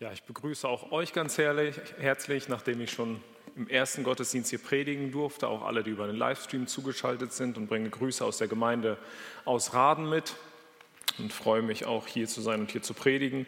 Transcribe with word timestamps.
Ja, 0.00 0.10
ich 0.10 0.24
begrüße 0.24 0.68
auch 0.68 0.90
euch 0.90 1.12
ganz 1.12 1.38
herrlich, 1.38 1.76
herzlich, 2.00 2.48
nachdem 2.48 2.80
ich 2.80 2.90
schon 2.90 3.20
im 3.54 3.68
ersten 3.68 4.02
Gottesdienst 4.02 4.50
hier 4.50 4.58
predigen 4.58 5.12
durfte, 5.12 5.46
auch 5.46 5.62
alle, 5.62 5.84
die 5.84 5.90
über 5.90 6.08
den 6.08 6.16
Livestream 6.16 6.66
zugeschaltet 6.66 7.32
sind 7.32 7.56
und 7.56 7.68
bringe 7.68 7.90
Grüße 7.90 8.24
aus 8.24 8.38
der 8.38 8.48
Gemeinde 8.48 8.98
aus 9.44 9.72
Raden 9.72 10.10
mit 10.10 10.34
und 11.18 11.32
freue 11.32 11.62
mich 11.62 11.86
auch 11.86 12.08
hier 12.08 12.26
zu 12.26 12.40
sein 12.40 12.58
und 12.58 12.72
hier 12.72 12.82
zu 12.82 12.92
predigen. 12.92 13.46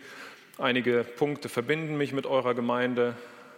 Einige 0.57 1.03
Punkte 1.03 1.49
verbinden 1.49 1.99
mich 1.99 2.13
mit 2.13 2.27
eurer 2.27 2.55
Gemeinde 2.55 3.17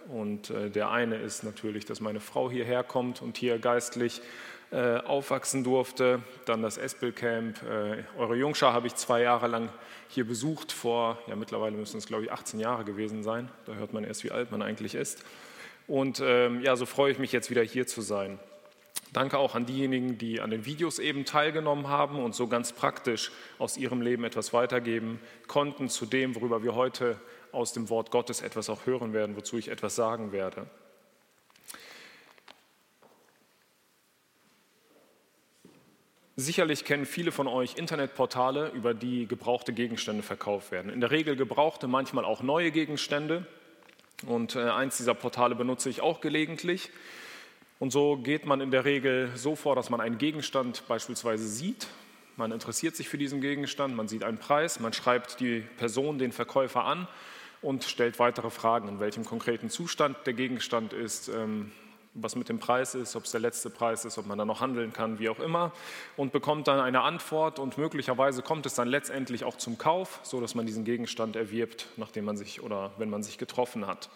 und 0.08 0.48
äh, 0.48 0.70
der 0.70 0.90
eine 0.90 1.16
ist 1.16 1.44
natürlich, 1.44 1.84
dass 1.84 2.00
meine 2.00 2.20
Frau 2.20 2.50
hierher 2.50 2.84
kommt 2.84 3.20
und 3.20 3.36
hier 3.36 3.58
geistlich 3.58 4.22
äh, 4.70 4.98
aufwachsen 4.98 5.64
durfte. 5.64 6.22
Dann 6.44 6.62
das 6.62 6.76
Espel-Camp. 6.76 7.62
Äh, 7.62 8.04
eure 8.18 8.36
Jungschar 8.36 8.72
habe 8.72 8.86
ich 8.86 8.94
zwei 8.94 9.22
Jahre 9.22 9.46
lang 9.46 9.70
hier 10.08 10.26
besucht. 10.26 10.72
Vor, 10.72 11.18
ja 11.26 11.36
mittlerweile 11.36 11.76
müssen 11.76 11.98
es 11.98 12.06
glaube 12.06 12.24
ich 12.24 12.32
18 12.32 12.60
Jahre 12.60 12.84
gewesen 12.84 13.22
sein. 13.22 13.50
Da 13.66 13.74
hört 13.74 13.92
man 13.92 14.04
erst, 14.04 14.24
wie 14.24 14.30
alt 14.30 14.50
man 14.50 14.62
eigentlich 14.62 14.94
ist. 14.94 15.24
Und 15.86 16.20
ähm, 16.22 16.60
ja, 16.60 16.76
so 16.76 16.84
freue 16.84 17.12
ich 17.12 17.18
mich 17.18 17.32
jetzt 17.32 17.50
wieder 17.50 17.62
hier 17.62 17.86
zu 17.86 18.02
sein. 18.02 18.38
Danke 19.12 19.38
auch 19.38 19.54
an 19.54 19.64
diejenigen, 19.64 20.18
die 20.18 20.40
an 20.40 20.50
den 20.50 20.66
Videos 20.66 20.98
eben 20.98 21.24
teilgenommen 21.24 21.88
haben 21.88 22.22
und 22.22 22.34
so 22.34 22.46
ganz 22.46 22.72
praktisch 22.72 23.32
aus 23.58 23.78
ihrem 23.78 24.02
Leben 24.02 24.24
etwas 24.24 24.52
weitergeben 24.52 25.18
konnten 25.46 25.88
zu 25.88 26.04
dem, 26.04 26.34
worüber 26.34 26.62
wir 26.62 26.74
heute 26.74 27.18
aus 27.52 27.72
dem 27.72 27.88
Wort 27.88 28.10
Gottes 28.10 28.42
etwas 28.42 28.68
auch 28.68 28.84
hören 28.84 29.14
werden, 29.14 29.34
wozu 29.34 29.56
ich 29.56 29.68
etwas 29.68 29.94
sagen 29.96 30.32
werde. 30.32 30.66
Sicherlich 36.40 36.84
kennen 36.84 37.04
viele 37.04 37.32
von 37.32 37.48
euch 37.48 37.74
Internetportale, 37.78 38.68
über 38.68 38.94
die 38.94 39.26
gebrauchte 39.26 39.72
Gegenstände 39.72 40.22
verkauft 40.22 40.70
werden. 40.70 40.88
In 40.88 41.00
der 41.00 41.10
Regel 41.10 41.34
gebrauchte, 41.34 41.88
manchmal 41.88 42.24
auch 42.24 42.44
neue 42.44 42.70
Gegenstände. 42.70 43.44
Und 44.24 44.54
äh, 44.54 44.60
eins 44.70 44.98
dieser 44.98 45.14
Portale 45.14 45.56
benutze 45.56 45.90
ich 45.90 46.00
auch 46.00 46.20
gelegentlich. 46.20 46.90
Und 47.80 47.90
so 47.90 48.18
geht 48.18 48.46
man 48.46 48.60
in 48.60 48.70
der 48.70 48.84
Regel 48.84 49.32
so 49.34 49.56
vor, 49.56 49.74
dass 49.74 49.90
man 49.90 50.00
einen 50.00 50.16
Gegenstand 50.16 50.86
beispielsweise 50.86 51.48
sieht. 51.48 51.88
Man 52.36 52.52
interessiert 52.52 52.94
sich 52.94 53.08
für 53.08 53.18
diesen 53.18 53.40
Gegenstand, 53.40 53.96
man 53.96 54.06
sieht 54.06 54.22
einen 54.22 54.38
Preis, 54.38 54.78
man 54.78 54.92
schreibt 54.92 55.40
die 55.40 55.64
Person, 55.76 56.20
den 56.20 56.30
Verkäufer 56.30 56.84
an 56.84 57.08
und 57.62 57.82
stellt 57.82 58.20
weitere 58.20 58.50
Fragen, 58.50 58.86
in 58.86 59.00
welchem 59.00 59.24
konkreten 59.24 59.70
Zustand 59.70 60.16
der 60.24 60.34
Gegenstand 60.34 60.92
ist, 60.92 61.26
ähm, 61.30 61.72
was 62.14 62.36
mit 62.36 62.48
dem 62.48 62.58
Preis 62.58 62.94
ist, 62.94 63.16
ob 63.16 63.24
es 63.24 63.30
der 63.30 63.40
letzte 63.40 63.70
Preis 63.70 64.04
ist, 64.04 64.18
ob 64.18 64.26
man 64.26 64.38
da 64.38 64.44
noch 64.44 64.60
handeln 64.60 64.92
kann, 64.92 65.18
wie 65.18 65.28
auch 65.28 65.38
immer, 65.38 65.72
und 66.16 66.32
bekommt 66.32 66.68
dann 66.68 66.80
eine 66.80 67.02
Antwort 67.02 67.58
und 67.58 67.78
möglicherweise 67.78 68.42
kommt 68.42 68.66
es 68.66 68.74
dann 68.74 68.88
letztendlich 68.88 69.44
auch 69.44 69.56
zum 69.56 69.78
Kauf, 69.78 70.20
so 70.22 70.40
dass 70.40 70.54
man 70.54 70.66
diesen 70.66 70.84
Gegenstand 70.84 71.36
erwirbt, 71.36 71.86
nachdem 71.96 72.24
man 72.24 72.36
sich 72.36 72.62
oder 72.62 72.92
wenn 72.98 73.10
man 73.10 73.22
sich 73.22 73.38
getroffen 73.38 73.86
hat. 73.86 74.08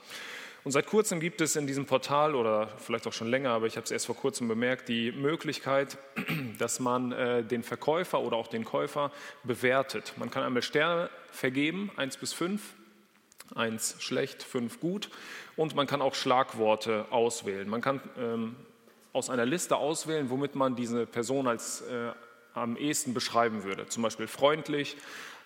Und 0.64 0.70
seit 0.70 0.86
kurzem 0.86 1.18
gibt 1.18 1.40
es 1.40 1.56
in 1.56 1.66
diesem 1.66 1.86
Portal 1.86 2.36
oder 2.36 2.68
vielleicht 2.78 3.08
auch 3.08 3.12
schon 3.12 3.26
länger, 3.26 3.50
aber 3.50 3.66
ich 3.66 3.76
habe 3.76 3.84
es 3.84 3.90
erst 3.90 4.06
vor 4.06 4.14
kurzem 4.16 4.46
bemerkt, 4.46 4.88
die 4.88 5.10
Möglichkeit, 5.10 5.98
dass 6.58 6.78
man 6.78 7.10
äh, 7.10 7.42
den 7.42 7.64
Verkäufer 7.64 8.20
oder 8.20 8.36
auch 8.36 8.46
den 8.46 8.64
Käufer 8.64 9.10
bewertet. 9.42 10.14
Man 10.18 10.30
kann 10.30 10.44
einmal 10.44 10.62
Sterne 10.62 11.10
vergeben, 11.32 11.90
eins 11.96 12.16
bis 12.16 12.32
fünf, 12.32 12.74
eins 13.54 13.96
schlecht, 14.00 14.42
fünf 14.42 14.80
gut 14.80 15.10
und 15.56 15.74
man 15.74 15.86
kann 15.86 16.02
auch 16.02 16.14
Schlagworte 16.14 17.06
auswählen. 17.10 17.68
Man 17.68 17.80
kann 17.80 18.00
ähm, 18.18 18.56
aus 19.12 19.30
einer 19.30 19.46
Liste 19.46 19.76
auswählen, 19.76 20.30
womit 20.30 20.54
man 20.54 20.76
diese 20.76 21.06
Person 21.06 21.46
als 21.46 21.82
äh, 21.82 22.12
am 22.54 22.76
ehesten 22.76 23.14
beschreiben 23.14 23.64
würde. 23.64 23.86
Zum 23.88 24.02
Beispiel 24.02 24.26
freundlich, 24.26 24.96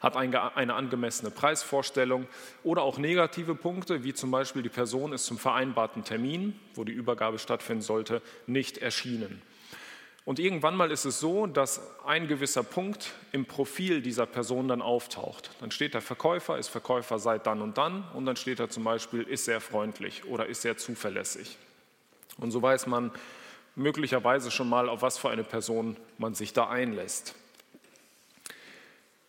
hat 0.00 0.17
eine, 0.17 0.56
eine 0.56 0.74
angemessene 0.74 1.30
Preisvorstellung 1.30 2.27
oder 2.62 2.83
auch 2.83 2.98
negative 2.98 3.55
Punkte, 3.55 4.05
wie 4.05 4.14
zum 4.14 4.30
Beispiel 4.30 4.62
die 4.62 4.69
Person 4.69 5.12
ist 5.12 5.27
zum 5.27 5.39
vereinbarten 5.39 6.05
Termin, 6.05 6.58
wo 6.74 6.84
die 6.84 6.92
Übergabe 6.92 7.39
stattfinden 7.39 7.83
sollte, 7.83 8.22
nicht 8.47 8.78
erschienen. 8.78 9.42
Und 10.27 10.41
irgendwann 10.41 10.75
mal 10.75 10.91
ist 10.91 11.05
es 11.05 11.20
so, 11.20 11.47
dass 11.47 11.81
ein 12.05 12.27
gewisser 12.27 12.64
Punkt 12.64 13.14
im 13.31 13.47
Profil 13.47 14.03
dieser 14.03 14.27
Person 14.27 14.67
dann 14.67 14.83
auftaucht. 14.83 15.51
Dann 15.61 15.70
steht 15.70 15.95
der 15.95 16.01
Verkäufer, 16.01 16.59
ist 16.59 16.67
Verkäufer 16.67 17.20
seit 17.20 17.47
dann 17.47 17.63
und 17.63 17.79
dann 17.79 18.03
und 18.13 18.27
dann 18.27 18.35
steht 18.35 18.59
da 18.59 18.69
zum 18.69 18.83
Beispiel, 18.83 19.23
ist 19.23 19.45
sehr 19.45 19.61
freundlich 19.61 20.25
oder 20.25 20.47
ist 20.47 20.63
sehr 20.63 20.77
zuverlässig. 20.77 21.57
Und 22.39 22.51
so 22.51 22.61
weiß 22.61 22.89
man 22.89 23.13
möglicherweise 23.77 24.51
schon 24.51 24.69
mal, 24.69 24.89
auf 24.89 25.01
was 25.01 25.17
für 25.17 25.31
eine 25.31 25.45
Person 25.45 25.97
man 26.19 26.35
sich 26.35 26.53
da 26.53 26.69
einlässt. 26.69 27.36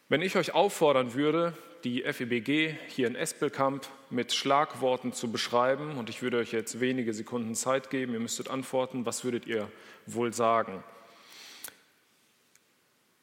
Wenn 0.10 0.24
ich 0.24 0.36
euch 0.36 0.56
auffordern 0.56 1.14
würde, 1.14 1.54
die 1.84 2.02
FEBG 2.04 2.76
hier 2.88 3.08
in 3.08 3.16
Espelkamp 3.16 3.88
mit 4.10 4.34
Schlagworten 4.34 5.14
zu 5.14 5.32
beschreiben, 5.32 5.98
und 5.98 6.10
ich 6.10 6.22
würde 6.22 6.38
euch 6.38 6.52
jetzt 6.52 6.80
wenige 6.80 7.14
Sekunden 7.14 7.56
Zeit 7.56 7.90
geben, 7.90 8.14
ihr 8.14 8.20
müsstet 8.20 8.50
antworten, 8.50 9.06
was 9.06 9.24
würdet 9.24 9.46
ihr 9.46 9.70
wohl 10.06 10.34
sagen? 10.34 10.84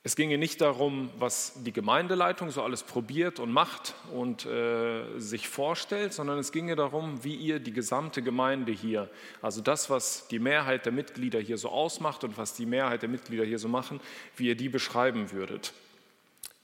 Es 0.07 0.17
ginge 0.17 0.37
nicht 0.37 0.61
darum, 0.61 1.11
was 1.19 1.55
die 1.65 1.73
Gemeindeleitung 1.73 2.51
so 2.51 2.63
alles 2.63 2.83
probiert 2.83 3.41
und 3.41 3.51
macht 3.51 3.95
und 4.13 4.45
äh, 4.45 5.19
sich 5.19 5.49
vorstellt, 5.49 6.13
sondern 6.13 6.39
es 6.39 6.53
ginge 6.53 6.77
darum, 6.77 7.25
wie 7.25 7.35
ihr 7.35 7.59
die 7.59 7.73
gesamte 7.73 8.21
Gemeinde 8.21 8.71
hier, 8.71 9.09
also 9.41 9.63
das, 9.63 9.89
was 9.89 10.29
die 10.29 10.39
Mehrheit 10.39 10.85
der 10.85 10.93
Mitglieder 10.93 11.41
hier 11.41 11.57
so 11.57 11.71
ausmacht 11.71 12.23
und 12.23 12.37
was 12.37 12.53
die 12.53 12.67
Mehrheit 12.67 13.01
der 13.01 13.09
Mitglieder 13.09 13.47
hier 13.47 13.59
so 13.59 13.69
machen, 13.69 13.99
wie 14.37 14.49
ihr 14.49 14.57
die 14.57 14.69
beschreiben 14.69 15.33
würdet. 15.33 15.73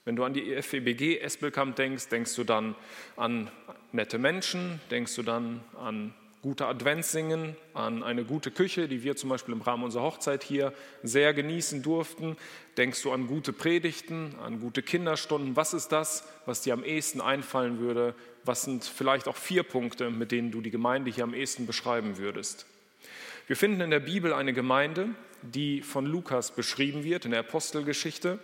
Wenn 0.03 0.15
du 0.15 0.23
an 0.23 0.33
die 0.33 0.59
FEBG 0.59 1.19
Espelkamp 1.19 1.75
denkst, 1.75 2.07
denkst 2.09 2.35
du 2.35 2.43
dann 2.43 2.75
an 3.17 3.51
nette 3.91 4.17
Menschen, 4.17 4.81
denkst 4.89 5.15
du 5.15 5.21
dann 5.21 5.61
an 5.79 6.15
gute 6.41 6.65
Adventssingen, 6.65 7.55
an 7.75 8.01
eine 8.01 8.23
gute 8.23 8.49
Küche, 8.49 8.87
die 8.87 9.03
wir 9.03 9.15
zum 9.15 9.29
Beispiel 9.29 9.53
im 9.53 9.61
Rahmen 9.61 9.83
unserer 9.83 10.01
Hochzeit 10.01 10.43
hier 10.43 10.73
sehr 11.03 11.35
genießen 11.35 11.83
durften. 11.83 12.35
Denkst 12.77 13.03
du 13.03 13.11
an 13.11 13.27
gute 13.27 13.53
Predigten, 13.53 14.33
an 14.43 14.59
gute 14.59 14.81
Kinderstunden? 14.81 15.55
Was 15.55 15.75
ist 15.75 15.89
das, 15.89 16.27
was 16.47 16.61
dir 16.61 16.73
am 16.73 16.83
ehesten 16.83 17.21
einfallen 17.21 17.77
würde? 17.77 18.15
Was 18.43 18.63
sind 18.63 18.83
vielleicht 18.83 19.27
auch 19.27 19.37
vier 19.37 19.61
Punkte, 19.61 20.09
mit 20.09 20.31
denen 20.31 20.49
du 20.49 20.61
die 20.61 20.71
Gemeinde 20.71 21.11
hier 21.11 21.25
am 21.25 21.35
ehesten 21.35 21.67
beschreiben 21.67 22.17
würdest? 22.17 22.65
Wir 23.45 23.55
finden 23.55 23.81
in 23.81 23.91
der 23.91 23.99
Bibel 23.99 24.33
eine 24.33 24.53
Gemeinde, 24.53 25.09
die 25.43 25.81
von 25.81 26.07
Lukas 26.07 26.49
beschrieben 26.49 27.03
wird 27.03 27.25
in 27.25 27.31
der 27.31 27.41
Apostelgeschichte. 27.41 28.39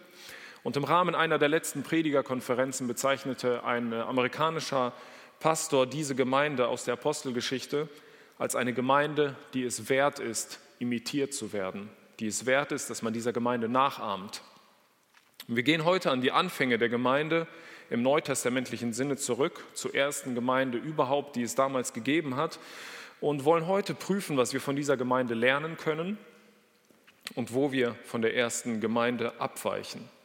Und 0.67 0.75
im 0.75 0.83
Rahmen 0.83 1.15
einer 1.15 1.37
der 1.39 1.47
letzten 1.47 1.81
Predigerkonferenzen 1.81 2.87
bezeichnete 2.87 3.63
ein 3.63 3.93
amerikanischer 3.93 4.91
Pastor 5.39 5.87
diese 5.87 6.13
Gemeinde 6.13 6.67
aus 6.67 6.83
der 6.83 6.95
Apostelgeschichte 6.95 7.87
als 8.37 8.53
eine 8.53 8.73
Gemeinde, 8.73 9.37
die 9.53 9.63
es 9.63 9.87
wert 9.87 10.19
ist, 10.19 10.59
imitiert 10.79 11.33
zu 11.33 11.53
werden, 11.53 11.89
die 12.19 12.27
es 12.27 12.45
wert 12.45 12.73
ist, 12.73 12.89
dass 12.89 13.01
man 13.01 13.13
dieser 13.13 13.31
Gemeinde 13.31 13.69
nachahmt. 13.69 14.41
Und 15.47 15.55
wir 15.55 15.63
gehen 15.63 15.85
heute 15.85 16.11
an 16.11 16.19
die 16.19 16.33
Anfänge 16.33 16.77
der 16.77 16.89
Gemeinde 16.89 17.47
im 17.89 18.01
neutestamentlichen 18.01 18.91
Sinne 18.91 19.15
zurück, 19.15 19.63
zur 19.73 19.95
ersten 19.95 20.35
Gemeinde 20.35 20.77
überhaupt, 20.77 21.37
die 21.37 21.43
es 21.43 21.55
damals 21.55 21.93
gegeben 21.93 22.35
hat, 22.35 22.59
und 23.21 23.45
wollen 23.45 23.67
heute 23.67 23.93
prüfen, 23.93 24.35
was 24.35 24.51
wir 24.51 24.59
von 24.59 24.75
dieser 24.75 24.97
Gemeinde 24.97 25.33
lernen 25.33 25.77
können 25.77 26.17
und 27.35 27.53
wo 27.53 27.71
wir 27.71 27.95
von 28.03 28.21
der 28.21 28.35
ersten 28.35 28.81
Gemeinde 28.81 29.31
abweichen. 29.39 30.16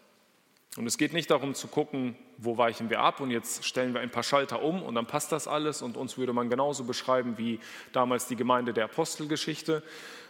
Und 0.76 0.86
es 0.86 0.96
geht 0.96 1.12
nicht 1.12 1.30
darum 1.30 1.54
zu 1.54 1.68
gucken, 1.68 2.16
wo 2.38 2.56
weichen 2.56 2.88
wir 2.88 3.00
ab 3.00 3.20
und 3.20 3.30
jetzt 3.30 3.64
stellen 3.64 3.92
wir 3.92 4.00
ein 4.00 4.10
paar 4.10 4.22
Schalter 4.22 4.62
um 4.62 4.82
und 4.82 4.94
dann 4.94 5.06
passt 5.06 5.30
das 5.30 5.46
alles 5.46 5.82
und 5.82 5.98
uns 5.98 6.16
würde 6.16 6.32
man 6.32 6.48
genauso 6.48 6.84
beschreiben 6.84 7.36
wie 7.36 7.60
damals 7.92 8.26
die 8.26 8.36
Gemeinde 8.36 8.72
der 8.72 8.84
Apostelgeschichte, 8.84 9.82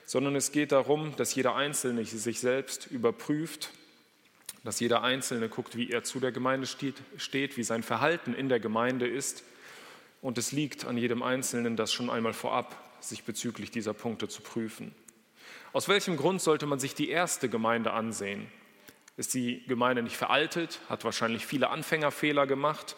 sondern 0.04 0.34
es 0.34 0.50
geht 0.50 0.72
darum, 0.72 1.14
dass 1.16 1.32
jeder 1.36 1.54
Einzelne 1.54 2.04
sich 2.04 2.40
selbst 2.40 2.88
überprüft, 2.90 3.70
dass 4.64 4.80
jeder 4.80 5.02
Einzelne 5.02 5.48
guckt, 5.48 5.76
wie 5.76 5.90
er 5.90 6.02
zu 6.02 6.18
der 6.18 6.32
Gemeinde 6.32 6.66
steht, 6.66 7.56
wie 7.56 7.62
sein 7.62 7.84
Verhalten 7.84 8.34
in 8.34 8.48
der 8.48 8.58
Gemeinde 8.58 9.06
ist 9.06 9.44
und 10.22 10.38
es 10.38 10.50
liegt 10.50 10.84
an 10.84 10.96
jedem 10.96 11.22
Einzelnen, 11.22 11.76
das 11.76 11.92
schon 11.92 12.10
einmal 12.10 12.32
vorab, 12.32 12.76
sich 13.00 13.22
bezüglich 13.22 13.70
dieser 13.70 13.94
Punkte 13.94 14.26
zu 14.26 14.42
prüfen. 14.42 14.92
Aus 15.72 15.88
welchem 15.88 16.16
Grund 16.16 16.42
sollte 16.42 16.66
man 16.66 16.80
sich 16.80 16.96
die 16.96 17.10
erste 17.10 17.48
Gemeinde 17.48 17.92
ansehen? 17.92 18.48
Ist 19.16 19.34
die 19.34 19.64
Gemeinde 19.66 20.02
nicht 20.02 20.16
veraltet, 20.16 20.80
hat 20.88 21.04
wahrscheinlich 21.04 21.46
viele 21.46 21.70
Anfängerfehler 21.70 22.46
gemacht. 22.46 22.96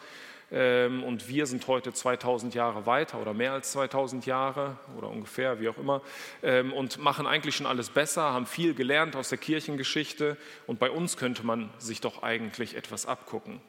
Ähm, 0.52 1.02
und 1.02 1.28
wir 1.28 1.46
sind 1.46 1.66
heute 1.66 1.93
2000 1.93 2.55
Jahre 2.55 2.87
weiter 2.87 3.20
oder 3.20 3.34
mehr 3.34 3.52
als 3.52 3.72
2000 3.72 4.26
Jahre 4.26 4.78
oder 4.96 5.08
ungefähr, 5.08 5.61
wie 5.61 5.69
auch 5.69 5.78
immer, 5.78 6.02
ähm, 6.43 6.72
und 6.72 6.99
machen 6.99 7.26
eigentlich 7.26 7.56
schon 7.56 7.66
alles 7.66 7.90
besser, 7.90 8.32
haben 8.32 8.46
viel 8.46 8.75
gelernt 8.75 9.16
aus 9.16 9.31
der 9.31 9.38
Kirchengeschichte. 9.38 10.37
Und 10.66 10.78
bei 10.78 10.90
uns 10.90 11.16
könnte 11.16 11.44
man 11.44 11.70
sich 11.78 12.00
doch 12.00 12.22
eigentlich 12.22 12.76
etwas 12.76 13.06
abgucken. 13.06 13.61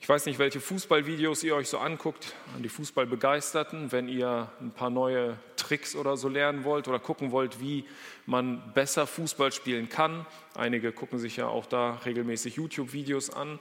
Ich 0.00 0.08
weiß 0.08 0.26
nicht, 0.26 0.38
welche 0.38 0.60
Fußballvideos 0.60 1.42
ihr 1.42 1.56
euch 1.56 1.68
so 1.68 1.78
anguckt, 1.78 2.34
an 2.54 2.62
die 2.62 2.68
Fußballbegeisterten, 2.68 3.90
wenn 3.90 4.08
ihr 4.08 4.50
ein 4.60 4.70
paar 4.70 4.90
neue 4.90 5.36
Tricks 5.56 5.96
oder 5.96 6.16
so 6.16 6.28
lernen 6.28 6.64
wollt 6.64 6.86
oder 6.86 7.00
gucken 7.00 7.32
wollt, 7.32 7.60
wie 7.60 7.84
man 8.24 8.72
besser 8.74 9.06
Fußball 9.06 9.52
spielen 9.52 9.88
kann. 9.88 10.24
Einige 10.54 10.92
gucken 10.92 11.18
sich 11.18 11.36
ja 11.36 11.48
auch 11.48 11.66
da 11.66 11.94
regelmäßig 12.04 12.56
YouTube-Videos 12.56 13.30
an. 13.30 13.58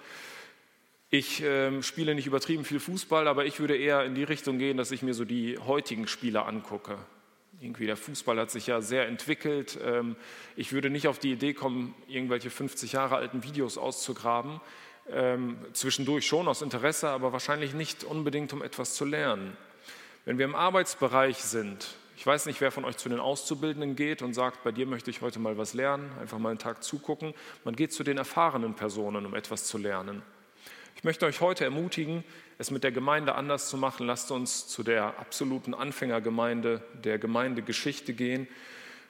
Ich 1.10 1.42
äh, 1.42 1.81
spiele 1.81 2.13
nicht 2.13 2.28
übertrieben 2.28 2.66
viel 2.66 2.80
Fußball, 2.80 3.28
aber 3.28 3.45
ich 3.45 3.60
würde 3.60 3.75
eher 3.75 4.06
in 4.06 4.13
die 4.13 4.24
Richtung 4.24 4.60
gehen, 4.60 4.78
dass 4.78 4.92
ich 4.92 5.01
mir 5.01 5.16
so 5.16 5.25
die 5.25 5.57
heutigen 5.57 6.07
Spieler 6.07 6.45
angucke. 6.45 6.98
Irgendwie 7.60 7.88
der 7.88 7.98
Fußball 7.98 8.39
hat 8.39 8.51
sich 8.51 8.68
ja 8.68 8.81
sehr 8.81 9.07
entwickelt. 9.07 9.80
Ähm, 9.84 10.16
ich 10.56 10.72
würde 10.72 10.92
nicht 10.92 11.07
auf 11.07 11.18
die 11.18 11.31
Idee 11.31 11.54
kommen, 11.54 11.95
irgendwelche 12.07 12.51
50 12.51 12.92
Jahre 12.92 13.16
alten 13.16 13.44
Videos 13.44 13.80
auszugraben. 13.80 14.62
Ähm, 15.09 15.57
zwischendurch 15.71 16.27
schon 16.27 16.48
aus 16.48 16.62
Interesse, 16.62 17.09
aber 17.09 17.31
wahrscheinlich 17.31 17.74
nicht 17.74 18.04
unbedingt, 18.04 18.51
um 18.51 18.62
etwas 18.62 18.94
zu 18.95 19.06
lernen. 19.06 19.56
Wenn 20.25 20.38
wir 20.38 20.45
im 20.45 20.56
Arbeitsbereich 20.56 21.38
sind, 21.38 21.95
ich 22.18 22.25
weiß 22.25 22.48
nicht, 22.48 22.59
wer 22.59 22.71
von 22.71 22.83
euch 22.83 22.98
zu 22.98 23.07
den 23.07 23.19
Auszubildenden 23.19 23.95
geht 23.95 24.21
und 24.21 24.33
sagt, 24.33 24.63
bei 24.63 24.71
dir 24.71 24.86
möchte 24.86 25.09
ich 25.09 25.21
heute 25.21 25.39
mal 25.39 25.57
was 25.57 25.74
lernen, 25.74 26.12
einfach 26.19 26.39
mal 26.39 26.50
einen 26.50 26.59
Tag 26.59 26.83
zugucken. 26.83 27.33
Man 27.63 27.75
geht 27.75 27.94
zu 27.94 28.04
den 28.04 28.18
erfahrenen 28.18 28.74
Personen, 28.74 29.25
um 29.25 29.36
etwas 29.36 29.65
zu 29.65 29.77
lernen. 29.77 30.24
Ich 30.95 31.04
möchte 31.04 31.25
euch 31.25 31.42
heute 31.42 31.63
ermutigen, 31.63 32.24
es 32.57 32.71
mit 32.71 32.83
der 32.83 32.92
Gemeinde 32.92 33.36
anders 33.36 33.69
zu 33.69 33.77
machen. 33.77 34.07
Lasst 34.07 34.31
uns 34.31 34.68
zu 34.68 34.83
der 34.83 35.19
absoluten 35.19 35.74
Anfängergemeinde, 35.74 36.81
der 37.03 37.19
Gemeindegeschichte 37.19 38.13
gehen 38.13 38.48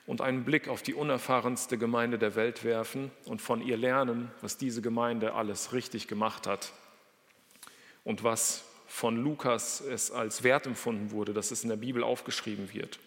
und 0.07 0.21
einen 0.21 0.45
Blick 0.45 0.69
auf 0.69 0.81
die 0.81 0.95
unerfahrenste 0.95 1.77
Gemeinde 1.77 2.17
der 2.17 2.35
Welt 2.35 2.63
werfen 2.63 3.11
und 3.25 3.41
von 3.41 3.61
ihr 3.61 3.77
lernen, 3.77 4.31
was 4.41 4.57
diese 4.57 4.81
Gemeinde 4.81 5.33
alles 5.33 5.73
richtig 5.73 6.07
gemacht 6.07 6.47
hat 6.47 6.71
und 8.03 8.23
was 8.23 8.63
von 8.87 9.21
Lukas 9.21 9.81
es 9.81 10.09
als 10.09 10.43
wert 10.43 10.65
empfunden 10.65 11.11
wurde, 11.11 11.33
dass 11.33 11.51
es 11.51 11.63
in 11.63 11.69
der 11.69 11.75
Bibel 11.75 12.03
aufgeschrieben 12.03 12.73
wird. 12.73 12.99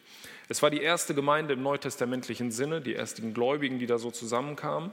Es 0.50 0.62
war 0.62 0.68
die 0.68 0.82
erste 0.82 1.14
Gemeinde 1.14 1.54
im 1.54 1.62
neutestamentlichen 1.62 2.50
Sinne, 2.50 2.82
die 2.82 2.94
ersten 2.94 3.32
Gläubigen, 3.32 3.78
die 3.78 3.86
da 3.86 3.98
so 3.98 4.10
zusammenkamen. 4.10 4.90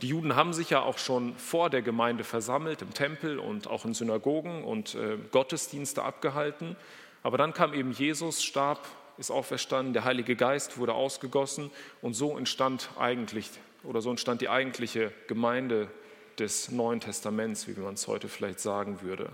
Die 0.00 0.08
Juden 0.08 0.34
haben 0.34 0.54
sich 0.54 0.70
ja 0.70 0.80
auch 0.80 0.96
schon 0.96 1.34
vor 1.36 1.68
der 1.68 1.82
Gemeinde 1.82 2.24
versammelt, 2.24 2.80
im 2.80 2.94
Tempel 2.94 3.38
und 3.38 3.66
auch 3.66 3.84
in 3.84 3.92
Synagogen 3.92 4.64
und 4.64 4.94
äh, 4.94 5.18
Gottesdienste 5.30 6.04
abgehalten. 6.04 6.76
Aber 7.22 7.36
dann 7.36 7.52
kam 7.52 7.74
eben 7.74 7.90
Jesus, 7.90 8.44
starb, 8.44 8.86
ist 9.18 9.30
auferstanden, 9.30 9.92
der 9.92 10.04
Heilige 10.04 10.36
Geist 10.36 10.78
wurde 10.78 10.94
ausgegossen 10.94 11.70
und 12.02 12.14
so 12.14 12.36
entstand 12.38 12.90
eigentlich 12.98 13.50
oder 13.84 14.00
so 14.00 14.10
entstand 14.10 14.40
die 14.40 14.48
eigentliche 14.48 15.12
Gemeinde 15.26 15.90
des 16.38 16.70
Neuen 16.70 17.00
Testaments, 17.00 17.66
wie 17.68 17.78
man 17.80 17.94
es 17.94 18.06
heute 18.06 18.28
vielleicht 18.28 18.60
sagen 18.60 19.02
würde. 19.02 19.30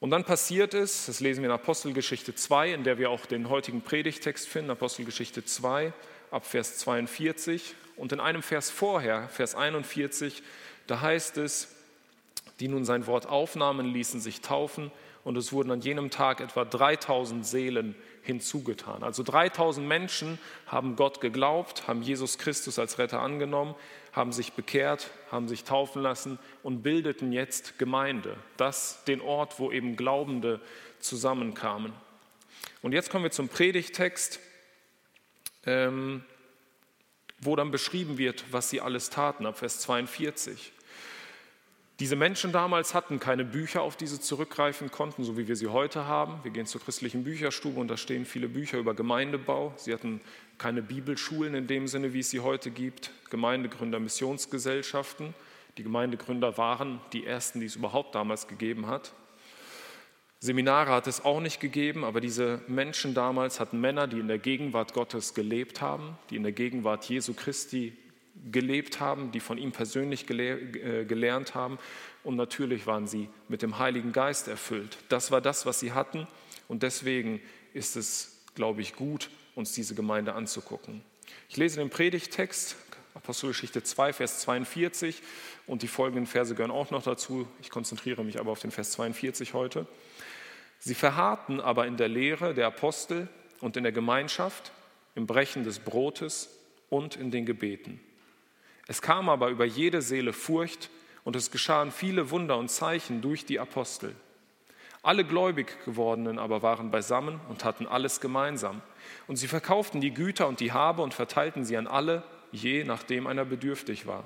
Und 0.00 0.10
dann 0.10 0.24
passiert 0.24 0.74
es, 0.74 1.06
das 1.06 1.20
lesen 1.20 1.42
wir 1.42 1.48
in 1.48 1.54
Apostelgeschichte 1.54 2.34
2, 2.34 2.74
in 2.74 2.84
der 2.84 2.98
wir 2.98 3.10
auch 3.10 3.26
den 3.26 3.48
heutigen 3.48 3.80
Predigtext 3.80 4.46
finden, 4.46 4.70
Apostelgeschichte 4.70 5.44
2, 5.44 5.92
ab 6.30 6.44
Vers 6.44 6.78
42. 6.78 7.74
Und 7.96 8.12
in 8.12 8.20
einem 8.20 8.42
Vers 8.42 8.70
vorher, 8.70 9.28
Vers 9.28 9.54
41, 9.54 10.42
da 10.86 11.00
heißt 11.00 11.38
es, 11.38 11.68
die 12.60 12.68
nun 12.68 12.84
sein 12.84 13.06
Wort 13.06 13.26
aufnahmen, 13.26 13.86
ließen 13.86 14.20
sich 14.20 14.40
taufen 14.40 14.92
und 15.24 15.36
es 15.36 15.52
wurden 15.52 15.70
an 15.70 15.80
jenem 15.80 16.10
Tag 16.10 16.40
etwa 16.40 16.64
3000 16.64 17.46
Seelen 17.46 17.94
hinzugetan. 18.22 19.02
Also 19.02 19.22
3000 19.22 19.86
Menschen 19.86 20.38
haben 20.66 20.96
Gott 20.96 21.20
geglaubt, 21.20 21.88
haben 21.88 22.02
Jesus 22.02 22.38
Christus 22.38 22.78
als 22.78 22.98
Retter 22.98 23.20
angenommen, 23.20 23.74
haben 24.12 24.32
sich 24.32 24.52
bekehrt, 24.52 25.10
haben 25.30 25.48
sich 25.48 25.64
taufen 25.64 26.02
lassen 26.02 26.38
und 26.62 26.82
bildeten 26.82 27.32
jetzt 27.32 27.78
Gemeinde. 27.78 28.36
Das 28.56 29.02
den 29.04 29.20
Ort, 29.20 29.58
wo 29.58 29.72
eben 29.72 29.96
Glaubende 29.96 30.60
zusammenkamen. 31.00 31.92
Und 32.82 32.92
jetzt 32.92 33.10
kommen 33.10 33.24
wir 33.24 33.30
zum 33.30 33.48
Predigtext. 33.48 34.40
Ähm, 35.66 36.22
wo 37.44 37.56
dann 37.56 37.70
beschrieben 37.70 38.18
wird, 38.18 38.44
was 38.50 38.70
sie 38.70 38.80
alles 38.80 39.10
taten, 39.10 39.46
ab 39.46 39.58
Vers 39.58 39.80
42. 39.80 40.72
Diese 42.00 42.16
Menschen 42.16 42.50
damals 42.50 42.92
hatten 42.92 43.20
keine 43.20 43.44
Bücher, 43.44 43.82
auf 43.82 43.96
die 43.96 44.08
sie 44.08 44.20
zurückgreifen 44.20 44.90
konnten, 44.90 45.22
so 45.22 45.38
wie 45.38 45.46
wir 45.46 45.54
sie 45.54 45.68
heute 45.68 46.06
haben. 46.06 46.40
Wir 46.42 46.50
gehen 46.50 46.66
zur 46.66 46.80
christlichen 46.80 47.22
Bücherstube 47.22 47.78
und 47.78 47.86
da 47.86 47.96
stehen 47.96 48.24
viele 48.24 48.48
Bücher 48.48 48.78
über 48.78 48.94
Gemeindebau. 48.94 49.72
Sie 49.76 49.92
hatten 49.92 50.20
keine 50.58 50.82
Bibelschulen 50.82 51.54
in 51.54 51.68
dem 51.68 51.86
Sinne, 51.86 52.12
wie 52.12 52.18
es 52.18 52.30
sie 52.30 52.40
heute 52.40 52.72
gibt, 52.72 53.12
Gemeindegründer, 53.30 54.00
Missionsgesellschaften. 54.00 55.34
Die 55.78 55.84
Gemeindegründer 55.84 56.58
waren 56.58 57.00
die 57.12 57.26
ersten, 57.26 57.60
die 57.60 57.66
es 57.66 57.76
überhaupt 57.76 58.16
damals 58.16 58.48
gegeben 58.48 58.88
hat. 58.88 59.12
Seminare 60.40 60.90
hat 60.90 61.06
es 61.06 61.24
auch 61.24 61.40
nicht 61.40 61.60
gegeben, 61.60 62.04
aber 62.04 62.20
diese 62.20 62.60
Menschen 62.66 63.14
damals 63.14 63.60
hatten 63.60 63.80
Männer, 63.80 64.08
die 64.08 64.18
in 64.18 64.28
der 64.28 64.38
Gegenwart 64.38 64.94
Gottes 64.94 65.32
gelebt 65.32 65.80
haben, 65.80 66.18
die 66.28 66.36
in 66.36 66.42
der 66.42 66.52
Gegenwart 66.52 67.04
Jesu 67.08 67.34
Christi 67.34 67.96
gelebt 68.50 69.00
haben, 69.00 69.32
die 69.32 69.40
von 69.40 69.58
ihm 69.58 69.72
persönlich 69.72 70.28
äh, 70.28 71.04
gelernt 71.04 71.54
haben. 71.54 71.78
Und 72.22 72.36
natürlich 72.36 72.86
waren 72.86 73.06
sie 73.06 73.28
mit 73.48 73.62
dem 73.62 73.78
Heiligen 73.78 74.12
Geist 74.12 74.48
erfüllt. 74.48 74.98
Das 75.08 75.30
war 75.30 75.40
das, 75.40 75.66
was 75.66 75.80
sie 75.80 75.92
hatten. 75.92 76.26
Und 76.68 76.82
deswegen 76.82 77.40
ist 77.72 77.96
es, 77.96 78.42
glaube 78.54 78.80
ich, 78.80 78.94
gut, 78.94 79.30
uns 79.54 79.72
diese 79.72 79.94
Gemeinde 79.94 80.34
anzugucken. 80.34 81.02
Ich 81.48 81.56
lese 81.56 81.80
den 81.80 81.90
Predigtext, 81.90 82.76
Apostelgeschichte 83.14 83.82
2, 83.82 84.12
Vers 84.12 84.40
42 84.40 85.22
und 85.66 85.82
die 85.82 85.88
folgenden 85.88 86.26
Verse 86.26 86.54
gehören 86.54 86.72
auch 86.72 86.90
noch 86.90 87.02
dazu. 87.02 87.46
Ich 87.60 87.70
konzentriere 87.70 88.24
mich 88.24 88.40
aber 88.40 88.50
auf 88.50 88.60
den 88.60 88.70
Vers 88.70 88.92
42 88.92 89.54
heute. 89.54 89.86
Sie 90.80 90.94
verharrten 90.94 91.60
aber 91.60 91.86
in 91.86 91.96
der 91.96 92.08
Lehre 92.08 92.54
der 92.54 92.66
Apostel 92.66 93.28
und 93.60 93.76
in 93.76 93.84
der 93.84 93.92
Gemeinschaft, 93.92 94.72
im 95.14 95.26
Brechen 95.26 95.62
des 95.64 95.78
Brotes 95.78 96.50
und 96.90 97.16
in 97.16 97.30
den 97.30 97.46
Gebeten. 97.46 98.00
Es 98.86 99.02
kam 99.02 99.28
aber 99.28 99.48
über 99.48 99.64
jede 99.64 100.02
Seele 100.02 100.32
Furcht 100.32 100.90
und 101.24 101.36
es 101.36 101.50
geschahen 101.50 101.90
viele 101.90 102.30
Wunder 102.30 102.58
und 102.58 102.70
Zeichen 102.70 103.22
durch 103.22 103.46
die 103.46 103.58
Apostel. 103.58 104.14
Alle 105.02 105.24
gläubig 105.24 105.76
gewordenen 105.84 106.38
aber 106.38 106.62
waren 106.62 106.90
beisammen 106.90 107.40
und 107.48 107.64
hatten 107.64 107.86
alles 107.86 108.20
gemeinsam. 108.20 108.80
Und 109.26 109.36
sie 109.36 109.48
verkauften 109.48 110.00
die 110.00 110.14
Güter 110.14 110.48
und 110.48 110.60
die 110.60 110.72
Habe 110.72 111.02
und 111.02 111.12
verteilten 111.12 111.64
sie 111.64 111.76
an 111.76 111.86
alle, 111.86 112.22
je 112.52 112.84
nachdem 112.84 113.26
einer 113.26 113.44
bedürftig 113.44 114.06
war. 114.06 114.24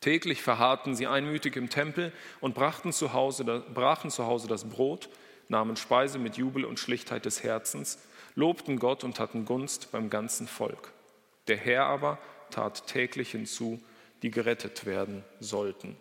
Täglich 0.00 0.42
verharrten 0.42 0.96
sie 0.96 1.06
einmütig 1.06 1.54
im 1.54 1.70
Tempel 1.70 2.12
und 2.40 2.56
brachten 2.56 2.92
zu 2.92 3.12
Hause, 3.12 3.44
brachen 3.44 4.10
zu 4.10 4.26
Hause 4.26 4.48
das 4.48 4.68
Brot 4.68 5.08
nahmen 5.48 5.76
Speise 5.76 6.18
mit 6.18 6.36
Jubel 6.36 6.64
und 6.64 6.80
Schlichtheit 6.80 7.24
des 7.24 7.44
Herzens, 7.44 7.98
lobten 8.34 8.78
Gott 8.78 9.04
und 9.04 9.20
hatten 9.20 9.44
Gunst 9.44 9.92
beim 9.92 10.10
ganzen 10.10 10.48
Volk. 10.48 10.92
Der 11.46 11.56
Herr 11.56 11.86
aber 11.86 12.18
tat 12.52 12.86
täglich 12.86 13.32
hinzu, 13.32 13.82
die 14.22 14.30
gerettet 14.30 14.86
werden 14.86 15.24
sollten. 15.40 15.96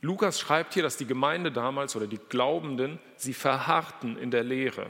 Lukas 0.00 0.38
schreibt 0.38 0.74
hier, 0.74 0.82
dass 0.82 0.96
die 0.96 1.06
Gemeinde 1.06 1.50
damals 1.50 1.96
oder 1.96 2.06
die 2.06 2.20
Glaubenden, 2.28 2.98
sie 3.16 3.34
verharrten 3.34 4.16
in 4.16 4.30
der 4.30 4.44
Lehre. 4.44 4.86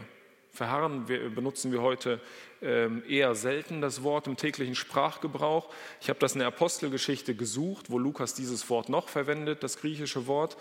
Verharren 0.52 1.06
wir, 1.08 1.30
benutzen 1.30 1.70
wir 1.70 1.82
heute 1.82 2.20
ähm, 2.62 3.02
eher 3.06 3.34
selten 3.34 3.80
das 3.80 4.02
Wort 4.02 4.26
im 4.26 4.36
täglichen 4.36 4.74
Sprachgebrauch. 4.74 5.68
Ich 6.00 6.08
habe 6.08 6.18
das 6.18 6.32
in 6.32 6.38
der 6.38 6.48
Apostelgeschichte 6.48 7.34
gesucht, 7.34 7.90
wo 7.90 7.98
Lukas 7.98 8.34
dieses 8.34 8.68
Wort 8.70 8.88
noch 8.88 9.08
verwendet, 9.08 9.62
das 9.62 9.78
griechische 9.78 10.26
Wort. 10.26 10.56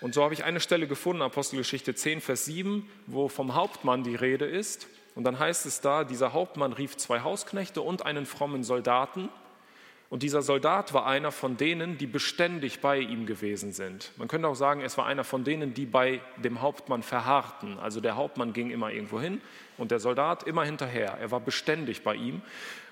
Und 0.00 0.14
so 0.14 0.22
habe 0.22 0.34
ich 0.34 0.44
eine 0.44 0.60
Stelle 0.60 0.86
gefunden, 0.86 1.22
Apostelgeschichte 1.22 1.94
10, 1.94 2.20
Vers 2.20 2.44
7, 2.44 2.88
wo 3.06 3.28
vom 3.28 3.54
Hauptmann 3.54 4.04
die 4.04 4.14
Rede 4.14 4.44
ist. 4.44 4.86
Und 5.18 5.24
dann 5.24 5.40
heißt 5.40 5.66
es 5.66 5.80
da, 5.80 6.04
dieser 6.04 6.32
Hauptmann 6.32 6.72
rief 6.72 6.96
zwei 6.96 7.22
Hausknechte 7.22 7.82
und 7.82 8.06
einen 8.06 8.24
frommen 8.24 8.62
Soldaten. 8.62 9.30
Und 10.10 10.22
dieser 10.22 10.42
Soldat 10.42 10.94
war 10.94 11.06
einer 11.06 11.32
von 11.32 11.56
denen, 11.56 11.98
die 11.98 12.06
beständig 12.06 12.78
bei 12.78 12.98
ihm 12.98 13.26
gewesen 13.26 13.72
sind. 13.72 14.12
Man 14.16 14.28
könnte 14.28 14.46
auch 14.46 14.54
sagen, 14.54 14.80
es 14.80 14.96
war 14.96 15.06
einer 15.06 15.24
von 15.24 15.42
denen, 15.42 15.74
die 15.74 15.86
bei 15.86 16.20
dem 16.36 16.62
Hauptmann 16.62 17.02
verharrten. 17.02 17.80
Also 17.80 18.00
der 18.00 18.14
Hauptmann 18.14 18.52
ging 18.52 18.70
immer 18.70 18.92
irgendwo 18.92 19.18
hin 19.18 19.40
und 19.76 19.90
der 19.90 19.98
Soldat 19.98 20.44
immer 20.44 20.62
hinterher. 20.62 21.18
Er 21.20 21.32
war 21.32 21.40
beständig 21.40 22.04
bei 22.04 22.14
ihm. 22.14 22.40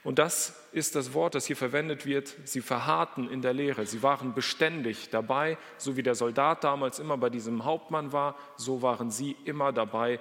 Und 0.02 0.18
das 0.18 0.60
ist 0.72 0.96
das 0.96 1.14
Wort, 1.14 1.36
das 1.36 1.46
hier 1.46 1.56
verwendet 1.56 2.06
wird. 2.06 2.34
Sie 2.42 2.60
verharrten 2.60 3.30
in 3.30 3.40
der 3.40 3.52
Lehre. 3.52 3.86
Sie 3.86 4.02
waren 4.02 4.34
beständig 4.34 5.10
dabei. 5.10 5.58
So 5.78 5.96
wie 5.96 6.02
der 6.02 6.16
Soldat 6.16 6.64
damals 6.64 6.98
immer 6.98 7.18
bei 7.18 7.30
diesem 7.30 7.64
Hauptmann 7.64 8.12
war, 8.12 8.34
so 8.56 8.82
waren 8.82 9.12
sie 9.12 9.36
immer 9.44 9.72
dabei 9.72 10.18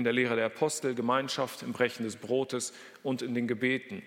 in 0.00 0.04
der 0.04 0.12
Lehre 0.12 0.34
der 0.34 0.46
Apostel, 0.46 0.94
Gemeinschaft, 0.94 1.62
im 1.62 1.72
Brechen 1.72 2.04
des 2.04 2.16
Brotes 2.16 2.72
und 3.02 3.22
in 3.22 3.34
den 3.34 3.46
Gebeten. 3.46 4.02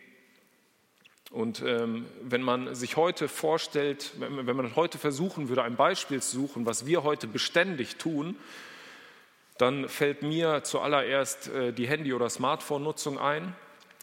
Und 1.30 1.64
ähm, 1.66 2.06
wenn 2.22 2.42
man 2.42 2.76
sich 2.76 2.98
heute 2.98 3.28
vorstellt, 3.28 4.12
wenn, 4.20 4.56
man 4.56 4.76
heute 4.76 4.98
versuchen 4.98 5.50
würde, 5.50 5.64
ein 5.64 5.76
Beispiel 5.76 6.22
zu 6.22 6.36
suchen, 6.36 6.66
was 6.66 6.86
wir 6.86 7.04
heute 7.04 7.28
beständig 7.28 7.96
tun, 7.96 8.36
dann 9.58 9.88
fällt 9.88 10.24
mir 10.24 10.64
zuallererst 10.64 11.48
äh, 11.50 11.74
die 11.74 11.88
Handy- 11.88 12.14
oder 12.14 12.30
Smartphone-Nutzung 12.30 13.20
ein. 13.20 13.56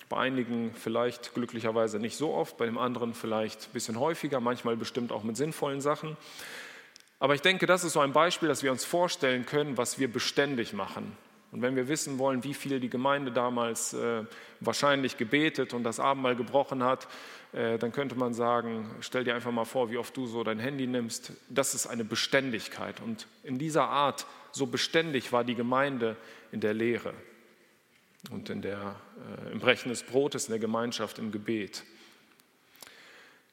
Bei 0.09 0.18
einigen 0.18 0.75
vielleicht 0.75 1.35
glücklicherweise 1.35 1.99
nicht 1.99 2.16
so 2.16 2.32
oft, 2.35 2.56
bei 2.56 2.66
dem 2.66 2.78
anderen 2.78 3.14
vielleicht 3.14 3.68
ein 3.68 3.73
bisschen 3.73 3.99
häufiger, 3.99 4.40
manchmal 4.40 4.76
bestimmt 4.76 5.12
auch 5.12 5.23
mit 5.23 5.37
sinnvollen 5.37 5.80
Sachen. 5.80 6.16
Aber 7.20 7.35
ich 7.35 7.42
denke, 7.42 7.66
das 7.66 7.85
ist 7.85 7.92
so 7.92 8.00
ein 8.00 8.12
Beispiel, 8.12 8.49
dass 8.49 8.62
wir 8.62 8.73
uns 8.73 8.85
vorstellen 8.85 9.44
können, 9.44 9.76
was 9.76 9.99
wir 9.99 10.11
beständig 10.11 10.73
machen. 10.73 11.16
Und 11.52 11.62
wenn 11.62 11.75
wir 11.75 11.88
wissen 11.88 12.19
wollen, 12.19 12.45
wie 12.45 12.54
viel 12.54 12.78
die 12.78 12.88
Gemeinde 12.88 13.33
damals 13.33 13.92
äh, 13.92 14.23
wahrscheinlich 14.61 15.16
gebetet 15.16 15.75
und 15.75 15.83
das 15.83 15.99
Abendmahl 15.99 16.37
gebrochen 16.37 16.85
hat, 16.85 17.09
äh, 17.52 17.76
dann 17.78 17.90
könnte 17.90 18.14
man 18.14 18.35
sagen, 18.35 18.88
stell 19.00 19.25
dir 19.25 19.35
einfach 19.35 19.50
mal 19.50 19.64
vor, 19.64 19.90
wie 19.90 19.97
oft 19.97 20.16
du 20.16 20.26
so 20.26 20.45
dein 20.45 20.61
Handy 20.61 20.87
nimmst. 20.87 21.33
Das 21.49 21.75
ist 21.75 21.88
eine 21.88 22.04
Beständigkeit. 22.04 23.00
Und 23.00 23.26
in 23.42 23.59
dieser 23.59 23.88
Art, 23.88 24.26
so 24.52 24.66
beständig 24.66 25.33
war 25.33 25.42
die 25.42 25.57
Gemeinde 25.57 26.16
in 26.52 26.61
der 26.61 26.75
Lehre 26.75 27.14
und 28.30 28.49
in 28.50 28.62
der, 28.62 28.97
äh, 29.47 29.52
im 29.52 29.59
Brechen 29.59 29.88
des 29.88 30.04
Brotes, 30.04 30.47
in 30.47 30.52
der 30.52 30.61
Gemeinschaft, 30.61 31.19
im 31.19 31.33
Gebet. 31.33 31.85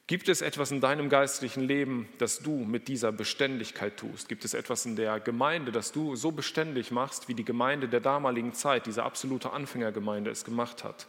Gibt 0.08 0.30
es 0.30 0.42
etwas 0.42 0.72
in 0.72 0.80
deinem 0.80 1.10
geistlichen 1.10 1.64
Leben, 1.68 2.08
das 2.18 2.40
du 2.40 2.64
mit 2.64 2.88
dieser 2.88 3.12
Beständigkeit 3.12 3.98
tust? 3.98 4.30
Gibt 4.30 4.46
es 4.46 4.54
etwas 4.54 4.86
in 4.86 4.96
der 4.96 5.20
Gemeinde, 5.20 5.74
das 5.74 5.92
du 5.92 6.16
so 6.16 6.32
beständig 6.32 6.92
machst, 6.92 7.28
wie 7.28 7.34
die 7.34 7.44
Gemeinde 7.44 7.90
der 7.90 8.00
damaligen 8.00 8.54
Zeit, 8.54 8.86
diese 8.86 9.04
absolute 9.04 9.52
Anfängergemeinde 9.52 10.32
es 10.32 10.46
gemacht 10.46 10.86
hat? 10.86 11.08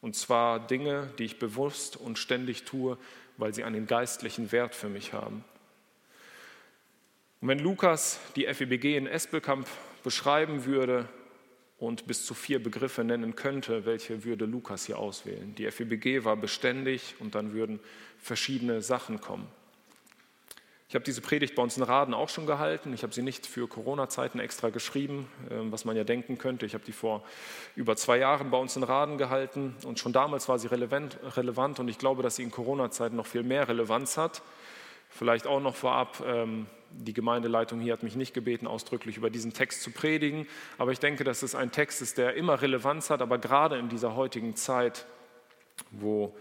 Und 0.00 0.16
zwar 0.16 0.58
Dinge, 0.66 1.10
die 1.18 1.24
ich 1.24 1.38
bewusst 1.38 1.98
und 1.98 2.18
ständig 2.18 2.64
tue, 2.64 2.96
weil 3.36 3.52
sie 3.52 3.62
einen 3.62 3.86
geistlichen 3.86 4.52
Wert 4.52 4.74
für 4.74 4.88
mich 4.88 5.12
haben. 5.12 5.44
Und 7.42 7.48
wenn 7.48 7.58
Lukas 7.58 8.20
die 8.36 8.46
FEBG 8.46 8.96
in 8.96 9.06
Espelkamp 9.06 9.68
beschreiben 10.02 10.64
würde, 10.64 11.08
und 11.82 12.06
bis 12.06 12.24
zu 12.24 12.32
vier 12.32 12.62
Begriffe 12.62 13.02
nennen 13.02 13.34
könnte, 13.34 13.84
welche 13.84 14.22
würde 14.22 14.44
Lukas 14.44 14.86
hier 14.86 15.00
auswählen. 15.00 15.52
Die 15.56 15.68
FEBG 15.68 16.24
war 16.24 16.36
beständig 16.36 17.16
und 17.18 17.34
dann 17.34 17.54
würden 17.54 17.80
verschiedene 18.20 18.82
Sachen 18.82 19.20
kommen. 19.20 19.48
Ich 20.88 20.94
habe 20.94 21.04
diese 21.04 21.22
Predigt 21.22 21.56
bei 21.56 21.62
uns 21.62 21.76
in 21.76 21.82
Raden 21.82 22.14
auch 22.14 22.28
schon 22.28 22.46
gehalten. 22.46 22.92
Ich 22.92 23.02
habe 23.02 23.12
sie 23.12 23.22
nicht 23.22 23.46
für 23.46 23.66
Corona-Zeiten 23.66 24.38
extra 24.38 24.68
geschrieben, 24.68 25.26
ähm, 25.50 25.72
was 25.72 25.84
man 25.84 25.96
ja 25.96 26.04
denken 26.04 26.38
könnte. 26.38 26.66
Ich 26.66 26.74
habe 26.74 26.84
die 26.84 26.92
vor 26.92 27.24
über 27.74 27.96
zwei 27.96 28.18
Jahren 28.18 28.52
bei 28.52 28.58
uns 28.58 28.76
in 28.76 28.84
Raden 28.84 29.18
gehalten 29.18 29.74
und 29.84 29.98
schon 29.98 30.12
damals 30.12 30.48
war 30.48 30.60
sie 30.60 30.68
relevant, 30.68 31.18
relevant 31.36 31.80
und 31.80 31.88
ich 31.88 31.98
glaube, 31.98 32.22
dass 32.22 32.36
sie 32.36 32.44
in 32.44 32.52
Corona-Zeiten 32.52 33.16
noch 33.16 33.26
viel 33.26 33.42
mehr 33.42 33.66
Relevanz 33.66 34.16
hat. 34.16 34.42
Vielleicht 35.08 35.48
auch 35.48 35.60
noch 35.60 35.74
vorab, 35.74 36.22
ähm, 36.24 36.66
die 36.94 37.12
Gemeindeleitung 37.12 37.80
hier 37.80 37.92
hat 37.92 38.02
mich 38.02 38.16
nicht 38.16 38.34
gebeten, 38.34 38.66
ausdrücklich 38.66 39.16
über 39.16 39.30
diesen 39.30 39.52
Text 39.52 39.82
zu 39.82 39.90
predigen, 39.90 40.46
aber 40.78 40.92
ich 40.92 41.00
denke, 41.00 41.24
dass 41.24 41.42
es 41.42 41.54
ein 41.54 41.72
Text 41.72 42.02
ist, 42.02 42.18
der 42.18 42.34
immer 42.34 42.62
Relevanz 42.62 43.10
hat, 43.10 43.22
aber 43.22 43.38
gerade 43.38 43.78
in 43.78 43.88
dieser 43.88 44.14
heutigen 44.14 44.56
Zeit, 44.56 45.06
wo 45.90 46.34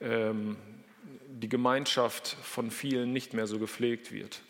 ähm, 0.00 0.56
die 1.28 1.48
Gemeinschaft 1.48 2.36
von 2.42 2.70
vielen 2.70 3.12
nicht 3.12 3.34
mehr 3.34 3.46
so 3.46 3.58
gepflegt 3.58 4.12
wird. 4.12 4.40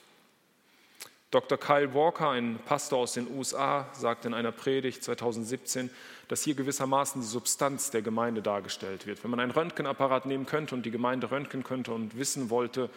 Dr. 1.32 1.58
Kyle 1.58 1.92
Walker, 1.92 2.30
ein 2.30 2.60
Pastor 2.64 3.00
aus 3.00 3.14
den 3.14 3.28
USA, 3.28 3.88
sagte 3.92 4.28
in 4.28 4.34
einer 4.34 4.52
Predigt 4.52 5.02
2017, 5.02 5.90
dass 6.28 6.42
hier 6.42 6.54
gewissermaßen 6.54 7.20
die 7.20 7.26
Substanz 7.26 7.90
der 7.90 8.02
Gemeinde 8.02 8.42
dargestellt 8.42 9.06
wird. 9.06 9.22
Wenn 9.24 9.32
man 9.32 9.40
einen 9.40 9.50
Röntgenapparat 9.50 10.26
nehmen 10.26 10.46
könnte 10.46 10.74
und 10.74 10.86
die 10.86 10.92
Gemeinde 10.92 11.30
röntgen 11.30 11.64
könnte 11.64 11.92
und 11.92 12.16
wissen 12.16 12.48
wollte, 12.48 12.90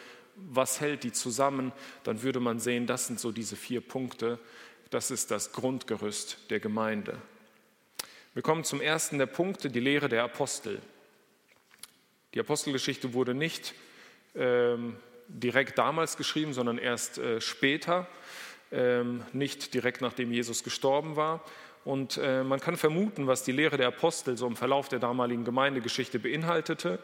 was 0.48 0.80
hält 0.80 1.04
die 1.04 1.12
zusammen, 1.12 1.72
dann 2.04 2.22
würde 2.22 2.40
man 2.40 2.60
sehen, 2.60 2.88
das 2.88 3.08
sind 3.08 3.20
so 3.20 3.32
diese 3.32 3.56
vier 3.56 3.82
Punkte. 3.82 4.40
Das 4.90 5.12
ist 5.12 5.32
das 5.32 5.52
Grundgerüst 5.52 6.50
der 6.50 6.60
Gemeinde. 6.60 7.22
Wir 8.34 8.42
kommen 8.42 8.64
zum 8.64 8.82
ersten 8.82 9.18
der 9.18 9.26
Punkte, 9.26 9.70
die 9.70 9.80
Lehre 9.80 10.10
der 10.10 10.24
Apostel. 10.24 10.82
Die 12.34 12.40
Apostelgeschichte 12.40 13.14
wurde 13.14 13.34
nicht 13.34 13.74
ähm, 14.36 14.96
direkt 15.28 15.78
damals 15.78 16.18
geschrieben, 16.18 16.54
sondern 16.54 16.78
erst 16.78 17.18
äh, 17.18 17.42
später, 17.42 18.08
ähm, 18.72 19.24
nicht 19.34 19.74
direkt 19.74 20.02
nachdem 20.02 20.32
Jesus 20.32 20.64
gestorben 20.64 21.16
war. 21.16 21.44
Und 21.86 22.18
äh, 22.18 22.44
man 22.44 22.60
kann 22.60 22.76
vermuten, 22.76 23.28
was 23.28 23.44
die 23.44 23.52
Lehre 23.52 23.78
der 23.78 23.88
Apostel 23.88 24.38
so 24.38 24.46
im 24.48 24.56
Verlauf 24.56 24.90
der 24.90 25.00
damaligen 25.00 25.44
Gemeindegeschichte 25.44 26.20
beinhaltete. 26.20 27.00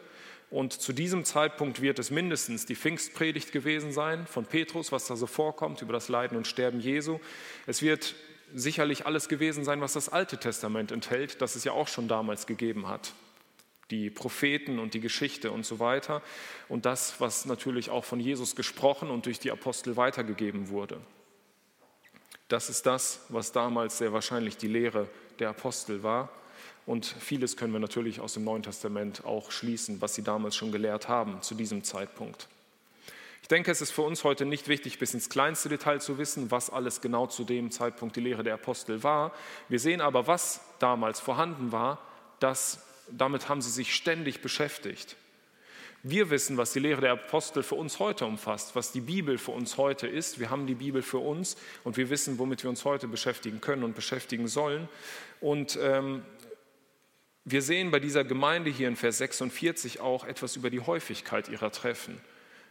Und 0.50 0.72
zu 0.72 0.92
diesem 0.92 1.24
Zeitpunkt 1.24 1.80
wird 1.82 1.98
es 1.98 2.10
mindestens 2.10 2.66
die 2.66 2.76
Pfingstpredigt 2.76 3.50
gewesen 3.50 3.92
sein 3.92 4.26
von 4.26 4.46
Petrus, 4.46 4.92
was 4.92 5.06
da 5.06 5.16
so 5.16 5.26
vorkommt 5.26 5.82
über 5.82 5.92
das 5.92 6.08
Leiden 6.08 6.36
und 6.36 6.46
Sterben 6.46 6.80
Jesu. 6.80 7.18
Es 7.66 7.82
wird 7.82 8.14
sicherlich 8.54 9.06
alles 9.06 9.28
gewesen 9.28 9.64
sein, 9.64 9.80
was 9.80 9.94
das 9.94 10.08
Alte 10.08 10.38
Testament 10.38 10.92
enthält, 10.92 11.42
das 11.42 11.56
es 11.56 11.64
ja 11.64 11.72
auch 11.72 11.88
schon 11.88 12.06
damals 12.06 12.46
gegeben 12.46 12.86
hat. 12.86 13.12
Die 13.90 14.08
Propheten 14.08 14.78
und 14.78 14.94
die 14.94 15.00
Geschichte 15.00 15.50
und 15.50 15.66
so 15.66 15.78
weiter. 15.80 16.22
Und 16.68 16.86
das, 16.86 17.20
was 17.20 17.44
natürlich 17.46 17.90
auch 17.90 18.04
von 18.04 18.20
Jesus 18.20 18.54
gesprochen 18.54 19.10
und 19.10 19.26
durch 19.26 19.38
die 19.38 19.50
Apostel 19.50 19.96
weitergegeben 19.96 20.68
wurde. 20.68 21.00
Das 22.48 22.70
ist 22.70 22.86
das, 22.86 23.26
was 23.28 23.50
damals 23.50 23.98
sehr 23.98 24.12
wahrscheinlich 24.12 24.56
die 24.56 24.68
Lehre 24.68 25.08
der 25.40 25.50
Apostel 25.50 26.04
war. 26.04 26.30
Und 26.86 27.04
vieles 27.04 27.56
können 27.56 27.72
wir 27.72 27.80
natürlich 27.80 28.20
aus 28.20 28.34
dem 28.34 28.44
Neuen 28.44 28.62
Testament 28.62 29.24
auch 29.24 29.50
schließen, 29.50 30.00
was 30.00 30.14
sie 30.14 30.22
damals 30.22 30.54
schon 30.54 30.70
gelehrt 30.70 31.08
haben 31.08 31.42
zu 31.42 31.54
diesem 31.56 31.82
Zeitpunkt. 31.82 32.48
Ich 33.42 33.48
denke, 33.48 33.70
es 33.70 33.80
ist 33.80 33.90
für 33.92 34.02
uns 34.02 34.24
heute 34.24 34.44
nicht 34.44 34.66
wichtig, 34.66 34.98
bis 34.98 35.14
ins 35.14 35.28
kleinste 35.28 35.68
Detail 35.68 36.00
zu 36.00 36.18
wissen, 36.18 36.50
was 36.50 36.70
alles 36.70 37.00
genau 37.00 37.26
zu 37.26 37.44
dem 37.44 37.70
Zeitpunkt 37.70 38.16
die 38.16 38.20
Lehre 38.20 38.42
der 38.42 38.54
Apostel 38.54 39.02
war. 39.02 39.32
Wir 39.68 39.78
sehen 39.78 40.00
aber, 40.00 40.26
was 40.26 40.60
damals 40.78 41.20
vorhanden 41.20 41.70
war, 41.70 42.00
dass, 42.40 42.84
damit 43.08 43.48
haben 43.48 43.62
sie 43.62 43.70
sich 43.70 43.94
ständig 43.94 44.40
beschäftigt. 44.40 45.16
Wir 46.02 46.30
wissen, 46.30 46.56
was 46.56 46.72
die 46.72 46.78
Lehre 46.78 47.00
der 47.00 47.12
Apostel 47.12 47.62
für 47.62 47.74
uns 47.74 47.98
heute 47.98 48.26
umfasst, 48.26 48.76
was 48.76 48.92
die 48.92 49.00
Bibel 49.00 49.38
für 49.38 49.50
uns 49.50 49.76
heute 49.76 50.06
ist. 50.06 50.38
Wir 50.38 50.50
haben 50.50 50.66
die 50.66 50.74
Bibel 50.74 51.02
für 51.02 51.18
uns 51.18 51.56
und 51.84 51.96
wir 51.96 52.10
wissen, 52.10 52.38
womit 52.38 52.62
wir 52.62 52.70
uns 52.70 52.84
heute 52.84 53.08
beschäftigen 53.08 53.60
können 53.60 53.82
und 53.82 53.94
beschäftigen 53.96 54.46
sollen. 54.46 54.88
Und 55.40 55.78
ähm, 55.82 56.22
wir 57.48 57.62
sehen 57.62 57.92
bei 57.92 58.00
dieser 58.00 58.24
Gemeinde 58.24 58.70
hier 58.70 58.88
in 58.88 58.96
Vers 58.96 59.18
46 59.18 60.00
auch 60.00 60.24
etwas 60.24 60.56
über 60.56 60.68
die 60.68 60.80
Häufigkeit 60.80 61.48
ihrer 61.48 61.70
Treffen. 61.70 62.20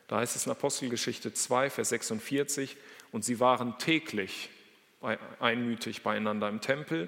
Da 0.10 0.17
heißt 0.17 0.36
es 0.36 0.46
in 0.46 0.51
Apostelgeschichte 0.51 1.34
2, 1.34 1.70
Vers 1.70 1.89
46, 1.89 2.75
und 3.13 3.24
sie 3.24 3.39
waren 3.39 3.77
täglich 3.79 4.50
einmütig 5.39 6.03
beieinander 6.03 6.50
im 6.50 6.60
Tempel. 6.60 7.08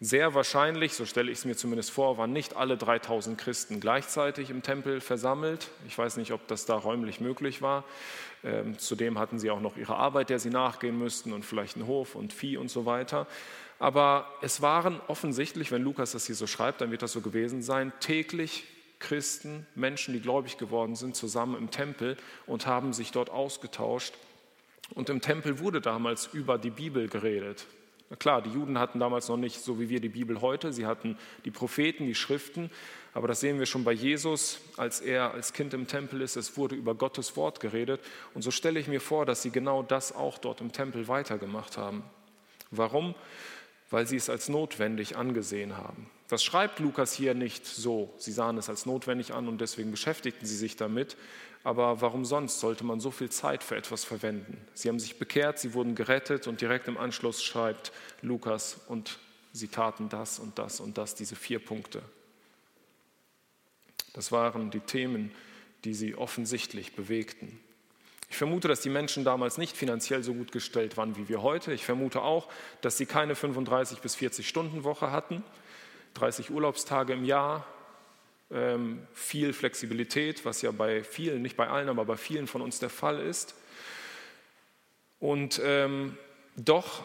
Sehr 0.00 0.34
wahrscheinlich, 0.34 0.92
so 0.92 1.06
stelle 1.06 1.30
ich 1.30 1.38
es 1.38 1.44
mir 1.46 1.56
zumindest 1.56 1.90
vor, 1.90 2.18
waren 2.18 2.34
nicht 2.34 2.56
alle 2.56 2.76
3000 2.76 3.38
Christen 3.38 3.80
gleichzeitig 3.80 4.50
im 4.50 4.62
Tempel 4.62 5.00
versammelt. 5.00 5.68
Ich 5.86 5.96
weiß 5.96 6.18
nicht, 6.18 6.32
ob 6.32 6.46
das 6.48 6.66
da 6.66 6.74
räumlich 6.74 7.20
möglich 7.20 7.62
war. 7.62 7.84
Ähm, 8.44 8.78
zudem 8.78 9.18
hatten 9.18 9.38
sie 9.38 9.50
auch 9.50 9.60
noch 9.60 9.78
ihre 9.78 9.96
Arbeit, 9.96 10.28
der 10.28 10.38
sie 10.38 10.50
nachgehen 10.50 10.98
müssten 10.98 11.32
und 11.32 11.46
vielleicht 11.46 11.76
einen 11.76 11.86
Hof 11.86 12.14
und 12.14 12.34
Vieh 12.34 12.58
und 12.58 12.70
so 12.70 12.84
weiter. 12.84 13.26
Aber 13.80 14.26
es 14.42 14.60
waren 14.60 15.00
offensichtlich, 15.08 15.72
wenn 15.72 15.82
Lukas 15.82 16.12
das 16.12 16.26
hier 16.26 16.34
so 16.34 16.46
schreibt, 16.46 16.82
dann 16.82 16.90
wird 16.90 17.00
das 17.00 17.12
so 17.12 17.22
gewesen 17.22 17.62
sein, 17.62 17.92
täglich 17.98 18.64
Christen, 18.98 19.66
Menschen, 19.74 20.12
die 20.12 20.20
gläubig 20.20 20.58
geworden 20.58 20.94
sind, 20.94 21.16
zusammen 21.16 21.56
im 21.56 21.70
Tempel 21.70 22.18
und 22.46 22.66
haben 22.66 22.92
sich 22.92 23.10
dort 23.10 23.30
ausgetauscht. 23.30 24.12
Und 24.94 25.08
im 25.08 25.22
Tempel 25.22 25.60
wurde 25.60 25.80
damals 25.80 26.26
über 26.26 26.58
die 26.58 26.68
Bibel 26.68 27.08
geredet. 27.08 27.66
Na 28.10 28.16
klar, 28.16 28.42
die 28.42 28.50
Juden 28.50 28.78
hatten 28.78 28.98
damals 28.98 29.28
noch 29.28 29.38
nicht 29.38 29.60
so 29.60 29.80
wie 29.80 29.88
wir 29.88 30.00
die 30.00 30.10
Bibel 30.10 30.42
heute. 30.42 30.74
Sie 30.74 30.84
hatten 30.84 31.16
die 31.46 31.50
Propheten, 31.50 32.04
die 32.04 32.14
Schriften. 32.14 32.70
Aber 33.14 33.28
das 33.28 33.40
sehen 33.40 33.58
wir 33.58 33.66
schon 33.66 33.84
bei 33.84 33.92
Jesus, 33.92 34.60
als 34.76 35.00
er 35.00 35.32
als 35.32 35.54
Kind 35.54 35.72
im 35.72 35.86
Tempel 35.86 36.20
ist. 36.20 36.36
Es 36.36 36.58
wurde 36.58 36.74
über 36.74 36.94
Gottes 36.94 37.34
Wort 37.36 37.60
geredet. 37.60 38.02
Und 38.34 38.42
so 38.42 38.50
stelle 38.50 38.78
ich 38.78 38.88
mir 38.88 39.00
vor, 39.00 39.24
dass 39.24 39.40
sie 39.40 39.50
genau 39.50 39.82
das 39.82 40.14
auch 40.14 40.36
dort 40.36 40.60
im 40.60 40.72
Tempel 40.72 41.08
weitergemacht 41.08 41.78
haben. 41.78 42.02
Warum? 42.70 43.14
Weil 43.90 44.06
sie 44.06 44.16
es 44.16 44.30
als 44.30 44.48
notwendig 44.48 45.16
angesehen 45.16 45.76
haben. 45.76 46.08
Das 46.28 46.44
schreibt 46.44 46.78
Lukas 46.78 47.12
hier 47.12 47.34
nicht 47.34 47.66
so. 47.66 48.14
Sie 48.16 48.30
sahen 48.30 48.56
es 48.56 48.68
als 48.68 48.86
notwendig 48.86 49.34
an 49.34 49.48
und 49.48 49.60
deswegen 49.60 49.90
beschäftigten 49.90 50.46
sie 50.46 50.56
sich 50.56 50.76
damit. 50.76 51.16
Aber 51.64 52.00
warum 52.00 52.24
sonst 52.24 52.60
sollte 52.60 52.84
man 52.84 53.00
so 53.00 53.10
viel 53.10 53.30
Zeit 53.30 53.64
für 53.64 53.76
etwas 53.76 54.04
verwenden? 54.04 54.56
Sie 54.72 54.88
haben 54.88 55.00
sich 55.00 55.18
bekehrt, 55.18 55.58
sie 55.58 55.74
wurden 55.74 55.94
gerettet 55.94 56.46
und 56.46 56.60
direkt 56.60 56.88
im 56.88 56.96
Anschluss 56.96 57.42
schreibt 57.42 57.92
Lukas 58.22 58.78
und 58.86 59.18
sie 59.52 59.68
taten 59.68 60.08
das 60.08 60.38
und 60.38 60.58
das 60.58 60.80
und 60.80 60.96
das, 60.96 61.16
diese 61.16 61.34
vier 61.34 61.58
Punkte. 61.58 62.02
Das 64.12 64.32
waren 64.32 64.70
die 64.70 64.80
Themen, 64.80 65.32
die 65.84 65.94
sie 65.94 66.14
offensichtlich 66.14 66.94
bewegten. 66.94 67.58
Ich 68.30 68.36
vermute, 68.36 68.68
dass 68.68 68.80
die 68.80 68.90
Menschen 68.90 69.24
damals 69.24 69.58
nicht 69.58 69.76
finanziell 69.76 70.22
so 70.22 70.32
gut 70.32 70.52
gestellt 70.52 70.96
waren 70.96 71.16
wie 71.16 71.28
wir 71.28 71.42
heute. 71.42 71.72
Ich 71.72 71.84
vermute 71.84 72.22
auch, 72.22 72.48
dass 72.80 72.96
sie 72.96 73.04
keine 73.04 73.34
35 73.34 73.98
bis 73.98 74.14
40 74.14 74.48
Stunden 74.48 74.84
Woche 74.84 75.10
hatten, 75.10 75.42
30 76.14 76.50
Urlaubstage 76.50 77.12
im 77.12 77.24
Jahr, 77.24 77.66
ähm, 78.52 79.06
viel 79.12 79.52
Flexibilität, 79.52 80.44
was 80.44 80.62
ja 80.62 80.70
bei 80.70 81.02
vielen, 81.02 81.42
nicht 81.42 81.56
bei 81.56 81.68
allen, 81.68 81.88
aber 81.88 82.04
bei 82.04 82.16
vielen 82.16 82.46
von 82.46 82.62
uns 82.62 82.78
der 82.78 82.88
Fall 82.88 83.20
ist. 83.20 83.56
Und 85.18 85.60
ähm, 85.64 86.16
doch 86.56 87.04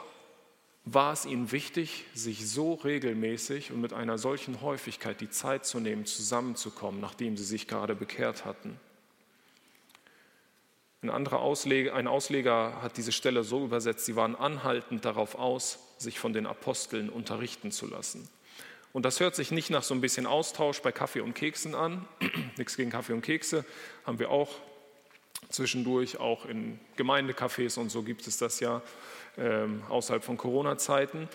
war 0.85 1.11
es 1.11 1.25
ihnen 1.25 1.51
wichtig, 1.51 2.05
sich 2.13 2.47
so 2.47 2.75
regelmäßig 2.75 3.71
und 3.71 3.81
mit 3.81 3.93
einer 3.93 4.19
solchen 4.19 4.61
Häufigkeit 4.61 5.19
die 5.21 5.31
Zeit 5.31 5.65
zu 5.65 5.79
nehmen, 5.79 6.05
zusammenzukommen, 6.05 7.01
nachdem 7.01 7.35
sie 7.35 7.43
sich 7.43 7.67
gerade 7.67 7.95
bekehrt 7.95 8.45
hatten. 8.45 8.79
Ein 11.05 11.11
anderer 11.11 11.41
Ausleger, 11.41 11.93
ein 11.93 12.07
Ausleger 12.07 12.81
hat 12.81 12.97
diese 12.97 13.11
Stelle 13.11 13.43
so 13.43 13.63
übersetzt, 13.63 14.05
sie 14.05 14.15
waren 14.15 14.35
anhaltend 14.35 15.05
darauf 15.05 15.35
aus, 15.35 15.77
sich 15.99 16.17
von 16.17 16.33
den 16.33 16.47
Aposteln 16.47 17.11
unterrichten 17.11 17.71
zu 17.71 17.85
lassen. 17.85 18.27
Und 18.91 19.05
das 19.05 19.19
hört 19.19 19.35
sich 19.35 19.51
nicht 19.51 19.69
nach 19.69 19.83
so 19.83 19.93
ein 19.93 20.01
bisschen 20.01 20.25
Austausch 20.25 20.81
bei 20.81 20.91
Kaffee 20.91 21.19
und 21.19 21.35
Keksen 21.35 21.75
an. 21.75 22.07
Nichts 22.57 22.75
gegen 22.75 22.89
Kaffee 22.89 23.13
und 23.13 23.21
Kekse 23.21 23.65
haben 24.03 24.17
wir 24.17 24.31
auch 24.31 24.49
zwischendurch, 25.49 26.19
auch 26.19 26.47
in 26.47 26.79
Gemeindecafés 26.97 27.77
und 27.77 27.91
so 27.91 28.01
gibt 28.01 28.25
es 28.25 28.37
das 28.37 28.59
ja 28.59 28.81
ähm, 29.37 29.83
außerhalb 29.89 30.23
von 30.23 30.37
Corona-Zeiten. 30.37 31.29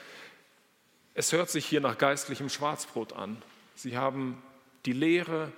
Es 1.15 1.31
hört 1.31 1.49
sich 1.49 1.65
hier 1.65 1.81
nach 1.81 1.97
geistlichem 1.97 2.49
Schwarzbrot 2.49 3.13
an. 3.13 3.41
Sie 3.77 3.97
haben 3.97 4.43
die 4.85 4.95
Lehre 4.95 5.53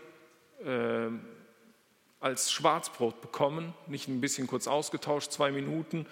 äh, 0.67 1.09
als 2.23 2.53
Schwarzbrot 2.53 3.21
bekommen, 3.21 3.75
nicht 3.87 4.09
ein 4.09 4.21
bisschen 4.21 4.47
kurz 4.47 4.67
ausgetauscht, 4.67 5.33
zwei 5.33 5.51
Minuten, 5.51 6.07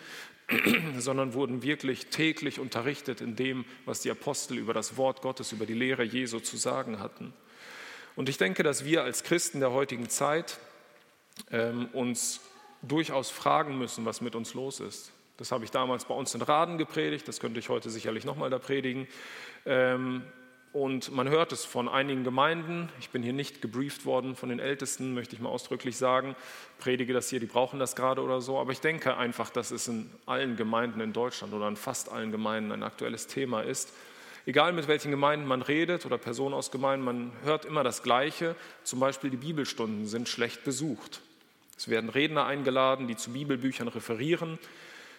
sondern 0.98 1.34
wurden 1.34 1.62
wirklich 1.62 2.06
täglich 2.06 2.58
unterrichtet 2.58 3.20
in 3.20 3.36
dem, 3.36 3.64
was 3.84 4.00
die 4.00 4.10
Apostel 4.10 4.58
über 4.58 4.74
das 4.74 4.96
Wort 4.96 5.22
Gottes, 5.22 5.52
über 5.52 5.66
die 5.66 5.74
Lehre 5.74 6.02
Jesu 6.02 6.40
zu 6.40 6.56
sagen 6.56 6.98
hatten. 6.98 7.32
Und 8.16 8.28
ich 8.28 8.38
denke, 8.38 8.62
dass 8.62 8.84
wir 8.84 9.04
als 9.04 9.22
Christen 9.22 9.60
der 9.60 9.70
heutigen 9.70 10.08
Zeit 10.08 10.58
ähm, 11.50 11.88
uns 11.92 12.40
durchaus 12.82 13.30
fragen 13.30 13.78
müssen, 13.78 14.04
was 14.04 14.20
mit 14.20 14.34
uns 14.34 14.54
los 14.54 14.80
ist. 14.80 15.12
Das 15.36 15.52
habe 15.52 15.64
ich 15.64 15.70
damals 15.70 16.04
bei 16.04 16.14
uns 16.14 16.34
in 16.34 16.42
Raden 16.42 16.76
gepredigt, 16.76 17.26
das 17.26 17.40
könnte 17.40 17.60
ich 17.60 17.68
heute 17.68 17.88
sicherlich 17.88 18.24
nochmal 18.24 18.50
da 18.50 18.58
predigen. 18.58 19.06
Ähm, 19.64 20.22
und 20.72 21.10
man 21.10 21.28
hört 21.28 21.50
es 21.50 21.64
von 21.64 21.88
einigen 21.88 22.22
Gemeinden. 22.22 22.88
Ich 23.00 23.10
bin 23.10 23.24
hier 23.24 23.32
nicht 23.32 23.60
gebrieft 23.60 24.04
worden 24.04 24.36
von 24.36 24.50
den 24.50 24.60
Ältesten, 24.60 25.14
möchte 25.14 25.34
ich 25.34 25.42
mal 25.42 25.48
ausdrücklich 25.48 25.96
sagen. 25.96 26.36
Predige 26.78 27.12
das 27.12 27.28
hier, 27.28 27.40
die 27.40 27.46
brauchen 27.46 27.80
das 27.80 27.96
gerade 27.96 28.22
oder 28.22 28.40
so. 28.40 28.58
Aber 28.58 28.70
ich 28.70 28.80
denke 28.80 29.16
einfach, 29.16 29.50
dass 29.50 29.72
es 29.72 29.88
in 29.88 30.08
allen 30.26 30.56
Gemeinden 30.56 31.00
in 31.00 31.12
Deutschland 31.12 31.54
oder 31.54 31.66
in 31.66 31.74
fast 31.74 32.12
allen 32.12 32.30
Gemeinden 32.30 32.70
ein 32.70 32.84
aktuelles 32.84 33.26
Thema 33.26 33.62
ist. 33.62 33.92
Egal 34.46 34.72
mit 34.72 34.86
welchen 34.86 35.10
Gemeinden 35.10 35.46
man 35.46 35.62
redet 35.62 36.06
oder 36.06 36.18
Personen 36.18 36.54
aus 36.54 36.70
Gemeinden, 36.70 37.04
man 37.04 37.32
hört 37.42 37.64
immer 37.64 37.82
das 37.82 38.04
Gleiche. 38.04 38.54
Zum 38.84 39.00
Beispiel 39.00 39.30
die 39.30 39.36
Bibelstunden 39.36 40.06
sind 40.06 40.28
schlecht 40.28 40.62
besucht. 40.62 41.20
Es 41.76 41.88
werden 41.88 42.10
Redner 42.10 42.46
eingeladen, 42.46 43.08
die 43.08 43.16
zu 43.16 43.32
Bibelbüchern 43.32 43.88
referieren. 43.88 44.58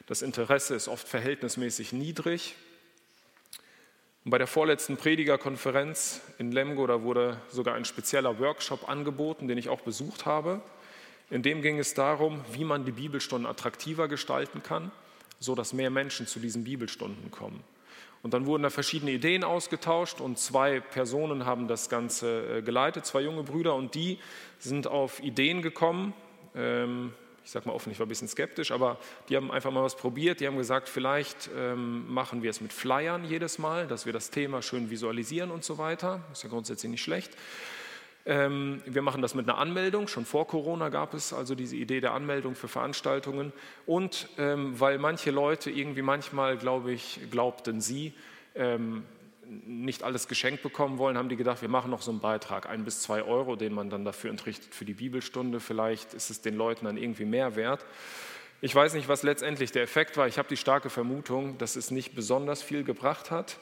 Das 0.07 0.21
Interesse 0.21 0.75
ist 0.75 0.87
oft 0.87 1.07
verhältnismäßig 1.07 1.91
niedrig. 1.91 2.55
Und 4.23 4.29
bei 4.29 4.37
der 4.37 4.47
vorletzten 4.47 4.97
Predigerkonferenz 4.97 6.21
in 6.37 6.51
Lemgo, 6.51 6.85
da 6.85 7.01
wurde 7.01 7.37
sogar 7.49 7.73
ein 7.73 7.85
spezieller 7.85 8.39
Workshop 8.39 8.87
angeboten, 8.87 9.47
den 9.47 9.57
ich 9.57 9.69
auch 9.69 9.81
besucht 9.81 10.25
habe. 10.27 10.61
In 11.31 11.41
dem 11.41 11.61
ging 11.63 11.79
es 11.79 11.95
darum, 11.95 12.41
wie 12.51 12.63
man 12.63 12.85
die 12.85 12.91
Bibelstunden 12.91 13.49
attraktiver 13.49 14.07
gestalten 14.07 14.61
kann, 14.61 14.91
so 15.39 15.55
dass 15.55 15.73
mehr 15.73 15.89
Menschen 15.89 16.27
zu 16.27 16.39
diesen 16.39 16.63
Bibelstunden 16.65 17.31
kommen. 17.31 17.63
Und 18.21 18.35
dann 18.35 18.45
wurden 18.45 18.61
da 18.61 18.69
verschiedene 18.69 19.11
Ideen 19.11 19.43
ausgetauscht 19.43 20.21
und 20.21 20.37
zwei 20.37 20.79
Personen 20.79 21.47
haben 21.47 21.67
das 21.67 21.89
Ganze 21.89 22.57
äh, 22.57 22.61
geleitet, 22.61 23.07
zwei 23.07 23.21
junge 23.21 23.41
Brüder, 23.41 23.73
und 23.73 23.95
die 23.95 24.19
sind 24.59 24.85
auf 24.85 25.23
Ideen 25.23 25.63
gekommen, 25.63 26.13
ähm, 26.53 27.13
ich 27.43 27.51
sage 27.51 27.67
mal 27.67 27.73
offen, 27.73 27.91
ich 27.91 27.99
war 27.99 28.05
ein 28.05 28.09
bisschen 28.09 28.27
skeptisch, 28.27 28.71
aber 28.71 28.97
die 29.29 29.35
haben 29.35 29.51
einfach 29.51 29.71
mal 29.71 29.83
was 29.83 29.95
probiert. 29.95 30.39
Die 30.39 30.47
haben 30.47 30.57
gesagt, 30.57 30.87
vielleicht 30.87 31.49
ähm, 31.57 32.11
machen 32.11 32.43
wir 32.43 32.49
es 32.49 32.61
mit 32.61 32.71
Flyern 32.71 33.25
jedes 33.25 33.57
Mal, 33.57 33.87
dass 33.87 34.05
wir 34.05 34.13
das 34.13 34.29
Thema 34.29 34.61
schön 34.61 34.89
visualisieren 34.89 35.51
und 35.51 35.63
so 35.63 35.77
weiter. 35.77 36.21
Ist 36.31 36.43
ja 36.43 36.49
grundsätzlich 36.49 36.91
nicht 36.91 37.01
schlecht. 37.01 37.35
Ähm, 38.25 38.81
wir 38.85 39.01
machen 39.01 39.21
das 39.21 39.33
mit 39.33 39.49
einer 39.49 39.57
Anmeldung. 39.57 40.07
Schon 40.07 40.25
vor 40.25 40.47
Corona 40.47 40.89
gab 40.89 41.13
es 41.13 41.33
also 41.33 41.55
diese 41.55 41.75
Idee 41.75 42.01
der 42.01 42.13
Anmeldung 42.13 42.53
für 42.53 42.67
Veranstaltungen. 42.67 43.51
Und 43.87 44.29
ähm, 44.37 44.79
weil 44.79 44.99
manche 44.99 45.31
Leute 45.31 45.71
irgendwie 45.71 46.03
manchmal, 46.03 46.57
glaube 46.57 46.91
ich, 46.91 47.19
glaubten 47.31 47.81
sie, 47.81 48.13
ähm, 48.53 49.03
nicht 49.65 50.03
alles 50.03 50.27
geschenkt 50.27 50.63
bekommen 50.63 50.97
wollen, 50.97 51.17
haben 51.17 51.29
die 51.29 51.35
gedacht, 51.35 51.61
wir 51.61 51.69
machen 51.69 51.91
noch 51.91 52.01
so 52.01 52.11
einen 52.11 52.21
Beitrag, 52.21 52.69
ein 52.69 52.85
bis 52.85 53.01
zwei 53.01 53.23
Euro, 53.23 53.55
den 53.55 53.73
man 53.73 53.89
dann 53.89 54.05
dafür 54.05 54.29
entrichtet 54.29 54.73
für 54.73 54.85
die 54.85 54.93
Bibelstunde. 54.93 55.59
Vielleicht 55.59 56.13
ist 56.13 56.29
es 56.29 56.41
den 56.41 56.55
Leuten 56.55 56.85
dann 56.85 56.97
irgendwie 56.97 57.25
mehr 57.25 57.55
wert. 57.55 57.85
Ich 58.61 58.73
weiß 58.73 58.93
nicht, 58.93 59.07
was 59.07 59.23
letztendlich 59.23 59.71
der 59.71 59.83
Effekt 59.83 60.17
war. 60.17 60.27
Ich 60.27 60.37
habe 60.37 60.47
die 60.47 60.57
starke 60.57 60.89
Vermutung, 60.89 61.57
dass 61.57 61.75
es 61.75 61.91
nicht 61.91 62.15
besonders 62.15 62.61
viel 62.61 62.83
gebracht 62.83 63.31
hat. 63.31 63.57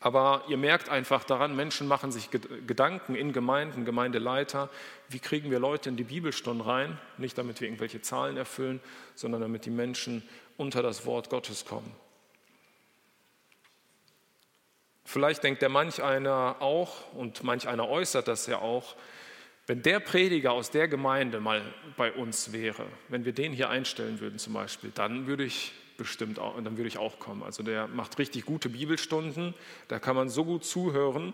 Aber 0.00 0.44
ihr 0.48 0.56
merkt 0.56 0.88
einfach 0.88 1.24
daran, 1.24 1.54
Menschen 1.54 1.86
machen 1.86 2.10
sich 2.10 2.30
Gedanken 2.30 3.14
in 3.14 3.32
Gemeinden, 3.32 3.84
Gemeindeleiter, 3.84 4.70
wie 5.08 5.18
kriegen 5.18 5.50
wir 5.50 5.58
Leute 5.58 5.88
in 5.88 5.96
die 5.96 6.04
Bibelstunde 6.04 6.66
rein? 6.66 6.98
Nicht 7.18 7.38
damit 7.38 7.60
wir 7.60 7.68
irgendwelche 7.68 8.00
Zahlen 8.00 8.36
erfüllen, 8.36 8.80
sondern 9.14 9.42
damit 9.42 9.64
die 9.66 9.70
Menschen 9.70 10.22
unter 10.56 10.82
das 10.82 11.06
Wort 11.06 11.30
Gottes 11.30 11.64
kommen. 11.64 11.92
Vielleicht 15.06 15.44
denkt 15.44 15.62
der 15.62 15.68
manch 15.68 16.02
einer 16.02 16.56
auch, 16.60 17.12
und 17.14 17.44
manch 17.44 17.68
einer 17.68 17.88
äußert 17.88 18.26
das 18.26 18.46
ja 18.46 18.58
auch, 18.58 18.96
wenn 19.68 19.82
der 19.82 20.00
Prediger 20.00 20.52
aus 20.52 20.70
der 20.70 20.88
Gemeinde 20.88 21.40
mal 21.40 21.62
bei 21.96 22.12
uns 22.12 22.52
wäre, 22.52 22.86
wenn 23.08 23.24
wir 23.24 23.32
den 23.32 23.52
hier 23.52 23.70
einstellen 23.70 24.20
würden 24.20 24.38
zum 24.38 24.52
Beispiel, 24.52 24.90
dann 24.94 25.26
würde 25.26 25.44
ich 25.44 25.72
bestimmt 25.96 26.38
auch, 26.38 26.56
dann 26.56 26.76
würde 26.76 26.88
ich 26.88 26.98
auch 26.98 27.18
kommen. 27.18 27.42
Also 27.42 27.62
der 27.62 27.86
macht 27.86 28.18
richtig 28.18 28.44
gute 28.46 28.68
Bibelstunden, 28.68 29.54
da 29.88 29.98
kann 29.98 30.16
man 30.16 30.28
so 30.28 30.44
gut 30.44 30.64
zuhören. 30.64 31.32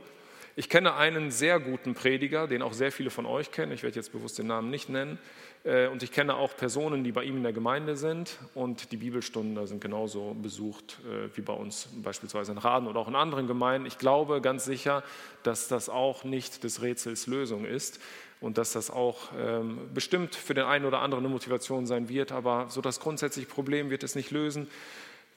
Ich 0.55 0.69
kenne 0.69 0.95
einen 0.95 1.31
sehr 1.31 1.61
guten 1.61 1.95
Prediger, 1.95 2.47
den 2.47 2.61
auch 2.61 2.75
sehr 2.75 2.93
viele 2.93 3.09
von 3.09 3.25
euch 3.25 3.53
kennen. 3.53 3.73
Ich 3.73 3.83
werde 3.83 3.97
jetzt 3.97 4.13
bewusst 4.13 4.39
den 4.39 4.49
Namen 4.49 4.69
nicht 4.71 4.91
nennen. 4.91 5.19
Äh, 5.65 5.87
und 5.87 6.03
ich 6.03 6.13
kenne 6.13 6.35
auch 6.35 6.55
Personen, 6.57 7.05
die 7.05 7.13
bei 7.13 7.25
ihm 7.25 7.39
in 7.39 7.43
der 7.43 7.55
Gemeinde 7.55 7.97
sind 7.97 8.39
und 8.55 8.93
die 8.93 8.99
Bibelstunden 8.99 9.55
da 9.55 9.67
sind 9.67 9.81
genauso 9.81 10.35
besucht 10.35 10.99
äh, 11.07 11.35
wie 11.37 11.41
bei 11.41 11.55
uns 11.55 11.89
beispielsweise 12.03 12.53
in 12.53 12.59
Raden 12.59 12.87
oder 12.87 13.01
auch 13.01 13.09
in 13.09 13.15
anderen 13.15 13.47
Gemeinden. 13.47 13.87
Ich 13.87 13.97
glaube 13.97 14.43
ganz 14.43 14.67
sicher, 14.67 15.03
dass 15.43 15.69
das 15.69 15.89
auch 15.89 16.25
nicht 16.25 16.65
des 16.65 16.83
Rätsels 16.83 17.27
Lösung 17.27 17.65
ist 17.65 17.99
und 18.43 18.59
dass 18.59 18.73
das 18.73 18.91
auch 18.91 19.31
ähm, 19.39 19.79
bestimmt 19.95 20.35
für 20.35 20.53
den 20.53 20.65
einen 20.65 20.85
oder 20.85 20.99
anderen 20.99 21.25
eine 21.25 21.33
Motivation 21.33 21.87
sein 21.87 22.11
wird, 22.11 22.31
aber 22.31 22.67
so 22.69 22.83
das 22.83 23.01
grundsätzliche 23.01 23.49
Problem 23.49 23.89
wird 23.89 24.03
es 24.03 24.17
nicht 24.17 24.33
lösen, 24.33 24.69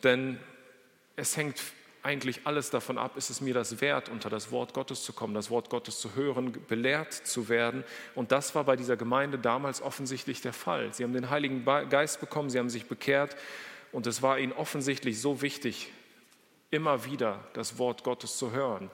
denn 0.03 0.39
es 1.15 1.37
hängt 1.37 1.61
eigentlich 2.05 2.41
alles 2.45 2.69
davon 2.69 2.97
ab, 2.99 3.17
ist 3.17 3.31
es 3.31 3.41
mir 3.41 3.55
das 3.55 3.81
wert, 3.81 4.09
unter 4.09 4.29
das 4.29 4.51
Wort 4.51 4.73
Gottes 4.73 5.03
zu 5.03 5.11
kommen, 5.11 5.33
das 5.33 5.49
Wort 5.49 5.69
Gottes 5.71 5.99
zu 5.99 6.15
hören, 6.15 6.55
belehrt 6.67 7.13
zu 7.13 7.49
werden. 7.49 7.83
Und 8.13 8.31
das 8.31 8.53
war 8.53 8.63
bei 8.63 8.75
dieser 8.75 8.95
Gemeinde 8.95 9.39
damals 9.39 9.81
offensichtlich 9.81 10.41
der 10.41 10.53
Fall. 10.53 10.93
Sie 10.93 11.03
haben 11.03 11.13
den 11.13 11.31
Heiligen 11.31 11.65
Geist 11.65 12.19
bekommen, 12.19 12.51
sie 12.51 12.59
haben 12.59 12.69
sich 12.69 12.85
bekehrt 12.85 13.35
und 13.91 14.05
es 14.05 14.21
war 14.21 14.37
ihnen 14.37 14.53
offensichtlich 14.53 15.19
so 15.19 15.41
wichtig, 15.41 15.91
immer 16.69 17.05
wieder 17.05 17.43
das 17.53 17.79
Wort 17.79 18.03
Gottes 18.03 18.37
zu 18.37 18.51
hören. 18.51 18.91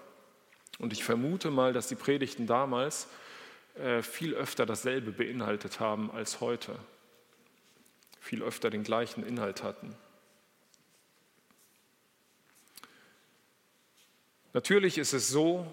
Und 0.80 0.94
ich 0.94 1.04
vermute 1.04 1.52
mal, 1.52 1.74
dass 1.74 1.88
die 1.88 1.96
Predigten 1.96 2.48
damals 2.48 3.08
äh, 3.76 4.02
viel 4.02 4.34
öfter 4.34 4.66
dasselbe 4.66 5.12
beinhaltet 5.12 5.80
haben 5.80 6.12
als 6.12 6.40
heute, 6.40 6.76
viel 8.22 8.42
öfter 8.42 8.70
den 8.70 8.84
gleichen 8.84 9.26
Inhalt 9.26 9.64
hatten. 9.64 9.96
Natürlich 14.54 14.98
ist 14.98 15.14
es 15.14 15.30
so, 15.30 15.66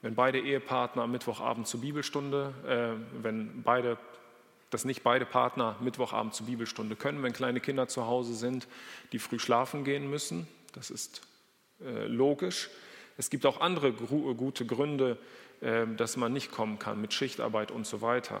wenn 0.00 0.14
beide 0.14 0.40
Ehepartner 0.40 1.02
am 1.02 1.12
Mittwochabend 1.12 1.66
zur 1.66 1.80
Bibelstunde, 1.80 2.54
äh, 2.66 3.22
wenn 3.22 3.62
beide, 3.62 3.98
dass 4.70 4.84
nicht 4.84 5.02
beide 5.02 5.26
Partner 5.26 5.76
Mittwochabend 5.80 6.34
zur 6.34 6.46
Bibelstunde 6.46 6.96
können, 6.96 7.22
wenn 7.22 7.32
kleine 7.32 7.60
Kinder 7.60 7.88
zu 7.88 8.06
Hause 8.06 8.34
sind, 8.34 8.68
die 9.12 9.18
früh 9.18 9.38
schlafen 9.38 9.84
gehen 9.84 10.08
müssen. 10.08 10.46
Das 10.72 10.90
ist 10.90 11.22
äh, 11.84 12.06
logisch. 12.06 12.70
Es 13.18 13.28
gibt 13.28 13.44
auch 13.44 13.60
andere 13.60 13.92
gute 13.92 14.66
Gründe, 14.66 15.18
äh, 15.60 15.86
dass 15.96 16.16
man 16.16 16.32
nicht 16.32 16.50
kommen 16.50 16.78
kann 16.78 17.00
mit 17.00 17.12
Schichtarbeit 17.12 17.70
und 17.70 17.86
so 17.86 18.02
weiter. 18.02 18.40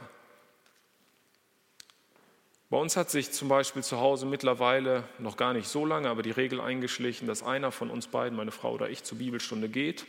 Bei 2.72 2.78
uns 2.78 2.96
hat 2.96 3.10
sich 3.10 3.30
zum 3.32 3.48
Beispiel 3.48 3.82
zu 3.82 4.00
Hause 4.00 4.24
mittlerweile 4.24 5.04
noch 5.18 5.36
gar 5.36 5.52
nicht 5.52 5.68
so 5.68 5.84
lange, 5.84 6.08
aber 6.08 6.22
die 6.22 6.30
Regel 6.30 6.58
eingeschlichen, 6.58 7.26
dass 7.26 7.42
einer 7.42 7.70
von 7.70 7.90
uns 7.90 8.06
beiden, 8.06 8.34
meine 8.34 8.50
Frau 8.50 8.72
oder 8.72 8.88
ich, 8.88 9.04
zur 9.04 9.18
Bibelstunde 9.18 9.68
geht. 9.68 10.06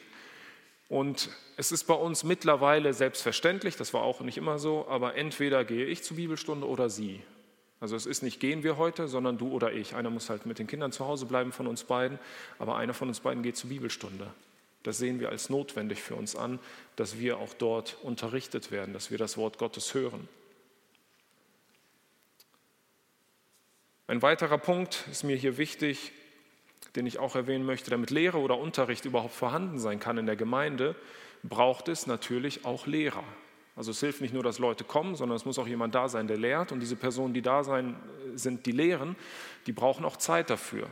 Und 0.87 1.29
es 1.57 1.73
ist 1.73 1.83
bei 1.83 1.93
uns 1.93 2.23
mittlerweile 2.23 2.93
selbstverständlich, 2.93 3.75
das 3.75 3.93
war 3.93 4.03
auch 4.03 4.21
nicht 4.21 4.37
immer 4.37 4.59
so, 4.59 4.87
aber 4.87 5.15
entweder 5.15 5.65
gehe 5.65 5.85
ich 5.85 6.03
zur 6.03 6.15
Bibelstunde 6.15 6.65
oder 6.65 6.89
sie. 6.89 7.19
Also 7.81 7.97
es 7.97 8.05
ist 8.05 8.23
nicht 8.23 8.39
gehen 8.39 8.63
wir 8.63 8.77
heute, 8.77 9.09
sondern 9.09 9.37
du 9.37 9.51
oder 9.51 9.73
ich. 9.73 9.95
Einer 9.95 10.09
muss 10.09 10.29
halt 10.29 10.45
mit 10.45 10.57
den 10.57 10.67
Kindern 10.67 10.93
zu 10.93 11.05
Hause 11.05 11.25
bleiben 11.25 11.51
von 11.51 11.67
uns 11.67 11.83
beiden, 11.83 12.17
aber 12.59 12.77
einer 12.77 12.93
von 12.93 13.09
uns 13.09 13.19
beiden 13.19 13.43
geht 13.43 13.57
zur 13.57 13.71
Bibelstunde. 13.71 14.27
Das 14.83 14.97
sehen 14.97 15.19
wir 15.19 15.27
als 15.27 15.49
notwendig 15.49 16.01
für 16.01 16.15
uns 16.15 16.37
an, 16.37 16.59
dass 16.95 17.19
wir 17.19 17.39
auch 17.39 17.53
dort 17.55 17.97
unterrichtet 18.03 18.71
werden, 18.71 18.93
dass 18.93 19.11
wir 19.11 19.17
das 19.17 19.35
Wort 19.35 19.57
Gottes 19.57 19.93
hören. 19.93 20.29
Ein 24.05 24.21
weiterer 24.21 24.57
Punkt 24.57 25.05
ist 25.09 25.23
mir 25.23 25.37
hier 25.37 25.57
wichtig, 25.57 26.11
den 26.97 27.05
ich 27.05 27.19
auch 27.19 27.35
erwähnen 27.35 27.65
möchte, 27.65 27.89
damit 27.89 28.11
Lehre 28.11 28.39
oder 28.39 28.57
Unterricht 28.57 29.05
überhaupt 29.05 29.33
vorhanden 29.33 29.79
sein 29.79 30.01
kann 30.01 30.17
in 30.17 30.25
der 30.25 30.35
Gemeinde, 30.35 30.95
braucht 31.41 31.87
es 31.87 32.05
natürlich 32.05 32.65
auch 32.65 32.85
Lehrer. 32.85 33.23
Also 33.77 33.91
es 33.91 34.01
hilft 34.01 34.19
nicht 34.19 34.33
nur, 34.33 34.43
dass 34.43 34.59
Leute 34.59 34.83
kommen, 34.83 35.15
sondern 35.15 35.37
es 35.37 35.45
muss 35.45 35.57
auch 35.57 35.67
jemand 35.67 35.95
da 35.95 36.09
sein, 36.09 36.27
der 36.27 36.37
lehrt. 36.37 36.73
Und 36.73 36.81
diese 36.81 36.97
Personen, 36.97 37.33
die 37.33 37.41
da 37.41 37.63
sein, 37.63 37.95
sind, 38.35 38.65
die 38.65 38.73
lehren, 38.73 39.15
die 39.67 39.71
brauchen 39.71 40.03
auch 40.03 40.17
Zeit 40.17 40.49
dafür. 40.49 40.87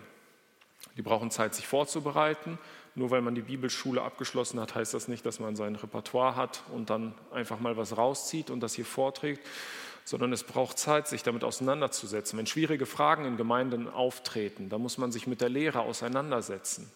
Die 0.95 1.01
brauchen 1.01 1.31
Zeit, 1.31 1.53
sich 1.53 1.67
vorzubereiten. 1.67 2.57
Nur 2.95 3.11
weil 3.11 3.21
man 3.21 3.35
die 3.35 3.41
Bibelschule 3.41 4.01
abgeschlossen 4.01 4.59
hat, 4.59 4.73
heißt 4.73 4.93
das 4.93 5.09
nicht, 5.09 5.25
dass 5.25 5.39
man 5.39 5.55
sein 5.57 5.75
Repertoire 5.75 6.37
hat 6.37 6.63
und 6.73 6.89
dann 6.89 7.13
einfach 7.31 7.59
mal 7.59 7.77
was 7.77 7.97
rauszieht 7.97 8.49
und 8.49 8.61
das 8.61 8.73
hier 8.73 8.85
vorträgt, 8.85 9.45
sondern 10.11 10.33
es 10.33 10.43
braucht 10.43 10.77
Zeit, 10.77 11.07
sich 11.07 11.23
damit 11.23 11.45
auseinanderzusetzen. 11.45 12.37
Wenn 12.37 12.45
schwierige 12.45 12.85
Fragen 12.85 13.23
in 13.23 13.37
Gemeinden 13.37 13.87
auftreten, 13.87 14.67
dann 14.67 14.81
muss 14.81 14.97
man 14.97 15.09
sich 15.13 15.25
mit 15.25 15.39
der 15.39 15.47
Lehre 15.47 15.79
auseinandersetzen. 15.79 16.91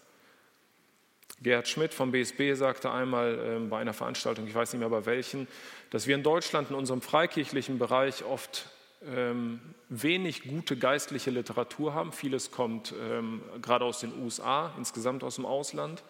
Gerhard 1.42 1.70
Schmidt 1.70 1.94
vom 1.94 2.12
BSB 2.12 2.56
sagte 2.56 2.92
einmal 2.92 3.40
äh, 3.40 3.66
bei 3.70 3.80
einer 3.80 3.94
Veranstaltung, 3.94 4.46
ich 4.48 4.54
weiß 4.54 4.74
nicht 4.74 4.82
mehr 4.82 4.90
bei 4.90 5.06
welchen, 5.06 5.48
dass 5.92 6.08
wir 6.08 6.16
in 6.16 6.24
Deutschland 6.24 6.72
in 6.72 6.76
unserem 6.76 7.02
freikirchlichen 7.02 7.80
Bereich 7.80 8.26
oft 8.26 8.70
ähm, 9.06 9.62
wenig 9.88 10.44
gute 10.44 10.76
geistliche 10.76 11.32
Literatur 11.32 11.94
haben. 11.94 12.12
Vieles 12.12 12.52
kommt 12.52 12.94
ähm, 13.02 13.42
gerade 13.62 13.86
aus 13.86 14.02
den 14.02 14.12
USA, 14.22 14.74
insgesamt 14.78 15.24
aus 15.24 15.36
dem 15.36 15.46
Ausland, 15.46 16.04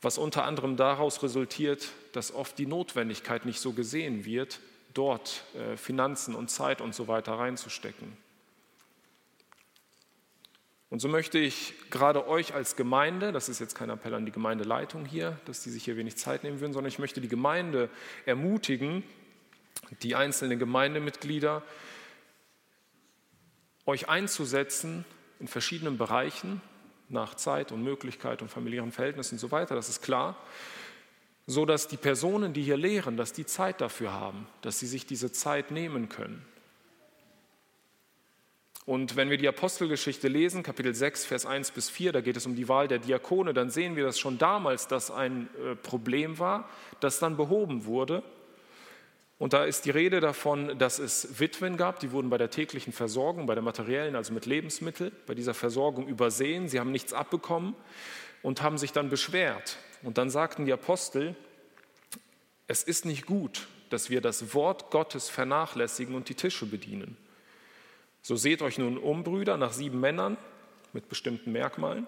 was 0.00 0.16
unter 0.16 0.44
anderem 0.44 0.78
daraus 0.78 1.22
resultiert, 1.22 1.90
dass 2.12 2.34
oft 2.34 2.58
die 2.58 2.66
Notwendigkeit 2.66 3.44
nicht 3.44 3.60
so 3.60 3.72
gesehen 3.72 4.24
wird, 4.24 4.60
dort 4.94 5.44
äh, 5.54 5.76
Finanzen 5.76 6.34
und 6.34 6.50
Zeit 6.50 6.80
und 6.80 6.94
so 6.94 7.08
weiter 7.08 7.34
reinzustecken. 7.34 8.16
Und 10.90 11.00
so 11.00 11.08
möchte 11.08 11.38
ich 11.38 11.74
gerade 11.90 12.28
euch 12.28 12.54
als 12.54 12.76
Gemeinde, 12.76 13.32
das 13.32 13.48
ist 13.48 13.58
jetzt 13.58 13.74
kein 13.74 13.90
Appell 13.90 14.14
an 14.14 14.26
die 14.26 14.32
Gemeindeleitung 14.32 15.04
hier, 15.04 15.38
dass 15.44 15.60
die 15.60 15.70
sich 15.70 15.84
hier 15.84 15.96
wenig 15.96 16.16
Zeit 16.16 16.44
nehmen 16.44 16.60
würden, 16.60 16.72
sondern 16.72 16.88
ich 16.88 17.00
möchte 17.00 17.20
die 17.20 17.28
Gemeinde 17.28 17.90
ermutigen, 18.26 19.02
die 20.02 20.14
einzelnen 20.14 20.58
Gemeindemitglieder, 20.58 21.62
euch 23.86 24.08
einzusetzen 24.08 25.04
in 25.40 25.48
verschiedenen 25.48 25.98
Bereichen 25.98 26.60
nach 27.08 27.34
Zeit 27.34 27.72
und 27.72 27.82
Möglichkeit 27.82 28.40
und 28.40 28.48
familiären 28.48 28.92
Verhältnissen 28.92 29.34
und 29.34 29.40
so 29.40 29.50
weiter, 29.50 29.74
das 29.74 29.88
ist 29.88 30.00
klar, 30.00 30.36
so 31.46 31.66
dass 31.66 31.88
die 31.88 31.96
Personen, 31.96 32.52
die 32.52 32.62
hier 32.62 32.76
lehren, 32.76 33.16
dass 33.16 33.32
die 33.32 33.46
Zeit 33.46 33.80
dafür 33.80 34.12
haben, 34.12 34.46
dass 34.62 34.78
sie 34.78 34.86
sich 34.86 35.06
diese 35.06 35.30
Zeit 35.32 35.70
nehmen 35.70 36.08
können. 36.08 36.44
Und 38.86 39.16
wenn 39.16 39.30
wir 39.30 39.38
die 39.38 39.48
Apostelgeschichte 39.48 40.28
lesen, 40.28 40.62
Kapitel 40.62 40.94
6, 40.94 41.24
Vers 41.24 41.46
1 41.46 41.70
bis 41.70 41.88
4, 41.88 42.12
da 42.12 42.20
geht 42.20 42.36
es 42.36 42.44
um 42.44 42.54
die 42.54 42.68
Wahl 42.68 42.86
der 42.86 42.98
Diakone, 42.98 43.54
dann 43.54 43.70
sehen 43.70 43.96
wir, 43.96 44.04
dass 44.04 44.18
schon 44.18 44.36
damals 44.36 44.88
das 44.88 45.10
ein 45.10 45.48
äh, 45.64 45.74
Problem 45.74 46.38
war, 46.38 46.68
das 47.00 47.18
dann 47.18 47.36
behoben 47.38 47.86
wurde. 47.86 48.22
Und 49.38 49.54
da 49.54 49.64
ist 49.64 49.86
die 49.86 49.90
Rede 49.90 50.20
davon, 50.20 50.78
dass 50.78 50.98
es 50.98 51.40
Witwen 51.40 51.76
gab, 51.78 51.98
die 51.98 52.12
wurden 52.12 52.28
bei 52.28 52.38
der 52.38 52.50
täglichen 52.50 52.92
Versorgung, 52.92 53.46
bei 53.46 53.54
der 53.54 53.64
materiellen, 53.64 54.16
also 54.16 54.32
mit 54.34 54.46
Lebensmitteln, 54.46 55.12
bei 55.26 55.34
dieser 55.34 55.54
Versorgung 55.54 56.06
übersehen. 56.06 56.68
Sie 56.68 56.78
haben 56.78 56.92
nichts 56.92 57.14
abbekommen 57.14 57.74
und 58.42 58.62
haben 58.62 58.76
sich 58.76 58.92
dann 58.92 59.08
beschwert. 59.08 59.78
Und 60.04 60.18
dann 60.18 60.30
sagten 60.30 60.66
die 60.66 60.72
Apostel, 60.72 61.34
es 62.66 62.82
ist 62.82 63.04
nicht 63.04 63.26
gut, 63.26 63.66
dass 63.90 64.10
wir 64.10 64.20
das 64.20 64.54
Wort 64.54 64.90
Gottes 64.90 65.28
vernachlässigen 65.28 66.14
und 66.14 66.28
die 66.28 66.34
Tische 66.34 66.66
bedienen. 66.66 67.16
So 68.22 68.36
seht 68.36 68.62
euch 68.62 68.78
nun 68.78 68.98
um, 68.98 69.24
Brüder, 69.24 69.56
nach 69.56 69.72
sieben 69.72 70.00
Männern 70.00 70.36
mit 70.92 71.08
bestimmten 71.08 71.52
Merkmalen. 71.52 72.06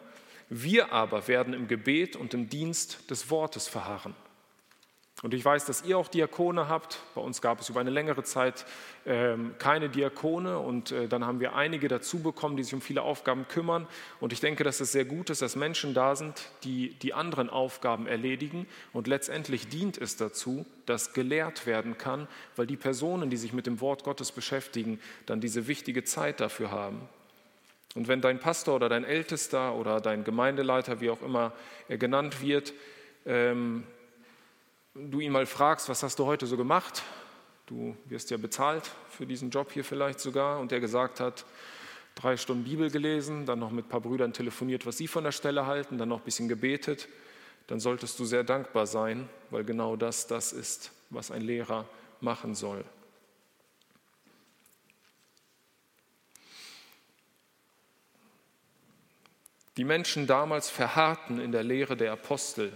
Wir 0.49 0.93
aber 0.93 1.27
werden 1.27 1.53
im 1.55 1.69
Gebet 1.69 2.17
und 2.17 2.33
im 2.33 2.49
Dienst 2.49 3.11
des 3.11 3.31
Wortes 3.31 3.67
verharren. 3.67 4.15
Und 5.23 5.33
ich 5.33 5.43
weiß, 5.43 5.65
dass 5.65 5.83
ihr 5.83 5.97
auch 5.97 6.09
Diakone 6.09 6.69
habt. 6.69 7.01
Bei 7.15 7.23
uns 7.23 7.41
gab 7.41 7.61
es 7.61 7.71
über 7.71 7.81
eine 7.81 7.89
längere 7.89 8.23
Zeit 8.23 8.67
ähm, 9.07 9.55
keine 9.59 9.89
Diakone 9.89 10.59
und 10.59 10.93
äh, 10.93 11.09
dann 11.09 11.25
haben 11.25 11.41
wir 11.41 11.55
einige 11.55 11.89
dazu 11.89 12.19
bekommen, 12.19 12.59
die 12.59 12.63
sich 12.63 12.75
um 12.75 12.83
viele 12.83 13.01
Aufgaben 13.01 13.49
kümmern. 13.49 13.87
Und 14.21 14.35
ich 14.35 14.41
denke, 14.41 14.63
dass 14.63 14.81
es 14.81 14.93
sehr 14.93 15.07
gut 15.07 15.31
ist, 15.31 15.41
dass 15.41 15.57
Menschen 15.57 15.95
da 15.95 16.17
sind, 16.17 16.51
die 16.65 16.91
die 17.01 17.15
anderen 17.15 17.49
Aufgaben 17.49 18.07
erledigen. 18.07 18.67
Und 18.93 19.07
letztendlich 19.07 19.69
dient 19.69 19.97
es 19.97 20.17
dazu, 20.17 20.67
dass 20.85 21.15
gelehrt 21.15 21.65
werden 21.65 21.97
kann, 21.97 22.29
weil 22.55 22.67
die 22.67 22.77
Personen, 22.77 23.31
die 23.31 23.39
sich 23.39 23.55
mit 23.55 23.67
dem 23.67 23.81
Wort 23.81 24.05
Gottes 24.05 24.33
beschäftigen, 24.33 25.01
dann 25.25 25.41
diese 25.41 25.67
wichtige 25.67 26.05
Zeit 26.05 26.41
dafür 26.41 26.71
haben. 26.71 27.01
Und 27.95 28.07
wenn 28.07 28.21
dein 28.21 28.39
Pastor 28.39 28.75
oder 28.75 28.91
dein 28.91 29.05
Ältester 29.05 29.75
oder 29.77 30.03
dein 30.03 30.25
Gemeindeleiter, 30.25 31.01
wie 31.01 31.09
auch 31.09 31.23
immer 31.23 31.53
er 31.89 31.97
genannt 31.97 32.43
wird, 32.43 32.75
ähm, 33.25 33.85
du 35.11 35.21
ihn 35.21 35.33
mal 35.33 35.47
fragst, 35.47 35.89
was 35.89 36.03
hast 36.03 36.19
du 36.19 36.27
heute 36.27 36.47
so 36.47 36.57
gemacht? 36.57 37.03
Du 37.67 37.97
wirst 38.07 38.31
ja 38.31 38.37
bezahlt 38.37 38.91
für 39.11 39.27
diesen 39.27 39.51
Job 39.51 39.73
hier 39.73 39.85
vielleicht 39.85 40.21
sogar. 40.21 40.61
Und 40.61 40.71
der 40.71 40.81
gesagt 40.81 41.21
hat, 41.21 41.45
drei 42.15 42.37
Stunden 42.37 42.65
Bibel 42.65 42.91
gelesen, 42.91 43.47
dann 43.47 43.59
noch 43.59 43.71
mit 43.71 43.87
ein 43.87 43.89
paar 43.89 44.01
Brüdern 44.01 44.33
telefoniert, 44.33 44.87
was 44.87 44.97
sie 44.97 45.09
von 45.09 45.25
der 45.25 45.33
Stelle 45.33 45.67
halten, 45.67 45.99
dann 45.99 46.09
noch 46.09 46.19
ein 46.19 46.25
bisschen 46.25 46.49
gebetet. 46.49 47.09
Dann 47.67 47.81
solltest 47.81 48.19
du 48.19 48.25
sehr 48.25 48.45
dankbar 48.45 48.87
sein, 48.87 49.29
weil 49.51 49.65
genau 49.65 49.97
das 49.97 50.27
das 50.27 50.53
ist, 50.53 50.93
was 51.11 51.31
ein 51.31 51.43
Lehrer 51.43 51.89
machen 52.21 52.55
soll. 52.55 52.85
Die 59.77 59.85
Menschen 59.85 60.27
damals 60.27 60.71
verharrten 60.71 61.39
in 61.39 61.53
der 61.53 61.63
Lehre 61.63 61.97
der 61.97 62.13
Apostel. 62.13 62.73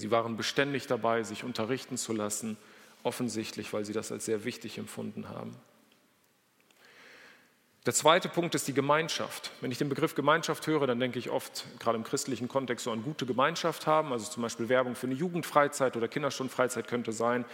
Sie 0.00 0.10
waren 0.10 0.36
beständig 0.36 0.86
dabei, 0.86 1.22
sich 1.22 1.44
unterrichten 1.44 1.96
zu 1.96 2.12
lassen, 2.12 2.56
offensichtlich, 3.02 3.72
weil 3.72 3.84
sie 3.84 3.92
das 3.92 4.10
als 4.10 4.24
sehr 4.24 4.44
wichtig 4.44 4.78
empfunden 4.78 5.28
haben. 5.28 5.56
Der 7.86 7.94
zweite 7.94 8.28
Punkt 8.28 8.54
ist 8.54 8.68
die 8.68 8.74
Gemeinschaft. 8.74 9.52
Wenn 9.62 9.70
ich 9.70 9.78
den 9.78 9.88
Begriff 9.88 10.14
Gemeinschaft 10.14 10.66
höre, 10.66 10.86
dann 10.86 11.00
denke 11.00 11.18
ich 11.18 11.30
oft, 11.30 11.64
gerade 11.78 11.96
im 11.96 12.04
christlichen 12.04 12.46
Kontext, 12.46 12.84
so 12.84 12.92
an 12.92 13.02
gute 13.02 13.24
Gemeinschaft 13.24 13.86
haben. 13.86 14.12
Also 14.12 14.30
zum 14.30 14.42
Beispiel 14.42 14.68
Werbung 14.68 14.94
für 14.94 15.06
eine 15.06 15.14
Jugendfreizeit 15.14 15.96
oder 15.96 16.06
Kinderstundenfreizeit 16.06 16.88
könnte 16.88 17.12
sein. 17.12 17.46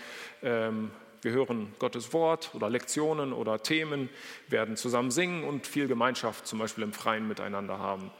Ähm, 0.42 0.90
wir 1.22 1.30
hören 1.30 1.72
Gottes 1.78 2.12
Wort 2.12 2.50
oder 2.54 2.68
Lektionen 2.68 3.32
oder 3.32 3.62
Themen, 3.62 4.08
werden 4.48 4.76
zusammen 4.76 5.12
singen 5.12 5.44
und 5.44 5.66
viel 5.66 5.86
Gemeinschaft 5.86 6.46
zum 6.46 6.58
Beispiel 6.58 6.82
im 6.82 6.92
Freien 6.92 7.28
miteinander 7.28 7.78
haben. 7.78 8.10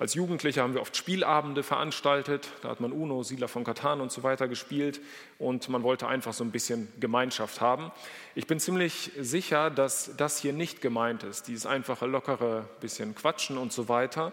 Als 0.00 0.14
Jugendliche 0.14 0.62
haben 0.62 0.74
wir 0.74 0.80
oft 0.80 0.96
Spielabende 0.96 1.64
veranstaltet. 1.64 2.50
Da 2.62 2.68
hat 2.68 2.78
man 2.78 2.92
Uno, 2.92 3.24
Sila 3.24 3.48
von 3.48 3.64
Katan 3.64 4.00
und 4.00 4.12
so 4.12 4.22
weiter 4.22 4.46
gespielt 4.46 5.00
und 5.40 5.68
man 5.68 5.82
wollte 5.82 6.06
einfach 6.06 6.32
so 6.32 6.44
ein 6.44 6.52
bisschen 6.52 6.86
Gemeinschaft 7.00 7.60
haben. 7.60 7.90
Ich 8.36 8.46
bin 8.46 8.60
ziemlich 8.60 9.10
sicher, 9.18 9.70
dass 9.70 10.12
das 10.16 10.38
hier 10.38 10.52
nicht 10.52 10.80
gemeint 10.80 11.24
ist, 11.24 11.48
dieses 11.48 11.66
einfache, 11.66 12.06
lockere 12.06 12.68
bisschen 12.80 13.16
Quatschen 13.16 13.58
und 13.58 13.72
so 13.72 13.88
weiter. 13.88 14.32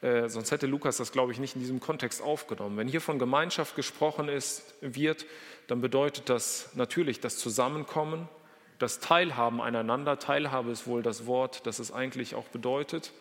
Äh, 0.00 0.28
sonst 0.28 0.50
hätte 0.50 0.66
Lukas 0.66 0.96
das, 0.96 1.12
glaube 1.12 1.30
ich, 1.30 1.38
nicht 1.38 1.54
in 1.54 1.60
diesem 1.60 1.78
Kontext 1.78 2.20
aufgenommen. 2.20 2.76
Wenn 2.76 2.88
hier 2.88 3.00
von 3.00 3.20
Gemeinschaft 3.20 3.76
gesprochen 3.76 4.28
ist, 4.28 4.74
wird, 4.80 5.26
dann 5.68 5.80
bedeutet 5.80 6.28
das 6.28 6.70
natürlich 6.74 7.20
das 7.20 7.38
Zusammenkommen, 7.38 8.28
das 8.80 8.98
Teilhaben 8.98 9.60
einander. 9.60 10.18
Teilhabe 10.18 10.72
ist 10.72 10.88
wohl 10.88 11.04
das 11.04 11.26
Wort, 11.26 11.66
das 11.68 11.78
es 11.78 11.92
eigentlich 11.92 12.34
auch 12.34 12.46
bedeutet. 12.48 13.12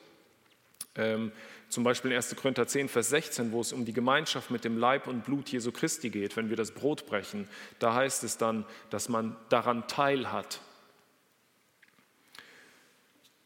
Ähm, 0.96 1.32
zum 1.70 1.84
Beispiel 1.84 2.12
in 2.12 2.18
1. 2.18 2.36
Korinther 2.36 2.68
10, 2.68 2.90
Vers 2.90 3.10
16, 3.10 3.52
wo 3.52 3.62
es 3.62 3.74
um 3.74 3.84
die 3.84 3.94
Gemeinschaft 3.94 4.52
mit 4.52 4.64
dem 4.64 4.78
Leib 4.78 5.08
und 5.08 5.26
Blut 5.26 5.50
Jesu 5.50 5.72
Christi 5.72 6.10
geht, 6.10 6.38
wenn 6.38 6.50
wir 6.50 6.56
das 6.56 6.72
Brot 6.72 7.06
brechen. 7.06 7.48
Da 7.80 7.94
heißt 7.94 8.24
es 8.24 8.38
dann, 8.38 8.66
dass 8.90 9.10
man 9.10 9.36
daran 9.50 9.88
teilhat. 9.88 10.62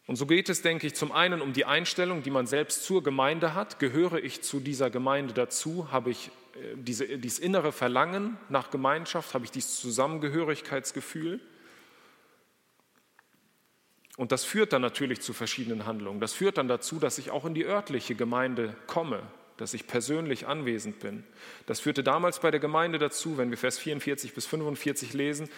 Und 0.07 0.17
so 0.17 0.25
geht 0.25 0.49
es, 0.49 0.61
denke 0.61 0.87
ich, 0.87 0.95
zum 0.95 1.11
einen 1.11 1.41
um 1.41 1.53
die 1.53 1.65
Einstellung, 1.65 2.21
die 2.21 2.31
man 2.31 2.45
selbst 2.45 2.83
zur 2.83 3.01
Gemeinde 3.01 3.55
hat. 3.55 3.79
Gehöre 3.79 4.23
ich 4.23 4.41
zu 4.41 4.59
dieser 4.59 4.89
Gemeinde 4.89 5.33
dazu? 5.33 5.91
Habe 5.91 6.09
ich 6.11 6.27
äh, 6.55 6.75
diese, 6.75 7.17
dieses 7.17 7.39
innere 7.39 7.71
Verlangen 7.71 8.37
nach 8.49 8.71
Gemeinschaft? 8.71 9.33
Habe 9.33 9.45
ich 9.45 9.51
dieses 9.51 9.79
Zusammengehörigkeitsgefühl? 9.79 11.39
Und 14.17 14.31
das 14.31 14.43
führt 14.43 14.73
dann 14.73 14.81
natürlich 14.81 15.21
zu 15.21 15.33
verschiedenen 15.33 15.85
Handlungen. 15.85 16.19
Das 16.19 16.33
führt 16.33 16.57
dann 16.57 16.67
dazu, 16.67 16.99
dass 16.99 17.17
ich 17.17 17.31
auch 17.31 17.45
in 17.45 17.53
die 17.53 17.65
örtliche 17.65 18.15
Gemeinde 18.15 18.75
komme, 18.87 19.21
dass 19.57 19.73
ich 19.73 19.87
persönlich 19.87 20.47
anwesend 20.47 20.99
bin. 20.99 21.23
Das 21.65 21.79
führte 21.79 22.03
damals 22.03 22.39
bei 22.39 22.51
der 22.51 22.59
Gemeinde 22.59 22.99
dazu, 22.99 23.37
wenn 23.37 23.51
wir 23.51 23.57
Vers 23.57 23.77
44 23.79 24.33
bis 24.33 24.45
45 24.45 25.13
lesen, 25.13 25.49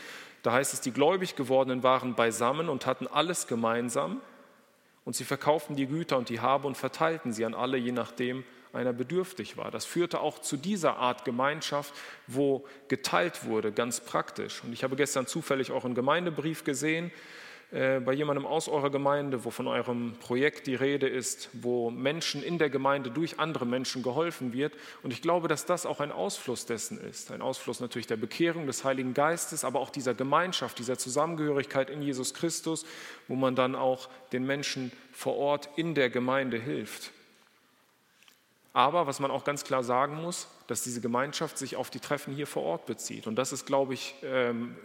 da 0.43 0.51
heißt 0.51 0.73
es, 0.73 0.81
die 0.81 0.91
gläubig 0.91 1.35
gewordenen 1.35 1.83
waren 1.83 2.15
beisammen 2.15 2.69
und 2.69 2.85
hatten 2.85 3.07
alles 3.07 3.47
gemeinsam 3.47 4.21
und 5.05 5.15
sie 5.15 5.23
verkauften 5.23 5.75
die 5.75 5.87
Güter 5.87 6.17
und 6.17 6.29
die 6.29 6.41
Habe 6.41 6.67
und 6.67 6.75
verteilten 6.75 7.33
sie 7.33 7.45
an 7.45 7.53
alle, 7.53 7.77
je 7.77 7.91
nachdem 7.91 8.43
einer 8.73 8.93
bedürftig 8.93 9.55
war. 9.55 9.71
Das 9.71 9.85
führte 9.85 10.19
auch 10.19 10.39
zu 10.39 10.57
dieser 10.57 10.97
Art 10.97 11.25
Gemeinschaft, 11.25 11.93
wo 12.27 12.65
geteilt 12.87 13.45
wurde, 13.45 13.71
ganz 13.71 14.01
praktisch. 14.01 14.63
Und 14.63 14.73
ich 14.73 14.83
habe 14.83 14.95
gestern 14.95 15.27
zufällig 15.27 15.71
auch 15.71 15.85
einen 15.85 15.95
Gemeindebrief 15.95 16.63
gesehen, 16.63 17.11
bei 17.73 18.13
jemandem 18.13 18.45
aus 18.45 18.69
eurer 18.69 18.91
Gemeinde, 18.91 19.45
wo 19.45 19.49
von 19.49 19.65
eurem 19.65 20.13
Projekt 20.19 20.67
die 20.67 20.75
Rede 20.75 21.07
ist, 21.07 21.49
wo 21.53 21.89
Menschen 21.89 22.43
in 22.43 22.59
der 22.59 22.69
Gemeinde 22.69 23.09
durch 23.09 23.39
andere 23.39 23.65
Menschen 23.65 24.03
geholfen 24.03 24.53
wird. 24.53 24.73
Und 25.01 25.12
ich 25.12 25.23
glaube, 25.23 25.47
dass 25.47 25.65
das 25.65 25.88
auch 25.88 25.99
ein 25.99 26.12
Ausfluss 26.12 26.67
dessen 26.67 26.99
ist. 27.01 27.31
Ein 27.31 27.41
Ausfluss 27.41 27.79
natürlich 27.79 28.05
der 28.05 28.17
Bekehrung 28.17 28.67
des 28.67 28.83
Heiligen 28.83 29.15
Geistes, 29.15 29.63
aber 29.63 29.79
auch 29.79 29.89
dieser 29.89 30.13
Gemeinschaft, 30.13 30.77
dieser 30.77 30.99
Zusammengehörigkeit 30.99 31.89
in 31.89 32.03
Jesus 32.03 32.36
Christus, 32.36 32.86
wo 33.27 33.33
man 33.33 33.55
dann 33.55 33.73
auch 33.75 34.07
den 34.33 34.45
Menschen 34.45 34.91
vor 35.12 35.36
Ort 35.38 35.69
in 35.75 35.95
der 35.95 36.12
Gemeinde 36.12 36.59
hilft. 36.59 37.12
Aber 38.73 39.07
was 39.07 39.19
man 39.19 39.31
auch 39.31 39.45
ganz 39.45 39.63
klar 39.63 39.83
sagen 39.83 40.21
muss, 40.21 40.47
dass 40.67 40.83
diese 40.83 41.01
Gemeinschaft 41.01 41.57
sich 41.57 41.75
auf 41.75 41.89
die 41.89 41.99
Treffen 41.99 42.36
hier 42.36 42.45
vor 42.47 42.62
Ort 42.62 42.86
bezieht. 42.86 43.25
Und 43.25 43.36
das 43.36 43.51
ist, 43.51 43.65
glaube 43.65 43.95
ich, 43.95 44.13
ähm, 44.23 44.75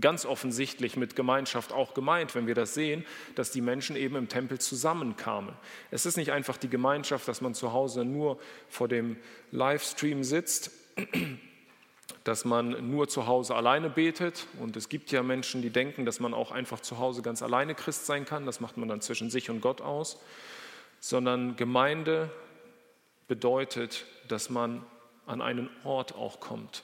ganz 0.00 0.24
offensichtlich 0.24 0.96
mit 0.96 1.16
Gemeinschaft 1.16 1.72
auch 1.72 1.94
gemeint, 1.94 2.34
wenn 2.34 2.46
wir 2.46 2.54
das 2.54 2.74
sehen, 2.74 3.04
dass 3.34 3.50
die 3.50 3.60
Menschen 3.60 3.96
eben 3.96 4.16
im 4.16 4.28
Tempel 4.28 4.58
zusammenkamen. 4.58 5.54
Es 5.90 6.06
ist 6.06 6.16
nicht 6.16 6.32
einfach 6.32 6.56
die 6.56 6.68
Gemeinschaft, 6.68 7.28
dass 7.28 7.40
man 7.40 7.54
zu 7.54 7.72
Hause 7.72 8.04
nur 8.04 8.38
vor 8.68 8.88
dem 8.88 9.16
Livestream 9.50 10.24
sitzt, 10.24 10.70
dass 12.24 12.44
man 12.44 12.90
nur 12.90 13.08
zu 13.08 13.26
Hause 13.26 13.54
alleine 13.54 13.90
betet. 13.90 14.46
Und 14.60 14.76
es 14.76 14.88
gibt 14.88 15.10
ja 15.12 15.22
Menschen, 15.22 15.62
die 15.62 15.70
denken, 15.70 16.04
dass 16.04 16.20
man 16.20 16.34
auch 16.34 16.50
einfach 16.50 16.80
zu 16.80 16.98
Hause 16.98 17.22
ganz 17.22 17.42
alleine 17.42 17.74
Christ 17.74 18.06
sein 18.06 18.24
kann. 18.24 18.46
Das 18.46 18.60
macht 18.60 18.76
man 18.76 18.88
dann 18.88 19.00
zwischen 19.00 19.30
sich 19.30 19.50
und 19.50 19.60
Gott 19.60 19.80
aus. 19.80 20.18
Sondern 21.00 21.56
Gemeinde 21.56 22.30
bedeutet, 23.28 24.06
dass 24.26 24.50
man 24.50 24.84
an 25.26 25.42
einen 25.42 25.70
Ort 25.84 26.14
auch 26.14 26.40
kommt. 26.40 26.82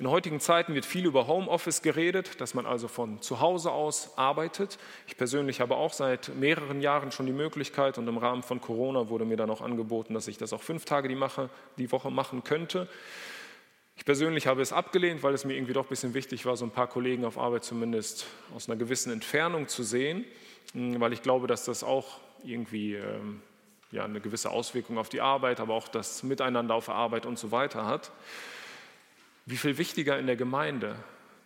In 0.00 0.10
heutigen 0.10 0.40
Zeiten 0.40 0.74
wird 0.74 0.86
viel 0.86 1.06
über 1.06 1.28
Homeoffice 1.28 1.80
geredet, 1.80 2.40
dass 2.40 2.54
man 2.54 2.66
also 2.66 2.88
von 2.88 3.22
zu 3.22 3.38
Hause 3.38 3.70
aus 3.70 4.18
arbeitet. 4.18 4.76
Ich 5.06 5.16
persönlich 5.16 5.60
habe 5.60 5.76
auch 5.76 5.92
seit 5.92 6.34
mehreren 6.34 6.80
Jahren 6.80 7.12
schon 7.12 7.26
die 7.26 7.32
Möglichkeit 7.32 7.96
und 7.96 8.08
im 8.08 8.18
Rahmen 8.18 8.42
von 8.42 8.60
Corona 8.60 9.08
wurde 9.08 9.24
mir 9.24 9.36
dann 9.36 9.50
auch 9.50 9.60
angeboten, 9.60 10.12
dass 10.12 10.26
ich 10.26 10.36
das 10.36 10.52
auch 10.52 10.62
fünf 10.62 10.84
Tage 10.84 11.08
die, 11.08 11.14
Mache, 11.14 11.48
die 11.78 11.92
Woche 11.92 12.10
machen 12.10 12.42
könnte. 12.42 12.88
Ich 13.96 14.04
persönlich 14.04 14.48
habe 14.48 14.62
es 14.62 14.72
abgelehnt, 14.72 15.22
weil 15.22 15.32
es 15.32 15.44
mir 15.44 15.54
irgendwie 15.54 15.74
doch 15.74 15.84
ein 15.86 15.88
bisschen 15.88 16.14
wichtig 16.14 16.44
war, 16.44 16.56
so 16.56 16.64
ein 16.64 16.72
paar 16.72 16.88
Kollegen 16.88 17.24
auf 17.24 17.38
Arbeit 17.38 17.62
zumindest 17.62 18.26
aus 18.52 18.68
einer 18.68 18.76
gewissen 18.76 19.12
Entfernung 19.12 19.68
zu 19.68 19.84
sehen, 19.84 20.24
hm, 20.72 20.98
weil 21.00 21.12
ich 21.12 21.22
glaube, 21.22 21.46
dass 21.46 21.64
das 21.64 21.84
auch 21.84 22.18
irgendwie 22.42 22.94
ähm, 22.96 23.42
ja, 23.92 24.04
eine 24.04 24.20
gewisse 24.20 24.50
Auswirkung 24.50 24.98
auf 24.98 25.08
die 25.08 25.20
Arbeit, 25.20 25.60
aber 25.60 25.74
auch 25.74 25.86
das 25.86 26.24
Miteinander 26.24 26.74
auf 26.74 26.86
der 26.86 26.96
Arbeit 26.96 27.26
und 27.26 27.38
so 27.38 27.52
weiter 27.52 27.86
hat. 27.86 28.10
Wie 29.46 29.56
viel 29.56 29.76
wichtiger 29.78 30.18
in 30.18 30.26
der 30.26 30.36
Gemeinde, 30.36 30.96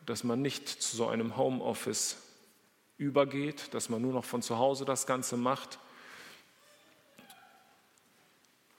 dass 0.06 0.24
man 0.24 0.40
nicht 0.40 0.68
zu 0.68 0.96
so 0.96 1.08
einem 1.08 1.36
Homeoffice 1.36 2.16
übergeht, 2.96 3.72
dass 3.74 3.88
man 3.88 4.02
nur 4.02 4.12
noch 4.12 4.24
von 4.24 4.42
zu 4.42 4.58
Hause 4.58 4.84
das 4.84 5.06
Ganze 5.06 5.36
macht. 5.36 5.78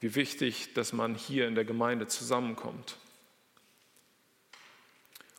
Wie 0.02 0.16
wichtig, 0.16 0.74
dass 0.74 0.94
man 0.94 1.16
hier 1.16 1.48
in 1.48 1.56
der 1.56 1.66
Gemeinde 1.66 2.08
zusammenkommt. 2.08 2.98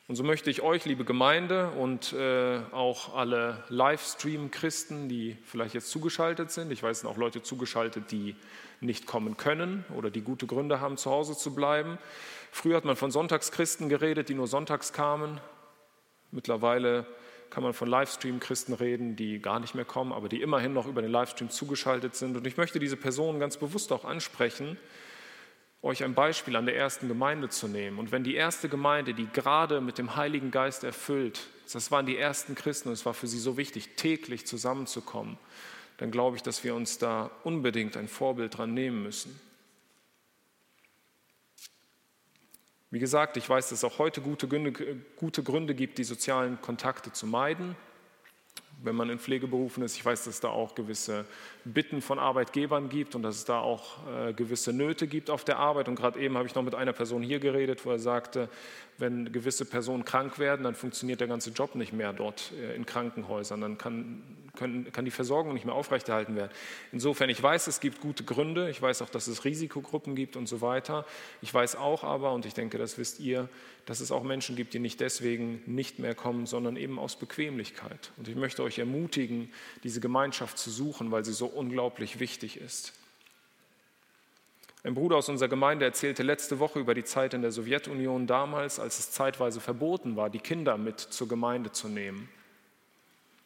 Und 0.08 0.16
so 0.16 0.24
möchte 0.24 0.50
ich 0.50 0.60
euch, 0.60 0.86
liebe 0.86 1.04
Gemeinde 1.04 1.70
und 1.70 2.12
äh, 2.12 2.60
auch 2.72 3.14
alle 3.14 3.62
Livestream-Christen, 3.68 5.08
die 5.08 5.36
vielleicht 5.44 5.74
jetzt 5.74 5.90
zugeschaltet 5.90 6.50
sind, 6.50 6.72
ich 6.72 6.82
weiß, 6.82 6.96
es 6.96 7.00
sind 7.02 7.10
auch 7.10 7.16
Leute 7.16 7.42
zugeschaltet, 7.42 8.10
die 8.10 8.34
nicht 8.80 9.06
kommen 9.06 9.36
können 9.36 9.84
oder 9.96 10.10
die 10.10 10.22
gute 10.22 10.46
Gründe 10.46 10.80
haben, 10.80 10.96
zu 10.96 11.10
Hause 11.10 11.36
zu 11.36 11.54
bleiben. 11.54 11.98
Früher 12.50 12.76
hat 12.76 12.84
man 12.84 12.96
von 12.96 13.10
Sonntagschristen 13.10 13.88
geredet, 13.88 14.28
die 14.28 14.34
nur 14.34 14.46
sonntags 14.46 14.92
kamen. 14.92 15.40
Mittlerweile 16.30 17.06
kann 17.50 17.62
man 17.62 17.74
von 17.74 17.88
Livestream-Christen 17.88 18.72
reden, 18.74 19.16
die 19.16 19.40
gar 19.40 19.60
nicht 19.60 19.74
mehr 19.74 19.84
kommen, 19.84 20.12
aber 20.12 20.28
die 20.28 20.40
immerhin 20.40 20.72
noch 20.72 20.86
über 20.86 21.02
den 21.02 21.10
Livestream 21.10 21.50
zugeschaltet 21.50 22.14
sind. 22.14 22.36
Und 22.36 22.46
ich 22.46 22.56
möchte 22.56 22.78
diese 22.78 22.96
Personen 22.96 23.40
ganz 23.40 23.56
bewusst 23.56 23.92
auch 23.92 24.04
ansprechen, 24.04 24.78
euch 25.82 26.04
ein 26.04 26.14
Beispiel 26.14 26.56
an 26.56 26.66
der 26.66 26.76
ersten 26.76 27.08
Gemeinde 27.08 27.48
zu 27.48 27.66
nehmen. 27.66 27.98
Und 27.98 28.12
wenn 28.12 28.22
die 28.22 28.34
erste 28.34 28.68
Gemeinde, 28.68 29.14
die 29.14 29.26
gerade 29.32 29.80
mit 29.80 29.98
dem 29.98 30.14
Heiligen 30.14 30.50
Geist 30.50 30.84
erfüllt, 30.84 31.48
das 31.72 31.90
waren 31.90 32.06
die 32.06 32.16
ersten 32.16 32.54
Christen 32.54 32.88
und 32.88 32.94
es 32.94 33.06
war 33.06 33.14
für 33.14 33.26
sie 33.26 33.38
so 33.38 33.56
wichtig, 33.56 33.96
täglich 33.96 34.46
zusammenzukommen, 34.46 35.38
dann 36.00 36.10
glaube 36.10 36.36
ich, 36.36 36.42
dass 36.42 36.64
wir 36.64 36.74
uns 36.74 36.96
da 36.96 37.30
unbedingt 37.44 37.96
ein 37.96 38.08
Vorbild 38.08 38.56
dran 38.56 38.72
nehmen 38.72 39.02
müssen. 39.02 39.38
Wie 42.90 42.98
gesagt, 42.98 43.36
ich 43.36 43.48
weiß, 43.48 43.68
dass 43.68 43.78
es 43.78 43.84
auch 43.84 43.98
heute 43.98 44.22
gute 44.22 44.48
Gründe, 44.48 44.72
gute 45.16 45.42
Gründe 45.42 45.74
gibt, 45.74 45.98
die 45.98 46.04
sozialen 46.04 46.60
Kontakte 46.60 47.12
zu 47.12 47.26
meiden 47.26 47.76
wenn 48.82 48.96
man 48.96 49.10
in 49.10 49.18
Pflegeberufen 49.18 49.82
ist. 49.82 49.96
Ich 49.96 50.04
weiß, 50.04 50.24
dass 50.24 50.34
es 50.34 50.40
da 50.40 50.48
auch 50.48 50.74
gewisse 50.74 51.26
Bitten 51.64 52.00
von 52.00 52.18
Arbeitgebern 52.18 52.88
gibt 52.88 53.14
und 53.14 53.22
dass 53.22 53.36
es 53.36 53.44
da 53.44 53.60
auch 53.60 53.98
äh, 54.08 54.32
gewisse 54.32 54.72
Nöte 54.72 55.06
gibt 55.06 55.30
auf 55.30 55.44
der 55.44 55.58
Arbeit. 55.58 55.88
Und 55.88 55.96
gerade 55.96 56.18
eben 56.18 56.36
habe 56.36 56.46
ich 56.46 56.54
noch 56.54 56.62
mit 56.62 56.74
einer 56.74 56.92
Person 56.92 57.22
hier 57.22 57.38
geredet, 57.38 57.84
wo 57.84 57.90
er 57.90 57.98
sagte, 57.98 58.48
wenn 58.98 59.32
gewisse 59.32 59.64
Personen 59.64 60.04
krank 60.04 60.38
werden, 60.38 60.64
dann 60.64 60.74
funktioniert 60.74 61.20
der 61.20 61.28
ganze 61.28 61.50
Job 61.50 61.74
nicht 61.74 61.92
mehr 61.92 62.12
dort 62.12 62.52
äh, 62.52 62.74
in 62.74 62.86
Krankenhäusern. 62.86 63.60
Dann 63.60 63.78
kann, 63.78 64.22
können, 64.56 64.92
kann 64.92 65.04
die 65.04 65.10
Versorgung 65.10 65.54
nicht 65.54 65.64
mehr 65.64 65.74
aufrechterhalten 65.74 66.36
werden. 66.36 66.52
Insofern, 66.92 67.30
ich 67.30 67.42
weiß, 67.42 67.66
es 67.66 67.80
gibt 67.80 68.00
gute 68.00 68.24
Gründe. 68.24 68.70
Ich 68.70 68.80
weiß 68.80 69.02
auch, 69.02 69.10
dass 69.10 69.26
es 69.26 69.44
Risikogruppen 69.44 70.14
gibt 70.14 70.36
und 70.36 70.48
so 70.48 70.60
weiter. 70.60 71.04
Ich 71.42 71.52
weiß 71.52 71.76
auch 71.76 72.04
aber, 72.04 72.32
und 72.32 72.46
ich 72.46 72.54
denke, 72.54 72.78
das 72.78 72.98
wisst 72.98 73.20
ihr, 73.20 73.48
dass 73.86 74.00
es 74.00 74.12
auch 74.12 74.22
Menschen 74.22 74.54
gibt, 74.56 74.74
die 74.74 74.78
nicht 74.78 75.00
deswegen 75.00 75.62
nicht 75.66 75.98
mehr 75.98 76.14
kommen, 76.14 76.46
sondern 76.46 76.76
eben 76.76 76.98
aus 76.98 77.16
Bequemlichkeit. 77.16 78.12
Und 78.18 78.28
ich 78.28 78.36
möchte 78.36 78.62
euch 78.62 78.78
ermutigen, 78.78 79.50
diese 79.82 80.00
Gemeinschaft 80.00 80.58
zu 80.58 80.70
suchen, 80.70 81.10
weil 81.10 81.24
sie 81.24 81.32
so 81.32 81.49
unglaublich 81.50 82.20
wichtig 82.20 82.56
ist. 82.58 82.92
Ein 84.82 84.94
Bruder 84.94 85.16
aus 85.16 85.28
unserer 85.28 85.48
Gemeinde 85.48 85.84
erzählte 85.84 86.22
letzte 86.22 86.58
Woche 86.58 86.78
über 86.78 86.94
die 86.94 87.04
Zeit 87.04 87.34
in 87.34 87.42
der 87.42 87.52
Sowjetunion 87.52 88.26
damals, 88.26 88.78
als 88.80 88.98
es 88.98 89.10
zeitweise 89.10 89.60
verboten 89.60 90.16
war, 90.16 90.30
die 90.30 90.38
Kinder 90.38 90.78
mit 90.78 91.00
zur 91.00 91.28
Gemeinde 91.28 91.70
zu 91.70 91.88
nehmen. 91.88 92.30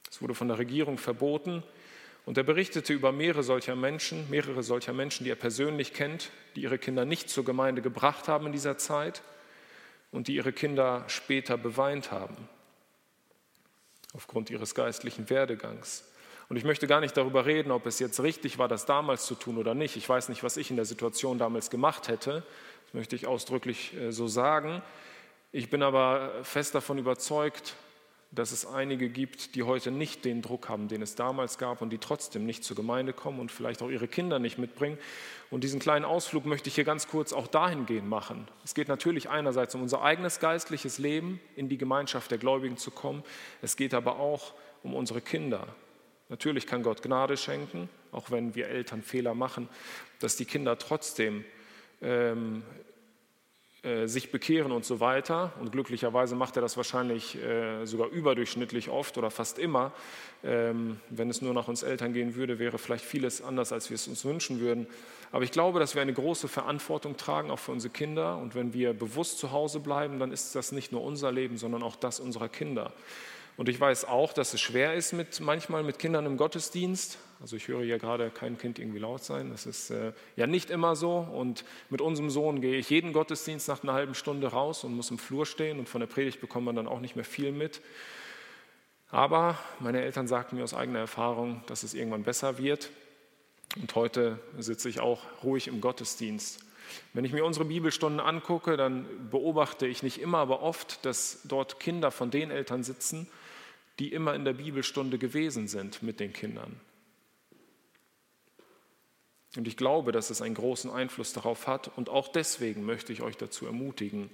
Es 0.08 0.22
wurde 0.22 0.34
von 0.34 0.46
der 0.46 0.58
Regierung 0.58 0.96
verboten 0.96 1.64
und 2.24 2.38
er 2.38 2.44
berichtete 2.44 2.92
über 2.92 3.10
mehrere 3.10 3.42
solcher 3.42 3.74
Menschen, 3.74 4.30
mehrere 4.30 4.62
solcher 4.62 4.92
Menschen, 4.92 5.24
die 5.24 5.30
er 5.30 5.36
persönlich 5.36 5.92
kennt, 5.92 6.30
die 6.54 6.62
ihre 6.62 6.78
Kinder 6.78 7.04
nicht 7.04 7.28
zur 7.28 7.44
Gemeinde 7.44 7.82
gebracht 7.82 8.28
haben 8.28 8.46
in 8.46 8.52
dieser 8.52 8.78
Zeit 8.78 9.22
und 10.12 10.28
die 10.28 10.36
ihre 10.36 10.52
Kinder 10.52 11.04
später 11.08 11.58
beweint 11.58 12.12
haben 12.12 12.36
aufgrund 14.14 14.50
ihres 14.50 14.74
geistlichen 14.74 15.28
Werdegangs. 15.28 16.04
Und 16.54 16.58
ich 16.58 16.64
möchte 16.64 16.86
gar 16.86 17.00
nicht 17.00 17.16
darüber 17.16 17.46
reden, 17.46 17.72
ob 17.72 17.84
es 17.84 17.98
jetzt 17.98 18.22
richtig 18.22 18.58
war, 18.58 18.68
das 18.68 18.86
damals 18.86 19.26
zu 19.26 19.34
tun 19.34 19.58
oder 19.58 19.74
nicht. 19.74 19.96
Ich 19.96 20.08
weiß 20.08 20.28
nicht, 20.28 20.44
was 20.44 20.56
ich 20.56 20.70
in 20.70 20.76
der 20.76 20.84
Situation 20.84 21.36
damals 21.36 21.68
gemacht 21.68 22.06
hätte. 22.06 22.44
Das 22.84 22.94
möchte 22.94 23.16
ich 23.16 23.26
ausdrücklich 23.26 23.92
äh, 23.96 24.12
so 24.12 24.28
sagen. 24.28 24.80
Ich 25.50 25.68
bin 25.68 25.82
aber 25.82 26.30
fest 26.44 26.76
davon 26.76 26.96
überzeugt, 26.98 27.74
dass 28.30 28.52
es 28.52 28.66
einige 28.66 29.08
gibt, 29.08 29.56
die 29.56 29.64
heute 29.64 29.90
nicht 29.90 30.24
den 30.24 30.42
Druck 30.42 30.68
haben, 30.68 30.86
den 30.86 31.02
es 31.02 31.16
damals 31.16 31.58
gab 31.58 31.82
und 31.82 31.90
die 31.90 31.98
trotzdem 31.98 32.46
nicht 32.46 32.62
zur 32.62 32.76
Gemeinde 32.76 33.12
kommen 33.12 33.40
und 33.40 33.50
vielleicht 33.50 33.82
auch 33.82 33.90
ihre 33.90 34.06
Kinder 34.06 34.38
nicht 34.38 34.56
mitbringen. 34.56 34.96
Und 35.50 35.64
diesen 35.64 35.80
kleinen 35.80 36.04
Ausflug 36.04 36.46
möchte 36.46 36.68
ich 36.68 36.76
hier 36.76 36.84
ganz 36.84 37.08
kurz 37.08 37.32
auch 37.32 37.48
dahingehend 37.48 38.08
machen. 38.08 38.46
Es 38.64 38.74
geht 38.74 38.86
natürlich 38.86 39.28
einerseits 39.28 39.74
um 39.74 39.82
unser 39.82 40.02
eigenes 40.02 40.38
geistliches 40.38 40.98
Leben, 40.98 41.40
in 41.56 41.68
die 41.68 41.78
Gemeinschaft 41.78 42.30
der 42.30 42.38
Gläubigen 42.38 42.76
zu 42.76 42.92
kommen. 42.92 43.24
Es 43.60 43.74
geht 43.74 43.92
aber 43.92 44.20
auch 44.20 44.52
um 44.84 44.94
unsere 44.94 45.20
Kinder. 45.20 45.66
Natürlich 46.28 46.66
kann 46.66 46.82
Gott 46.82 47.02
Gnade 47.02 47.36
schenken, 47.36 47.88
auch 48.12 48.30
wenn 48.30 48.54
wir 48.54 48.68
Eltern 48.68 49.02
Fehler 49.02 49.34
machen, 49.34 49.68
dass 50.20 50.36
die 50.36 50.46
Kinder 50.46 50.78
trotzdem 50.78 51.44
ähm, 52.00 52.62
äh, 53.84 54.08
sich 54.08 54.32
bekehren 54.32 54.72
und 54.72 54.86
so 54.86 54.98
weiter. 55.00 55.52
Und 55.60 55.70
glücklicherweise 55.70 56.36
macht 56.36 56.56
er 56.56 56.62
das 56.62 56.78
wahrscheinlich 56.78 57.36
äh, 57.36 57.84
sogar 57.84 58.08
überdurchschnittlich 58.08 58.88
oft 58.88 59.18
oder 59.18 59.30
fast 59.30 59.58
immer. 59.58 59.92
Ähm, 60.42 61.00
wenn 61.10 61.28
es 61.28 61.42
nur 61.42 61.52
nach 61.52 61.68
uns 61.68 61.82
Eltern 61.82 62.14
gehen 62.14 62.34
würde, 62.34 62.58
wäre 62.58 62.78
vielleicht 62.78 63.04
vieles 63.04 63.42
anders, 63.42 63.72
als 63.72 63.90
wir 63.90 63.96
es 63.96 64.08
uns 64.08 64.24
wünschen 64.24 64.60
würden. 64.60 64.86
Aber 65.32 65.44
ich 65.44 65.52
glaube, 65.52 65.80
dass 65.80 65.94
wir 65.94 66.00
eine 66.00 66.14
große 66.14 66.48
Verantwortung 66.48 67.18
tragen, 67.18 67.50
auch 67.50 67.58
für 67.58 67.72
unsere 67.72 67.92
Kinder. 67.92 68.38
Und 68.38 68.54
wenn 68.54 68.72
wir 68.72 68.94
bewusst 68.94 69.38
zu 69.38 69.52
Hause 69.52 69.80
bleiben, 69.80 70.18
dann 70.18 70.32
ist 70.32 70.54
das 70.54 70.72
nicht 70.72 70.90
nur 70.90 71.02
unser 71.02 71.30
Leben, 71.30 71.58
sondern 71.58 71.82
auch 71.82 71.96
das 71.96 72.20
unserer 72.20 72.48
Kinder. 72.48 72.90
Und 73.56 73.68
ich 73.68 73.78
weiß 73.78 74.06
auch, 74.06 74.32
dass 74.32 74.52
es 74.52 74.60
schwer 74.60 74.94
ist 74.94 75.12
mit, 75.12 75.40
manchmal 75.40 75.84
mit 75.84 75.98
Kindern 75.98 76.26
im 76.26 76.36
Gottesdienst. 76.36 77.18
Also 77.40 77.56
ich 77.56 77.68
höre 77.68 77.82
ja 77.82 77.98
gerade 77.98 78.30
kein 78.30 78.58
Kind 78.58 78.78
irgendwie 78.78 78.98
laut 78.98 79.22
sein. 79.22 79.50
Das 79.50 79.66
ist 79.66 79.90
äh, 79.90 80.12
ja 80.34 80.46
nicht 80.46 80.70
immer 80.70 80.96
so. 80.96 81.18
Und 81.18 81.64
mit 81.88 82.00
unserem 82.00 82.30
Sohn 82.30 82.60
gehe 82.60 82.76
ich 82.76 82.90
jeden 82.90 83.12
Gottesdienst 83.12 83.68
nach 83.68 83.82
einer 83.82 83.92
halben 83.92 84.14
Stunde 84.14 84.48
raus 84.48 84.82
und 84.82 84.94
muss 84.94 85.10
im 85.10 85.18
Flur 85.18 85.46
stehen. 85.46 85.78
Und 85.78 85.88
von 85.88 86.00
der 86.00 86.08
Predigt 86.08 86.40
bekommt 86.40 86.66
man 86.66 86.74
dann 86.74 86.88
auch 86.88 87.00
nicht 87.00 87.14
mehr 87.14 87.24
viel 87.24 87.52
mit. 87.52 87.80
Aber 89.10 89.56
meine 89.78 90.02
Eltern 90.02 90.26
sagten 90.26 90.56
mir 90.56 90.64
aus 90.64 90.74
eigener 90.74 90.98
Erfahrung, 90.98 91.62
dass 91.66 91.84
es 91.84 91.94
irgendwann 91.94 92.24
besser 92.24 92.58
wird. 92.58 92.90
Und 93.76 93.94
heute 93.94 94.40
sitze 94.58 94.88
ich 94.88 94.98
auch 94.98 95.20
ruhig 95.44 95.68
im 95.68 95.80
Gottesdienst. 95.80 96.64
Wenn 97.12 97.24
ich 97.24 97.32
mir 97.32 97.44
unsere 97.44 97.64
Bibelstunden 97.64 98.20
angucke, 98.20 98.76
dann 98.76 99.06
beobachte 99.30 99.86
ich 99.86 100.02
nicht 100.02 100.20
immer, 100.20 100.38
aber 100.38 100.62
oft, 100.62 101.04
dass 101.04 101.40
dort 101.44 101.80
Kinder 101.80 102.10
von 102.10 102.30
den 102.30 102.50
Eltern 102.50 102.82
sitzen, 102.82 103.28
die 103.98 104.12
immer 104.12 104.34
in 104.34 104.44
der 104.44 104.54
Bibelstunde 104.54 105.18
gewesen 105.18 105.68
sind 105.68 106.02
mit 106.02 106.20
den 106.20 106.32
Kindern. 106.32 106.80
Und 109.56 109.68
ich 109.68 109.76
glaube, 109.76 110.12
dass 110.12 110.30
es 110.30 110.42
einen 110.42 110.54
großen 110.54 110.90
Einfluss 110.90 111.32
darauf 111.32 111.66
hat. 111.66 111.96
Und 111.96 112.08
auch 112.08 112.28
deswegen 112.28 112.84
möchte 112.84 113.12
ich 113.12 113.22
euch 113.22 113.36
dazu 113.36 113.66
ermutigen, 113.66 114.30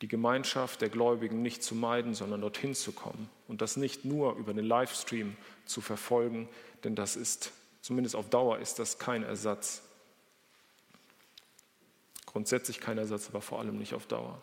die 0.00 0.08
Gemeinschaft 0.08 0.80
der 0.80 0.88
Gläubigen 0.88 1.42
nicht 1.42 1.62
zu 1.62 1.74
meiden, 1.74 2.14
sondern 2.14 2.40
dorthin 2.40 2.74
zu 2.74 2.92
kommen. 2.92 3.28
Und 3.46 3.60
das 3.60 3.76
nicht 3.76 4.04
nur 4.04 4.36
über 4.36 4.54
den 4.54 4.64
Livestream 4.64 5.36
zu 5.66 5.80
verfolgen, 5.80 6.48
denn 6.84 6.94
das 6.94 7.16
ist, 7.16 7.52
zumindest 7.82 8.14
auf 8.14 8.30
Dauer, 8.30 8.58
ist 8.58 8.78
das 8.78 8.98
kein 8.98 9.22
Ersatz. 9.22 9.82
Grundsätzlich 12.26 12.80
kein 12.80 12.96
Ersatz, 12.96 13.28
aber 13.28 13.40
vor 13.40 13.58
allem 13.58 13.76
nicht 13.76 13.94
auf 13.94 14.06
Dauer. 14.06 14.40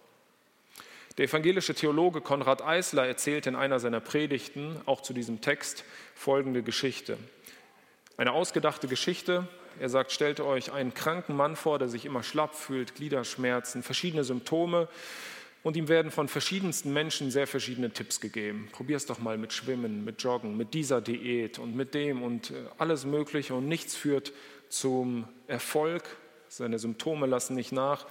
Der 1.18 1.26
evangelische 1.26 1.74
Theologe 1.74 2.20
Konrad 2.20 2.62
Eisler 2.62 3.08
erzählt 3.08 3.48
in 3.48 3.56
einer 3.56 3.80
seiner 3.80 4.02
Predigten 4.02 4.76
auch 4.86 5.00
zu 5.00 5.14
diesem 5.14 5.40
Text 5.40 5.86
folgende 6.14 6.62
Geschichte. 6.62 7.18
Eine 8.18 8.34
ausgedachte 8.34 8.90
Geschichte. 8.90 9.48
Er 9.80 9.88
sagt, 9.88 10.12
stellt 10.12 10.42
euch 10.42 10.74
einen 10.74 10.94
kranken 10.94 11.36
Mann 11.38 11.56
vor, 11.56 11.80
der 11.80 11.88
sich 11.88 12.06
immer 12.06 12.22
schlapp 12.22 12.54
fühlt, 12.54 12.96
Gliederschmerzen, 12.96 13.82
verschiedene 13.82 14.26
Symptome. 14.26 14.90
Und 15.64 15.78
ihm 15.78 15.88
werden 15.88 16.12
von 16.12 16.28
verschiedensten 16.28 16.92
Menschen 16.92 17.32
sehr 17.32 17.48
verschiedene 17.48 17.92
Tipps 17.92 18.20
gegeben. 18.20 18.68
Probier 18.74 18.98
es 18.98 19.06
doch 19.06 19.20
mal 19.20 19.38
mit 19.38 19.54
Schwimmen, 19.54 20.04
mit 20.04 20.22
Joggen, 20.22 20.58
mit 20.58 20.74
dieser 20.74 21.00
Diät 21.00 21.60
und 21.60 21.78
mit 21.78 21.94
dem 21.94 22.24
und 22.24 22.52
äh, 22.52 22.56
alles 22.78 23.06
Mögliche. 23.06 23.56
Und 23.56 23.70
nichts 23.70 23.96
führt 23.96 24.34
zum 24.68 25.28
Erfolg. 25.48 26.04
Seine 26.58 26.80
Symptome 26.80 27.26
lassen 27.26 27.54
nicht 27.54 27.74
nach. 27.74 28.06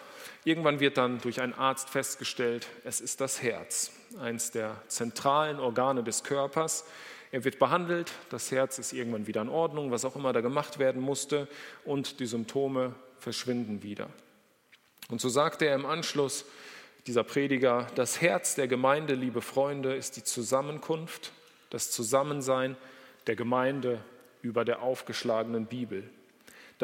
Irgendwann 0.44 0.78
wird 0.78 0.98
dann 0.98 1.18
durch 1.18 1.40
einen 1.40 1.54
Arzt 1.54 1.88
festgestellt, 1.88 2.68
es 2.85 3.00
ist 3.00 3.22
das 3.22 3.40
Herz, 3.40 3.90
eines 4.20 4.50
der 4.50 4.83
zentralen 4.87 5.59
Organe 5.59 6.04
des 6.04 6.24
Körpers. 6.24 6.85
Er 7.33 7.42
wird 7.44 7.59
behandelt, 7.59 8.12
das 8.28 8.50
Herz 8.50 8.78
ist 8.78 8.92
irgendwann 8.92 9.26
wieder 9.26 9.40
in 9.40 9.48
Ordnung, 9.48 9.90
was 9.92 10.04
auch 10.04 10.14
immer 10.14 10.35
da 10.35 10.42
gemacht 10.42 10.78
werden 10.78 11.00
musste, 11.00 11.48
und 11.87 12.20
die 12.20 12.26
Symptome 12.26 12.94
verschwinden 13.18 13.83
wieder. 13.83 14.11
Und 15.09 15.22
so 15.22 15.30
sagte 15.30 15.64
er 15.64 15.74
im 15.74 15.87
Anschluss, 15.87 16.44
dieser 17.07 17.24
Prediger, 17.24 17.87
das 17.94 18.20
Herz 18.20 18.57
der 18.57 18.68
Gemeinde, 18.68 19.14
liebe 19.14 19.40
Freunde, 19.40 19.94
ist 19.94 20.18
die 20.18 20.22
Zusammenkunft, 20.22 21.33
das 21.70 21.90
Zusammensein 21.90 22.76
der 23.26 23.37
Gemeinde 23.37 24.04
über 24.42 24.66
der 24.66 24.83
aufgeschlagenen 24.83 25.64
Bibel. 25.64 26.11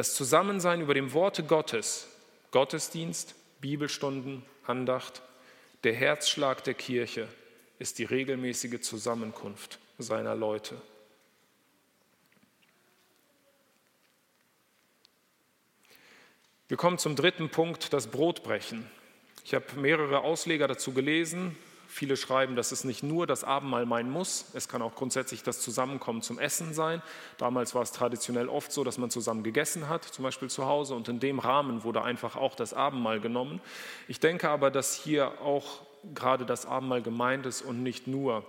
Das 0.00 0.14
Zusammensein 0.14 0.80
über 0.80 0.94
dem 0.94 1.12
Worte 1.12 1.42
Gottes, 1.42 2.08
Gottesdienst, 2.52 3.34
Bibelstunden, 3.60 4.42
Andacht, 4.66 5.20
der 5.84 5.92
Herzschlag 5.92 6.64
der 6.64 6.72
Kirche 6.72 7.28
ist 7.78 7.98
die 7.98 8.04
regelmäßige 8.04 8.80
Zusammenkunft 8.80 9.78
seiner 9.98 10.34
Leute. 10.34 10.80
Wir 16.68 16.78
kommen 16.78 16.96
zum 16.96 17.14
dritten 17.14 17.50
Punkt, 17.50 17.92
das 17.92 18.06
Brotbrechen. 18.06 18.90
Ich 19.44 19.52
habe 19.52 19.66
mehrere 19.76 20.20
Ausleger 20.20 20.66
dazu 20.66 20.94
gelesen. 20.94 21.58
Viele 21.92 22.16
schreiben, 22.16 22.54
dass 22.54 22.70
es 22.70 22.84
nicht 22.84 23.02
nur 23.02 23.26
das 23.26 23.42
Abendmahl 23.42 23.84
meinen 23.84 24.12
muss, 24.12 24.44
es 24.54 24.68
kann 24.68 24.80
auch 24.80 24.94
grundsätzlich 24.94 25.42
das 25.42 25.60
Zusammenkommen 25.60 26.22
zum 26.22 26.38
Essen 26.38 26.72
sein. 26.72 27.02
Damals 27.36 27.74
war 27.74 27.82
es 27.82 27.90
traditionell 27.90 28.48
oft 28.48 28.70
so, 28.70 28.84
dass 28.84 28.96
man 28.96 29.10
zusammen 29.10 29.42
gegessen 29.42 29.88
hat, 29.88 30.04
zum 30.04 30.22
Beispiel 30.22 30.48
zu 30.48 30.66
Hause, 30.66 30.94
und 30.94 31.08
in 31.08 31.18
dem 31.18 31.40
Rahmen 31.40 31.82
wurde 31.82 32.02
einfach 32.02 32.36
auch 32.36 32.54
das 32.54 32.74
Abendmahl 32.74 33.18
genommen. 33.18 33.60
Ich 34.06 34.20
denke 34.20 34.50
aber, 34.50 34.70
dass 34.70 34.94
hier 34.94 35.40
auch 35.40 35.80
gerade 36.14 36.46
das 36.46 36.64
Abendmahl 36.64 37.02
gemeint 37.02 37.44
ist 37.44 37.62
und 37.62 37.82
nicht 37.82 38.06
nur 38.06 38.44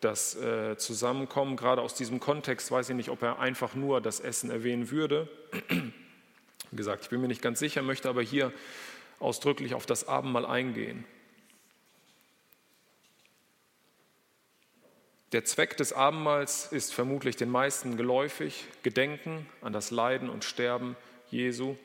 das 0.00 0.34
äh, 0.34 0.76
Zusammenkommen. 0.76 1.56
Gerade 1.56 1.82
aus 1.82 1.94
diesem 1.94 2.18
Kontext 2.18 2.72
weiß 2.72 2.88
ich 2.88 2.96
nicht, 2.96 3.10
ob 3.10 3.22
er 3.22 3.38
einfach 3.38 3.76
nur 3.76 4.00
das 4.00 4.18
Essen 4.18 4.50
erwähnen 4.50 4.90
würde. 4.90 5.28
Wie 6.72 6.76
gesagt, 6.76 7.04
ich 7.04 7.10
bin 7.10 7.20
mir 7.20 7.28
nicht 7.28 7.40
ganz 7.40 7.60
sicher, 7.60 7.82
möchte 7.82 8.08
aber 8.08 8.22
hier 8.22 8.52
ausdrücklich 9.20 9.74
auf 9.74 9.86
das 9.86 10.08
Abendmahl 10.08 10.44
eingehen. 10.44 11.04
Der 15.32 15.44
Zweck 15.44 15.76
des 15.76 15.92
Abendmahls 15.92 16.66
ist 16.72 16.92
vermutlich 16.92 17.36
den 17.36 17.50
meisten 17.50 17.96
geläufig, 17.96 18.64
Gedenken 18.82 19.46
an 19.60 19.72
das 19.72 19.92
Leiden 19.92 20.28
und 20.28 20.42
Sterben 20.42 20.96
Jesu. 21.30 21.76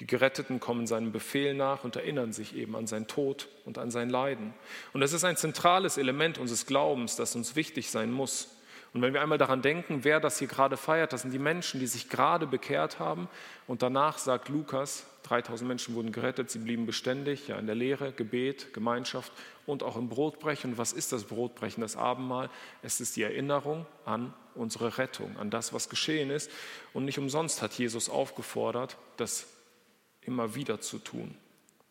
Die 0.00 0.06
Geretteten 0.06 0.58
kommen 0.58 0.86
seinem 0.86 1.12
Befehl 1.12 1.52
nach 1.52 1.84
und 1.84 1.96
erinnern 1.96 2.32
sich 2.32 2.56
eben 2.56 2.76
an 2.76 2.86
sein 2.86 3.06
Tod 3.06 3.48
und 3.66 3.76
an 3.76 3.90
sein 3.90 4.08
Leiden. 4.08 4.54
Und 4.94 5.02
das 5.02 5.12
ist 5.12 5.24
ein 5.24 5.36
zentrales 5.36 5.98
Element 5.98 6.38
unseres 6.38 6.64
Glaubens, 6.64 7.14
das 7.16 7.36
uns 7.36 7.56
wichtig 7.56 7.90
sein 7.90 8.10
muss. 8.10 8.53
Und 8.94 9.02
wenn 9.02 9.12
wir 9.12 9.20
einmal 9.20 9.38
daran 9.38 9.60
denken, 9.60 10.04
wer 10.04 10.20
das 10.20 10.38
hier 10.38 10.46
gerade 10.46 10.76
feiert, 10.76 11.12
das 11.12 11.22
sind 11.22 11.32
die 11.32 11.40
Menschen, 11.40 11.80
die 11.80 11.88
sich 11.88 12.08
gerade 12.08 12.46
bekehrt 12.46 13.00
haben. 13.00 13.28
Und 13.66 13.82
danach 13.82 14.18
sagt 14.18 14.48
Lukas, 14.48 15.04
3000 15.24 15.66
Menschen 15.66 15.96
wurden 15.96 16.12
gerettet, 16.12 16.48
sie 16.48 16.60
blieben 16.60 16.86
beständig, 16.86 17.48
ja, 17.48 17.58
in 17.58 17.66
der 17.66 17.74
Lehre, 17.74 18.12
Gebet, 18.12 18.72
Gemeinschaft 18.72 19.32
und 19.66 19.82
auch 19.82 19.96
im 19.96 20.08
Brotbrechen. 20.08 20.72
Und 20.72 20.78
was 20.78 20.92
ist 20.92 21.10
das 21.10 21.24
Brotbrechen, 21.24 21.80
das 21.80 21.96
Abendmahl? 21.96 22.50
Es 22.82 23.00
ist 23.00 23.16
die 23.16 23.24
Erinnerung 23.24 23.84
an 24.04 24.32
unsere 24.54 24.96
Rettung, 24.96 25.36
an 25.38 25.50
das, 25.50 25.72
was 25.72 25.88
geschehen 25.88 26.30
ist. 26.30 26.48
Und 26.92 27.04
nicht 27.04 27.18
umsonst 27.18 27.62
hat 27.62 27.72
Jesus 27.72 28.08
aufgefordert, 28.08 28.96
das 29.16 29.48
immer 30.20 30.54
wieder 30.54 30.80
zu 30.80 30.98
tun 30.98 31.36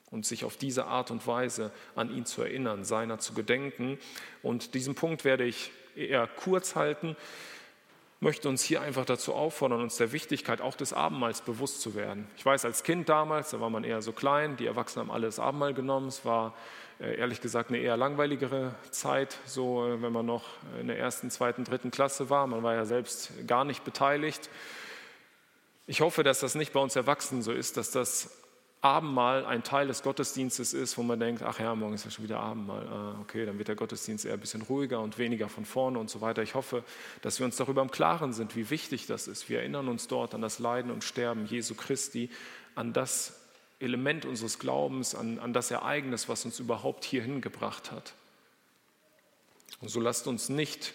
und 0.10 0.26
sich 0.26 0.46
auf 0.46 0.56
diese 0.56 0.86
Art 0.86 1.12
und 1.12 1.28
Weise 1.28 1.72
an 1.96 2.16
ihn 2.16 2.26
zu 2.26 2.44
erinnern, 2.44 2.86
seiner 2.86 3.20
zu 3.20 3.34
gedenken. 3.34 3.98
Und 4.42 4.74
diesen 4.74 4.96
Punkt 4.96 5.26
werde 5.26 5.44
ich 5.44 5.72
eher 5.96 6.28
kurz 6.28 6.76
halten, 6.76 7.16
möchte 8.24 8.48
uns 8.50 8.64
hier 8.64 8.82
einfach 8.82 9.06
dazu 9.06 9.34
auffordern, 9.34 9.82
uns 9.82 9.98
der 9.98 10.12
Wichtigkeit 10.12 10.62
auch 10.62 10.76
des 10.76 10.94
Abendmahls 10.94 11.42
bewusst 11.42 11.82
zu 11.82 11.94
werden. 11.94 12.28
Ich 12.38 12.46
weiß, 12.46 12.66
als 12.66 12.84
Kind 12.84 13.10
damals, 13.10 13.52
da 13.52 13.60
war 13.60 13.70
man 13.70 13.84
eher 13.84 14.02
so 14.02 14.14
klein, 14.14 14.56
die 14.56 14.66
Erwachsenen 14.66 15.08
haben 15.08 15.14
alles 15.14 15.40
Abendmahl 15.40 15.74
genommen. 15.74 16.08
Es 16.08 16.24
war 16.24 16.54
äh, 17.00 17.18
ehrlich 17.18 17.42
gesagt 17.42 17.70
eine 17.70 17.80
eher 17.80 17.98
langweiligere 17.98 18.76
Zeit, 18.92 19.38
so 19.46 19.86
äh, 19.86 20.02
wenn 20.02 20.14
man 20.14 20.26
noch 20.26 20.46
in 20.80 20.88
der 20.88 20.98
ersten, 20.98 21.30
zweiten, 21.30 21.66
dritten 21.66 21.92
Klasse 21.92 22.30
war. 22.30 22.48
Man 22.48 22.64
war 22.64 22.74
ja 22.74 22.86
selbst 22.86 23.32
gar 23.46 23.66
nicht 23.66 23.84
beteiligt. 23.84 24.50
Ich 25.86 26.00
hoffe, 26.00 26.24
dass 26.24 26.40
das 26.40 26.56
nicht 26.56 26.72
bei 26.72 26.80
uns 26.80 26.96
Erwachsenen 26.96 27.42
so 27.42 27.52
ist, 27.52 27.76
dass 27.76 27.92
das 27.92 28.43
Abendmahl 28.84 29.46
ein 29.46 29.64
Teil 29.64 29.88
des 29.88 30.04
Gottesdienstes 30.04 30.74
ist, 30.74 30.98
wo 30.98 31.04
man 31.04 31.18
denkt, 31.18 31.42
ach 31.42 31.58
ja, 31.58 31.74
morgen 31.74 31.94
ist 31.94 32.04
ja 32.04 32.12
schon 32.12 32.26
wieder 32.26 32.42
Abendmahl. 32.42 32.86
Ah, 32.86 33.16
okay, 33.22 33.46
dann 33.46 33.58
wird 33.58 33.70
der 33.70 33.78
Gottesdienst 33.78 34.26
eher 34.26 34.34
ein 34.34 34.42
bisschen 34.42 34.62
ruhiger 34.62 35.00
und 35.00 35.18
weniger 35.18 35.48
von 35.48 35.64
vorne 35.64 36.00
und 36.00 36.10
so 36.10 36.20
weiter. 36.20 36.44
Ich 36.44 36.54
hoffe, 36.54 36.84
dass 37.22 37.40
wir 37.40 37.46
uns 37.46 37.56
darüber 37.56 37.82
im 37.82 37.92
Klaren 37.92 38.34
sind, 38.34 38.58
wie 38.58 38.70
wichtig 38.70 39.08
das 39.08 39.30
ist. 39.30 39.48
Wir 39.48 39.60
erinnern 39.60 39.88
uns 39.88 40.10
dort 40.10 40.34
an 40.34 40.42
das 40.42 40.60
Leiden 40.60 40.92
und 40.92 41.06
Sterben 41.06 41.46
Jesu 41.46 41.76
Christi, 41.76 42.30
an 42.76 42.92
das 42.92 43.40
Element 43.80 44.26
unseres 44.26 44.60
Glaubens, 44.60 45.16
an, 45.16 45.40
an 45.40 45.54
das 45.54 45.72
Ereignis, 45.72 46.28
was 46.28 46.44
uns 46.44 46.60
überhaupt 46.60 47.06
hierhin 47.06 47.40
gebracht 47.40 47.90
hat. 47.90 48.14
Und 49.80 49.88
so 49.88 50.02
lasst 50.02 50.28
uns 50.28 50.50
nicht 50.50 50.94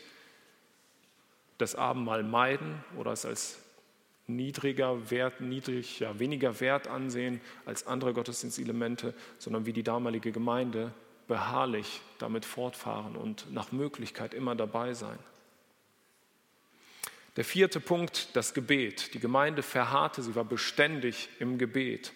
das 1.57 1.75
Abendmahl 1.75 2.23
meiden 2.23 2.85
oder 2.99 3.13
es 3.13 3.25
als 3.25 3.57
niedriger 4.29 5.11
Wert, 5.11 5.41
niedrig, 5.41 6.01
ja, 6.01 6.19
weniger 6.19 6.61
Wert 6.61 6.87
ansehen 6.87 7.41
als 7.65 7.87
andere 7.87 8.13
Gottesdienstelemente, 8.13 9.15
sondern 9.39 9.67
wie 9.67 9.73
die 9.73 9.83
damalige 9.83 10.31
Gemeinde 10.31 10.93
beharrlich 11.27 12.01
damit 12.19 12.45
fortfahren 12.45 13.17
und 13.17 13.53
nach 13.53 13.73
Möglichkeit 13.73 14.35
immer 14.35 14.55
dabei 14.55 14.95
sein. 14.95 15.19
Der 17.37 17.45
vierte 17.45 17.81
Punkt, 17.81 18.35
das 18.35 18.53
Gebet. 18.53 19.15
Die 19.15 19.21
Gemeinde 19.21 19.63
verharrte, 19.63 20.23
sie 20.23 20.35
war 20.35 20.45
beständig 20.45 21.29
im 21.39 21.57
Gebet. 21.57 22.13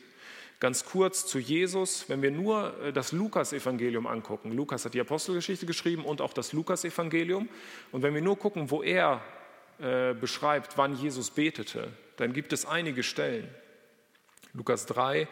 Ganz 0.59 0.85
kurz 0.85 1.27
zu 1.27 1.39
Jesus, 1.39 2.09
wenn 2.09 2.23
wir 2.23 2.31
nur 2.31 2.79
äh, 2.83 2.93
das 2.93 3.13
Lukas-Evangelium 3.13 4.07
angucken. 4.07 4.53
Lukas 4.53 4.85
hat 4.85 4.95
die 4.95 5.01
Apostelgeschichte 5.01 5.67
geschrieben 5.67 6.05
und 6.05 6.21
auch 6.21 6.33
das 6.33 6.53
Lukas-Evangelium. 6.53 7.49
Und 7.91 8.03
wenn 8.03 8.15
wir 8.15 8.21
nur 8.21 8.39
gucken, 8.39 8.71
wo 8.71 8.83
er 8.83 9.23
äh, 9.81 10.15
beschreibt, 10.15 10.79
wann 10.79 10.95
Jesus 10.97 11.31
betete, 11.31 11.89
dann 12.23 12.33
gibt 12.33 12.53
es 12.53 12.65
einige 12.65 13.03
Stellen. 13.03 13.49
Lukas 14.55 14.87
3, 14.87 15.27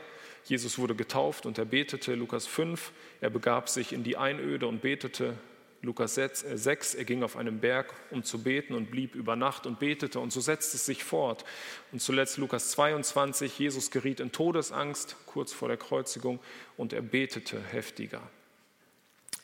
Jesus 0.45 0.79
wurde 0.79 0.95
getauft 0.95 1.47
und 1.47 1.57
er 1.57 1.65
betete. 1.65 2.15
Lukas 2.15 2.47
5, 2.47 2.93
er 3.21 3.31
begab 3.31 3.69
sich 3.69 3.93
in 3.93 4.03
die 4.03 4.17
Einöde 4.17 4.67
und 4.67 4.83
betete. 4.83 5.39
Lukas 5.83 6.17
6, 6.17 6.95
er 6.95 7.05
ging 7.05 7.23
auf 7.23 7.37
einen 7.37 7.61
Berg, 7.61 7.95
um 8.11 8.23
zu 8.23 8.43
beten 8.43 8.75
und 8.75 8.91
blieb 8.91 9.15
über 9.15 9.37
Nacht 9.37 9.67
und 9.67 9.79
betete 9.79 10.19
und 10.19 10.31
so 10.33 10.41
setzte 10.41 10.77
es 10.77 10.85
sich 10.85 11.05
fort. 11.05 11.45
Und 11.93 12.03
zuletzt 12.03 12.37
Lukas 12.37 12.73
22, 12.73 13.59
Jesus 13.59 13.91
geriet 13.91 14.21
in 14.21 14.33
Todesangst 14.33 15.17
kurz 15.27 15.53
vor 15.53 15.69
der 15.69 15.79
Kreuzigung 15.79 16.41
und 16.77 16.93
er 16.93 17.03
betete 17.03 17.63
heftiger. 17.63 18.21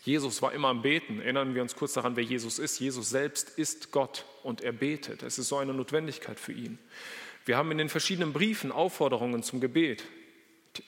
Jesus 0.07 0.41
war 0.41 0.53
immer 0.53 0.69
am 0.69 0.83
Beten. 0.83 1.21
Erinnern 1.21 1.55
wir 1.55 1.63
uns 1.63 1.75
kurz 1.75 1.95
daran, 1.95 2.15
wer 2.15 2.23
Jesus 2.23 2.61
ist. 2.61 2.79
Jesus 2.79 3.11
selbst 3.11 3.51
ist 3.59 3.91
Gott 3.91 4.25
und 4.45 4.61
er 4.61 4.73
betet. 4.73 5.25
Es 5.25 5.37
ist 5.37 5.49
so 5.49 5.57
eine 5.57 5.75
Notwendigkeit 5.75 6.39
für 6.39 6.53
ihn. 6.53 6.79
Wir 7.47 7.57
haben 7.57 7.71
in 7.71 7.79
den 7.79 7.89
verschiedenen 7.89 8.33
Briefen 8.33 8.73
Aufforderungen 8.73 9.45
zum 9.45 9.61
Gebet. 9.61 10.03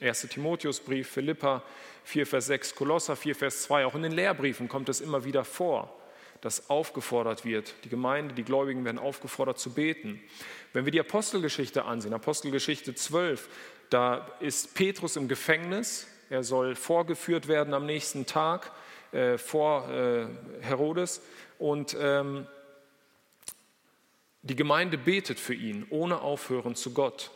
1. 0.01 0.23
Timotheusbrief, 0.23 1.09
Philippa 1.09 1.63
4, 2.03 2.27
Vers 2.27 2.47
6, 2.47 2.75
Kolosser 2.75 3.15
4, 3.15 3.37
Vers 3.37 3.63
2. 3.63 3.87
Auch 3.87 3.95
in 3.95 4.03
den 4.03 4.11
Lehrbriefen 4.11 4.69
kommt 4.69 4.89
es 4.89 5.01
immer 5.01 5.25
wieder 5.25 5.45
vor, 5.45 5.97
dass 6.41 6.69
aufgefordert 6.69 7.45
wird. 7.45 7.75
Die 7.85 7.89
Gemeinde, 7.89 8.35
die 8.35 8.43
Gläubigen 8.43 8.85
werden 8.85 8.99
aufgefordert 8.99 9.61
zu 9.61 9.73
beten. 9.73 10.21
Wenn 10.73 10.85
wir 10.85 10.91
die 10.91 10.99
Apostelgeschichte 10.99 11.85
ansehen, 11.85 12.13
Apostelgeschichte 12.13 12.93
12, 12.93 13.49
da 13.89 14.29
ist 14.41 14.75
Petrus 14.75 15.15
im 15.15 15.29
Gefängnis. 15.29 16.09
Er 16.29 16.43
soll 16.43 16.75
vorgeführt 16.75 17.47
werden 17.47 17.73
am 17.73 17.87
nächsten 17.87 18.27
Tag 18.27 18.73
äh, 19.13 19.39
vor 19.39 19.89
äh, 19.91 20.27
Herodes 20.61 21.23
und 21.61 21.97
ähm, 22.01 22.49
die 24.43 24.57
Gemeinde 24.57 24.99
betet 24.99 25.41
für 25.41 25.55
ihn 25.55 25.87
ohne 25.91 26.21
Aufhören 26.21 26.75
zu 26.75 26.93
Gott. 26.93 27.31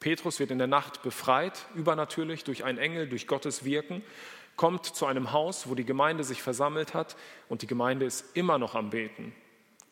Petrus 0.00 0.38
wird 0.38 0.50
in 0.50 0.58
der 0.58 0.66
Nacht 0.66 1.02
befreit, 1.02 1.66
übernatürlich 1.74 2.44
durch 2.44 2.64
einen 2.64 2.78
Engel, 2.78 3.08
durch 3.08 3.26
Gottes 3.26 3.64
Wirken, 3.64 4.02
kommt 4.56 4.84
zu 4.84 5.06
einem 5.06 5.32
Haus, 5.32 5.68
wo 5.68 5.74
die 5.74 5.84
Gemeinde 5.84 6.24
sich 6.24 6.42
versammelt 6.42 6.94
hat 6.94 7.16
und 7.48 7.62
die 7.62 7.66
Gemeinde 7.66 8.06
ist 8.06 8.36
immer 8.36 8.58
noch 8.58 8.74
am 8.74 8.90
Beten. 8.90 9.34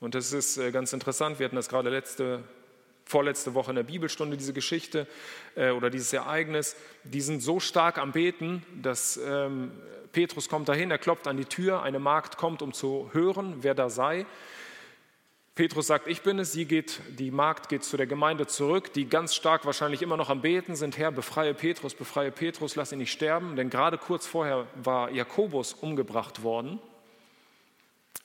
Und 0.00 0.14
das 0.14 0.32
ist 0.32 0.58
äh, 0.58 0.70
ganz 0.70 0.92
interessant, 0.92 1.38
wir 1.38 1.46
hatten 1.46 1.56
das 1.56 1.68
gerade 1.68 1.88
letzte, 1.88 2.44
vorletzte 3.04 3.54
Woche 3.54 3.70
in 3.70 3.76
der 3.76 3.82
Bibelstunde, 3.84 4.36
diese 4.36 4.52
Geschichte 4.52 5.06
äh, 5.54 5.70
oder 5.70 5.90
dieses 5.90 6.12
Ereignis. 6.12 6.76
Die 7.04 7.20
sind 7.20 7.40
so 7.40 7.60
stark 7.60 7.98
am 7.98 8.12
Beten, 8.12 8.64
dass 8.82 9.16
ähm, 9.16 9.72
Petrus 10.12 10.48
kommt 10.48 10.68
dahin, 10.68 10.90
er 10.90 10.98
klopft 10.98 11.26
an 11.26 11.36
die 11.36 11.44
Tür, 11.44 11.82
eine 11.82 11.98
Magd 11.98 12.36
kommt, 12.36 12.62
um 12.62 12.72
zu 12.72 13.10
hören, 13.12 13.58
wer 13.60 13.74
da 13.74 13.88
sei. 13.88 14.26
Petrus 15.54 15.86
sagt, 15.86 16.08
ich 16.08 16.22
bin 16.22 16.38
es, 16.38 16.52
sie 16.52 16.64
geht, 16.64 17.00
die 17.18 17.30
Magd 17.30 17.68
geht 17.68 17.84
zu 17.84 17.98
der 17.98 18.06
Gemeinde 18.06 18.46
zurück, 18.46 18.94
die 18.94 19.06
ganz 19.06 19.34
stark 19.34 19.66
wahrscheinlich 19.66 20.00
immer 20.00 20.16
noch 20.16 20.30
am 20.30 20.40
Beten 20.40 20.76
sind. 20.76 20.96
Herr, 20.96 21.12
befreie 21.12 21.52
Petrus, 21.52 21.94
befreie 21.94 22.30
Petrus, 22.30 22.74
lass 22.74 22.90
ihn 22.90 22.98
nicht 22.98 23.12
sterben. 23.12 23.54
Denn 23.54 23.68
gerade 23.68 23.98
kurz 23.98 24.26
vorher 24.26 24.66
war 24.82 25.10
Jakobus 25.10 25.74
umgebracht 25.74 26.42
worden. 26.42 26.78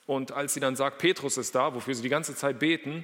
Und 0.05 0.31
als 0.31 0.53
sie 0.53 0.61
dann 0.61 0.77
sagt, 0.77 0.99
Petrus 0.99 1.35
ist 1.35 1.53
da, 1.53 1.75
wofür 1.75 1.95
sie 1.95 2.01
die 2.01 2.07
ganze 2.07 2.33
Zeit 2.33 2.59
beten, 2.59 3.03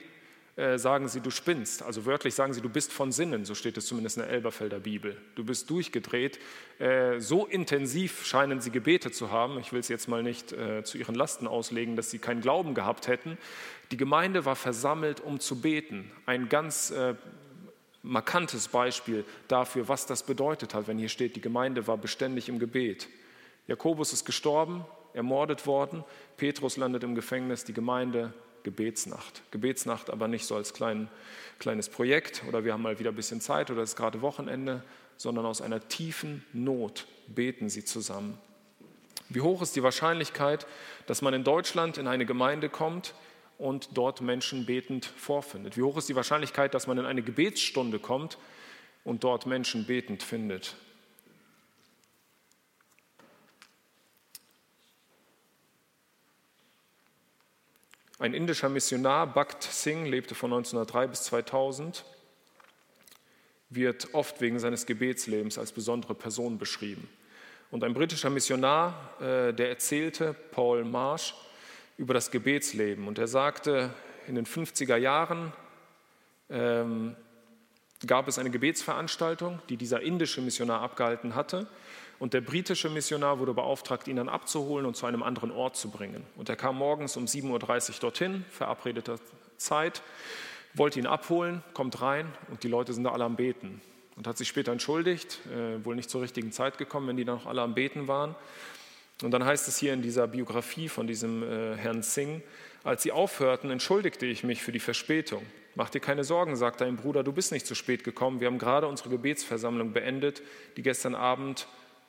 äh, 0.55 0.77
sagen 0.77 1.07
sie, 1.07 1.19
du 1.19 1.31
spinnst. 1.31 1.81
Also 1.81 2.05
wörtlich 2.05 2.35
sagen 2.35 2.53
sie, 2.53 2.61
du 2.61 2.69
bist 2.69 2.93
von 2.93 3.11
Sinnen, 3.11 3.43
so 3.43 3.55
steht 3.55 3.75
es 3.77 3.87
zumindest 3.87 4.17
in 4.17 4.23
der 4.23 4.31
Elberfelder 4.31 4.79
Bibel. 4.79 5.17
Du 5.33 5.43
bist 5.43 5.67
durchgedreht. 5.69 6.39
Äh, 6.77 7.19
so 7.19 7.47
intensiv 7.47 8.23
scheinen 8.23 8.61
sie 8.61 8.69
Gebete 8.69 9.09
zu 9.11 9.31
haben. 9.31 9.57
Ich 9.59 9.73
will 9.73 9.79
es 9.79 9.87
jetzt 9.87 10.07
mal 10.07 10.21
nicht 10.21 10.51
äh, 10.53 10.83
zu 10.83 10.99
ihren 10.99 11.15
Lasten 11.15 11.47
auslegen, 11.47 11.95
dass 11.95 12.11
sie 12.11 12.19
keinen 12.19 12.41
Glauben 12.41 12.75
gehabt 12.75 13.07
hätten. 13.07 13.37
Die 13.91 13.97
Gemeinde 13.97 14.45
war 14.45 14.55
versammelt, 14.55 15.21
um 15.21 15.39
zu 15.39 15.59
beten. 15.59 16.11
Ein 16.25 16.49
ganz 16.49 16.93
markantes 18.03 18.67
Beispiel 18.67 19.25
dafür, 19.47 19.87
was 19.87 20.05
das 20.05 20.23
bedeutet 20.23 20.73
hat, 20.73 20.87
wenn 20.87 20.97
hier 20.97 21.09
steht, 21.09 21.35
die 21.35 21.41
Gemeinde 21.41 21.87
war 21.87 21.97
beständig 21.97 22.49
im 22.49 22.59
Gebet. 22.59 23.07
Jakobus 23.67 24.13
ist 24.13 24.25
gestorben, 24.25 24.85
ermordet 25.13 25.65
worden, 25.65 26.03
Petrus 26.37 26.75
landet 26.77 27.03
im 27.03 27.15
Gefängnis, 27.15 27.63
die 27.63 27.73
Gemeinde 27.73 28.33
Gebetsnacht. 28.63 29.41
Gebetsnacht 29.51 30.09
aber 30.09 30.27
nicht 30.27 30.45
so 30.45 30.55
als 30.55 30.73
klein, 30.73 31.09
kleines 31.59 31.89
Projekt 31.89 32.43
oder 32.47 32.63
wir 32.63 32.73
haben 32.73 32.81
mal 32.81 32.99
wieder 32.99 33.11
ein 33.11 33.15
bisschen 33.15 33.41
Zeit 33.41 33.69
oder 33.69 33.81
es 33.81 33.91
ist 33.91 33.95
gerade 33.95 34.21
Wochenende, 34.21 34.83
sondern 35.17 35.45
aus 35.45 35.61
einer 35.61 35.87
tiefen 35.87 36.43
Not 36.53 37.05
beten 37.27 37.69
sie 37.69 37.85
zusammen. 37.85 38.37
Wie 39.29 39.41
hoch 39.41 39.61
ist 39.61 39.75
die 39.75 39.83
Wahrscheinlichkeit, 39.83 40.67
dass 41.07 41.21
man 41.21 41.33
in 41.33 41.43
Deutschland 41.43 41.97
in 41.97 42.07
eine 42.07 42.25
Gemeinde 42.25 42.69
kommt 42.69 43.13
und 43.57 43.89
dort 43.93 44.21
Menschen 44.21 44.65
betend 44.65 45.05
vorfindet? 45.05 45.77
Wie 45.77 45.81
hoch 45.81 45.97
ist 45.97 46.09
die 46.09 46.15
Wahrscheinlichkeit, 46.15 46.73
dass 46.73 46.87
man 46.87 46.97
in 46.97 47.05
eine 47.05 47.21
Gebetsstunde 47.21 47.99
kommt 47.99 48.37
und 49.03 49.23
dort 49.23 49.45
Menschen 49.45 49.85
betend 49.85 50.23
findet? 50.23 50.75
Ein 58.19 58.33
indischer 58.33 58.69
Missionar, 58.69 59.27
Bhakt 59.27 59.63
Singh, 59.63 60.09
lebte 60.09 60.35
von 60.35 60.53
1903 60.53 61.07
bis 61.07 61.23
2000, 61.23 62.05
wird 63.69 64.13
oft 64.13 64.39
wegen 64.39 64.59
seines 64.59 64.85
Gebetslebens 64.85 65.57
als 65.57 65.71
besondere 65.71 66.13
Person 66.13 66.59
beschrieben. 66.59 67.09
Und 67.71 67.83
ein 67.83 67.95
britischer 67.95 68.29
Missionar, 68.29 69.19
äh, 69.19 69.51
der 69.51 69.69
erzählte, 69.69 70.35
Paul 70.51 70.85
Marsh, 70.85 71.33
über 71.97 72.13
das 72.13 72.29
Gebetsleben. 72.29 73.07
Und 73.07 73.17
er 73.17 73.27
sagte, 73.27 73.89
in 74.27 74.35
den 74.35 74.45
50er 74.45 74.97
Jahren 74.97 75.51
ähm, 76.51 77.15
gab 78.05 78.27
es 78.27 78.37
eine 78.37 78.51
Gebetsveranstaltung, 78.51 79.59
die 79.69 79.77
dieser 79.77 80.01
indische 80.01 80.41
Missionar 80.41 80.81
abgehalten 80.81 81.33
hatte. 81.33 81.67
Und 82.19 82.33
der 82.33 82.41
britische 82.41 82.89
Missionar 82.89 83.39
wurde 83.39 83.53
beauftragt, 83.53 84.07
ihn 84.07 84.15
dann 84.15 84.29
abzuholen 84.29 84.85
und 84.85 84.95
zu 84.95 85.05
einem 85.05 85.23
anderen 85.23 85.51
Ort 85.51 85.75
zu 85.75 85.89
bringen. 85.89 86.23
Und 86.35 86.49
er 86.49 86.55
kam 86.55 86.77
morgens 86.77 87.17
um 87.17 87.25
7.30 87.25 87.49
Uhr 87.49 87.99
dorthin, 87.99 88.45
verabredeter 88.49 89.17
Zeit, 89.57 90.01
wollte 90.73 90.99
ihn 90.99 91.07
abholen, 91.07 91.63
kommt 91.73 92.01
rein 92.01 92.31
und 92.49 92.63
die 92.63 92.67
Leute 92.67 92.93
sind 92.93 93.03
da 93.03 93.11
alle 93.11 93.23
am 93.23 93.35
Beten. 93.35 93.81
Und 94.15 94.27
hat 94.27 94.37
sich 94.37 94.47
später 94.47 94.71
entschuldigt, 94.71 95.39
äh, 95.47 95.83
wohl 95.83 95.95
nicht 95.95 96.09
zur 96.09 96.21
richtigen 96.21 96.51
Zeit 96.51 96.77
gekommen, 96.77 97.07
wenn 97.07 97.17
die 97.17 97.25
da 97.25 97.33
noch 97.33 97.47
alle 97.47 97.61
am 97.61 97.73
Beten 97.73 98.07
waren. 98.07 98.35
Und 99.23 99.31
dann 99.31 99.43
heißt 99.43 99.67
es 99.67 99.77
hier 99.77 99.93
in 99.93 100.01
dieser 100.01 100.27
Biografie 100.27 100.89
von 100.89 101.07
diesem 101.07 101.43
äh, 101.43 101.75
Herrn 101.75 102.03
Singh, 102.03 102.41
als 102.83 103.03
sie 103.03 103.11
aufhörten, 103.11 103.71
entschuldigte 103.71 104.25
ich 104.25 104.43
mich 104.43 104.61
für 104.61 104.71
die 104.71 104.79
Verspätung. 104.79 105.45
Mach 105.75 105.89
dir 105.89 105.99
keine 105.99 106.23
Sorgen, 106.23 106.55
sagt 106.55 106.81
dein 106.81 106.97
Bruder, 106.97 107.23
du 107.23 107.31
bist 107.31 107.51
nicht 107.51 107.65
zu 107.65 107.73
spät 107.73 108.03
gekommen. 108.03 108.39
Wir 108.39 108.47
haben 108.47 108.59
gerade 108.59 108.87
unsere 108.87 109.09
Gebetsversammlung 109.09 109.93
beendet, 109.93 110.43
die 110.77 110.83
gestern 110.83 111.15
Abend 111.15 111.67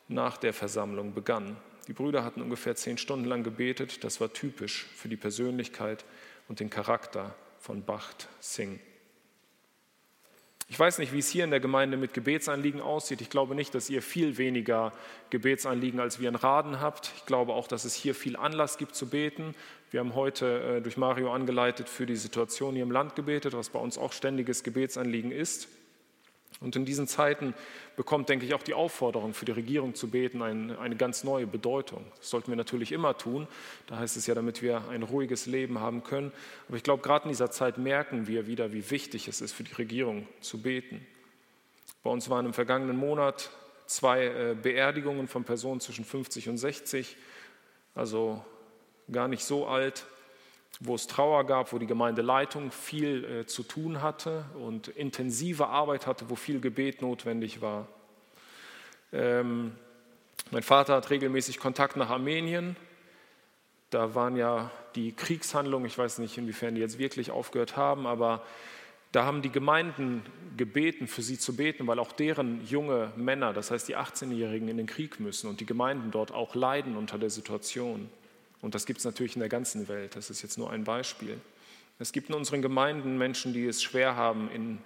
nach 0.09 0.37
der 0.37 0.53
Versammlung 0.53 1.15
begann. 1.15 1.57
Die 1.89 1.93
Brüder 1.93 2.25
hatten 2.25 2.43
ungefähr 2.43 2.77
zehn 2.77 2.99
Stunden 2.99 3.27
lang 3.27 3.43
gebetet. 3.43 4.05
Das 4.05 4.21
war 4.21 4.33
typisch 4.33 4.87
für 4.95 5.09
die 5.09 5.17
Persönlichkeit 5.17 6.05
und 6.49 6.61
den 6.61 6.71
Charakter 6.71 7.35
von 7.59 7.85
Bacht 7.85 8.29
Singh. 8.41 8.81
Ich 10.69 10.79
weiß 10.79 10.99
nicht, 10.99 11.13
wie 11.13 11.19
es 11.19 11.29
hier 11.29 11.45
in 11.45 11.51
der 11.51 11.61
Gemeinde 11.61 11.99
mit 11.99 12.15
Gebetsanliegen 12.15 12.81
aussieht. 12.81 13.21
Ich 13.21 13.29
glaube 13.29 13.55
nicht, 13.55 13.75
dass 13.75 13.91
ihr 13.91 14.01
viel 14.01 14.39
weniger 14.39 14.93
Gebetsanliegen 15.29 16.01
als 16.01 16.21
wir 16.21 16.29
in 16.31 16.37
Raden 16.37 16.81
habt. 16.81 17.13
Ich 17.17 17.27
glaube 17.27 17.53
auch, 17.53 17.69
dass 17.69 17.85
es 17.85 17.95
hier 17.95 18.15
viel 18.15 18.37
Anlass 18.37 18.79
gibt 18.79 18.95
zu 18.95 19.11
beten. 19.11 19.55
Wir 19.91 20.01
haben 20.01 20.15
heute 20.15 20.79
äh, 20.79 20.81
durch 20.81 20.97
Mario 20.97 21.33
angeleitet 21.33 21.89
für 21.89 22.07
die 22.07 22.17
Situation 22.17 22.75
hier 22.75 22.83
im 22.83 22.91
Land 22.91 23.15
gebetet, 23.15 23.53
was 23.53 23.69
bei 23.69 23.79
uns 23.79 23.99
auch 23.99 24.13
ständiges 24.13 24.65
Gebetsanliegen 24.65 25.31
ist. 25.31 25.69
Und 26.61 26.77
in 26.77 26.85
diesen 26.85 27.07
Zeiten 27.07 27.55
bekommt, 27.97 28.29
denke 28.29 28.47
ich, 28.47 28.55
auch 28.55 28.63
die 28.63 28.75
Aufforderung 28.75 29.35
für 29.35 29.45
die 29.45 29.53
Regierung 29.53 29.95
zu 29.95 30.09
beten 30.09 30.41
eine, 30.41 30.79
eine 30.79 30.97
ganz 30.97 31.25
neue 31.25 31.47
Bedeutung. 31.47 32.05
Das 32.19 32.31
sollten 32.31 32.51
wir 32.51 32.57
natürlich 32.57 32.93
immer 32.93 33.19
tun. 33.19 33.47
Da 33.87 33.99
heißt 33.99 34.17
es 34.17 34.27
ja, 34.27 34.35
damit 34.35 34.63
wir 34.63 34.89
ein 34.89 35.03
ruhiges 35.03 35.47
Leben 35.47 35.81
haben 35.81 36.05
können. 36.05 36.33
Aber 36.69 36.77
ich 36.77 36.83
glaube, 36.83 37.03
gerade 37.03 37.25
in 37.25 37.31
dieser 37.31 37.51
Zeit 37.51 37.77
merken 37.77 38.27
wir 38.27 38.47
wieder, 38.47 38.73
wie 38.73 38.91
wichtig 38.91 39.29
es 39.29 39.41
ist, 39.41 39.53
für 39.53 39.65
die 39.65 39.75
Regierung 39.75 40.27
zu 40.41 40.63
beten. 40.63 41.05
Bei 42.03 42.11
uns 42.11 42.31
waren 42.31 42.47
im 42.47 42.55
vergangenen 42.55 42.97
Monat 42.97 43.51
zwei 43.87 44.27
äh, 44.27 44.57
Beerdigungen 44.61 45.29
von 45.29 45.45
Personen 45.45 45.81
zwischen 45.81 46.05
50 46.05 46.49
und 46.49 46.59
60, 46.59 47.17
also 47.95 48.45
gar 49.11 49.29
nicht 49.29 49.45
so 49.45 49.67
alt 49.67 50.07
wo 50.81 50.95
es 50.95 51.07
Trauer 51.07 51.45
gab, 51.45 51.73
wo 51.73 51.79
die 51.79 51.87
Gemeindeleitung 51.87 52.71
viel 52.71 53.25
äh, 53.25 53.47
zu 53.47 53.63
tun 53.63 54.03
hatte 54.03 54.45
und 54.59 54.89
intensive 54.89 55.69
Arbeit 55.69 56.07
hatte, 56.07 56.31
wo 56.31 56.37
viel 56.37 56.61
Gebet 56.61 57.03
notwendig 57.03 57.61
war. 57.61 57.87
Ähm, 59.13 59.73
mein 60.51 60.63
Vater 60.63 60.95
hat 60.95 61.11
regelmäßig 61.11 61.59
Kontakt 61.59 61.97
nach 61.97 62.11
Armenien. 62.11 62.77
Da 63.91 64.15
waren 64.15 64.37
ja 64.37 64.71
die 64.95 65.13
Kriegshandlungen, 65.13 65.87
ich 65.87 65.97
weiß 65.97 66.19
nicht, 66.19 66.37
inwiefern 66.37 66.75
die 66.75 66.81
jetzt 66.81 66.99
wirklich 66.99 67.31
aufgehört 67.31 67.77
haben, 67.77 68.07
aber 68.07 68.43
da 69.13 69.25
haben 69.25 69.43
die 69.43 69.51
Gemeinden 69.51 70.25
gebeten, 70.57 71.07
für 71.07 71.23
sie 71.23 71.39
zu 71.39 71.55
beten, 71.55 71.87
weil 71.87 72.01
auch 72.01 72.11
deren 72.11 72.67
junge 72.67 73.13
Männer, 73.15 73.53
das 73.53 73.71
heißt 73.71 73.87
die 73.87 73.97
18-Jährigen, 73.97 74.67
in 74.67 74.77
den 74.77 74.87
Krieg 74.87 75.21
müssen 75.21 75.49
und 75.49 75.61
die 75.61 75.67
Gemeinden 75.67 76.11
dort 76.11 76.33
auch 76.33 76.57
leiden 76.57 76.97
unter 76.97 77.17
der 77.17 77.31
Situation. 77.31 78.11
Und 78.65 78.75
das 78.75 78.87
gibt 78.87 79.01
es 79.01 79.05
natürlich 79.05 79.37
in 79.37 79.41
der 79.41 79.51
ganzen 79.51 79.89
Welt. 79.89 80.17
Das 80.17 80.31
ist 80.31 80.41
jetzt 80.41 80.57
nur 80.57 80.71
ein 80.71 80.85
Beispiel. 80.85 81.39
Es 81.99 82.13
gibt 82.13 82.31
in 82.31 82.35
unseren 82.35 82.63
Gemeinden 82.63 83.19
Menschen, 83.19 83.53
die 83.53 83.67
es 83.67 83.83
schwer 83.83 84.17
haben 84.17 84.51
in, 84.51 84.79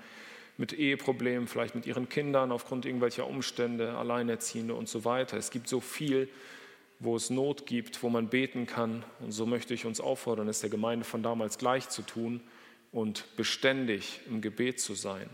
mit 0.56 0.72
Eheproblemen, 0.72 1.46
vielleicht 1.46 1.76
mit 1.76 1.86
ihren 1.86 2.08
Kindern 2.08 2.50
aufgrund 2.50 2.86
irgendwelcher 2.86 3.28
Umstände, 3.28 3.96
Alleinerziehende 3.96 4.74
und 4.74 4.88
so 4.88 5.04
weiter. 5.04 5.36
Es 5.36 5.52
gibt 5.52 5.68
so 5.68 5.78
viel, 5.78 6.28
wo 6.98 7.14
es 7.14 7.30
Not 7.30 7.66
gibt, 7.66 8.02
wo 8.02 8.08
man 8.08 8.26
beten 8.26 8.66
kann. 8.66 9.04
Und 9.20 9.30
so 9.30 9.46
möchte 9.46 9.74
ich 9.74 9.86
uns 9.86 10.00
auffordern, 10.00 10.48
es 10.48 10.58
der 10.58 10.70
Gemeinde 10.70 11.04
von 11.04 11.22
damals 11.22 11.56
gleich 11.56 11.88
zu 11.88 12.02
tun 12.02 12.40
und 12.90 13.36
beständig 13.36 14.22
im 14.26 14.40
Gebet 14.40 14.80
zu 14.80 14.94
sein. 14.94 15.30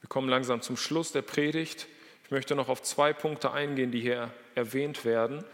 Wir 0.00 0.08
kommen 0.08 0.28
langsam 0.28 0.62
zum 0.62 0.76
Schluss 0.76 1.10
der 1.10 1.22
Predigt. 1.22 1.88
Ich 2.26 2.32
möchte 2.32 2.56
noch 2.56 2.68
auf 2.68 2.82
zwei 2.82 3.12
Punkte 3.12 3.52
eingehen, 3.52 3.92
die 3.92 4.00
hier 4.00 4.32
erwähnt 4.56 5.04
werden. 5.04 5.44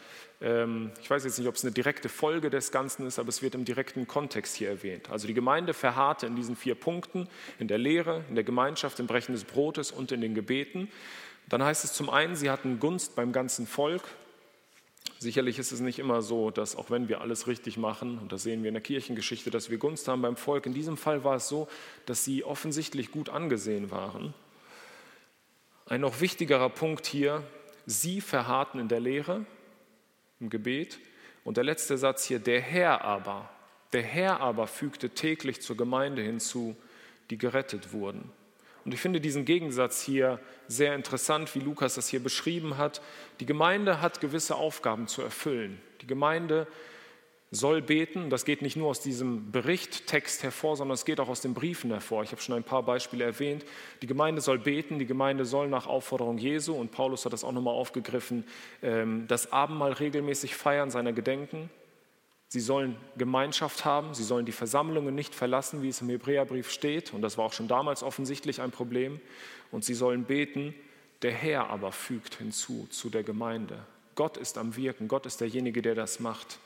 Ähm, 0.40 0.90
ich 1.02 1.10
weiß 1.10 1.22
jetzt 1.22 1.38
nicht, 1.38 1.46
ob 1.46 1.56
es 1.56 1.64
eine 1.64 1.70
direkte 1.70 2.08
Folge 2.08 2.48
des 2.48 2.72
Ganzen 2.72 3.06
ist, 3.06 3.18
aber 3.18 3.28
es 3.28 3.42
wird 3.42 3.54
im 3.54 3.66
direkten 3.66 4.08
Kontext 4.08 4.56
hier 4.56 4.70
erwähnt. 4.70 5.10
Also 5.10 5.26
die 5.26 5.34
Gemeinde 5.34 5.74
verharrte 5.74 6.24
in 6.24 6.34
diesen 6.34 6.56
vier 6.56 6.74
Punkten, 6.74 7.28
in 7.58 7.68
der 7.68 7.76
Lehre, 7.76 8.24
in 8.30 8.36
der 8.36 8.44
Gemeinschaft, 8.44 8.98
im 9.00 9.06
Brechen 9.06 9.34
des 9.34 9.44
Brotes 9.44 9.90
und 9.90 10.12
in 10.12 10.22
den 10.22 10.34
Gebeten. 10.34 10.90
Dann 11.50 11.62
heißt 11.62 11.84
es 11.84 11.92
zum 11.92 12.08
einen, 12.08 12.36
sie 12.36 12.48
hatten 12.48 12.80
Gunst 12.80 13.16
beim 13.16 13.32
ganzen 13.32 13.66
Volk. 13.66 14.04
Sicherlich 15.18 15.58
ist 15.58 15.72
es 15.72 15.80
nicht 15.80 15.98
immer 15.98 16.22
so, 16.22 16.50
dass 16.50 16.74
auch 16.74 16.90
wenn 16.90 17.06
wir 17.06 17.20
alles 17.20 17.48
richtig 17.48 17.76
machen, 17.76 18.18
und 18.18 18.32
das 18.32 18.44
sehen 18.44 18.62
wir 18.62 18.68
in 18.68 18.74
der 18.74 18.82
Kirchengeschichte, 18.82 19.50
dass 19.50 19.68
wir 19.68 19.76
Gunst 19.76 20.08
haben 20.08 20.22
beim 20.22 20.36
Volk. 20.36 20.64
In 20.64 20.72
diesem 20.72 20.96
Fall 20.96 21.22
war 21.22 21.36
es 21.36 21.48
so, 21.48 21.68
dass 22.06 22.24
sie 22.24 22.44
offensichtlich 22.44 23.12
gut 23.12 23.28
angesehen 23.28 23.90
waren. 23.90 24.32
Ein 25.92 26.00
noch 26.00 26.22
wichtigerer 26.22 26.70
Punkt 26.70 27.04
hier, 27.04 27.42
sie 27.84 28.22
verharrten 28.22 28.80
in 28.80 28.88
der 28.88 28.98
Lehre, 28.98 29.44
im 30.40 30.48
Gebet. 30.48 30.98
Und 31.44 31.58
der 31.58 31.64
letzte 31.64 31.98
Satz 31.98 32.24
hier, 32.24 32.38
der 32.38 32.62
Herr 32.62 33.04
aber, 33.04 33.50
der 33.92 34.00
Herr 34.00 34.40
aber 34.40 34.66
fügte 34.68 35.10
täglich 35.10 35.60
zur 35.60 35.76
Gemeinde 35.76 36.22
hinzu, 36.22 36.74
die 37.28 37.36
gerettet 37.36 37.92
wurden. 37.92 38.32
Und 38.86 38.94
ich 38.94 39.02
finde 39.02 39.20
diesen 39.20 39.44
Gegensatz 39.44 40.00
hier 40.00 40.40
sehr 40.66 40.94
interessant, 40.94 41.54
wie 41.54 41.60
Lukas 41.60 41.96
das 41.96 42.08
hier 42.08 42.22
beschrieben 42.22 42.78
hat. 42.78 43.02
Die 43.40 43.44
Gemeinde 43.44 44.00
hat 44.00 44.22
gewisse 44.22 44.54
Aufgaben 44.54 45.08
zu 45.08 45.20
erfüllen. 45.20 45.78
Die 46.00 46.06
Gemeinde 46.06 46.66
soll 47.52 47.82
beten. 47.82 48.30
Das 48.30 48.46
geht 48.46 48.62
nicht 48.62 48.76
nur 48.76 48.88
aus 48.88 49.00
diesem 49.00 49.52
Berichttext 49.52 50.42
hervor, 50.42 50.76
sondern 50.76 50.94
es 50.94 51.04
geht 51.04 51.20
auch 51.20 51.28
aus 51.28 51.42
den 51.42 51.52
Briefen 51.52 51.90
hervor. 51.90 52.24
Ich 52.24 52.32
habe 52.32 52.40
schon 52.40 52.56
ein 52.56 52.64
paar 52.64 52.82
Beispiele 52.82 53.24
erwähnt. 53.24 53.64
Die 54.00 54.06
Gemeinde 54.06 54.40
soll 54.40 54.58
beten, 54.58 54.98
die 54.98 55.06
Gemeinde 55.06 55.44
soll 55.44 55.68
nach 55.68 55.86
Aufforderung 55.86 56.38
Jesu, 56.38 56.72
und 56.72 56.90
Paulus 56.90 57.26
hat 57.26 57.34
das 57.34 57.44
auch 57.44 57.52
nochmal 57.52 57.74
aufgegriffen, 57.74 58.44
ähm, 58.82 59.26
das 59.28 59.52
Abendmahl 59.52 59.92
regelmäßig 59.92 60.56
feiern, 60.56 60.90
seiner 60.90 61.12
Gedenken. 61.12 61.68
Sie 62.48 62.60
sollen 62.60 62.96
Gemeinschaft 63.16 63.84
haben, 63.84 64.14
sie 64.14 64.24
sollen 64.24 64.46
die 64.46 64.52
Versammlungen 64.52 65.14
nicht 65.14 65.34
verlassen, 65.34 65.82
wie 65.82 65.88
es 65.88 66.00
im 66.00 66.08
Hebräerbrief 66.08 66.70
steht, 66.70 67.12
und 67.12 67.20
das 67.20 67.36
war 67.36 67.44
auch 67.44 67.52
schon 67.52 67.68
damals 67.68 68.02
offensichtlich 68.02 68.62
ein 68.62 68.70
Problem. 68.70 69.20
Und 69.70 69.84
sie 69.84 69.94
sollen 69.94 70.24
beten, 70.24 70.74
der 71.20 71.32
Herr 71.32 71.68
aber 71.68 71.92
fügt 71.92 72.36
hinzu 72.36 72.86
zu 72.90 73.10
der 73.10 73.22
Gemeinde. 73.22 73.84
Gott 74.14 74.38
ist 74.38 74.56
am 74.56 74.74
Wirken, 74.76 75.08
Gott 75.08 75.26
ist 75.26 75.40
derjenige, 75.40 75.82
der 75.82 75.94
das 75.94 76.18
macht. 76.18 76.58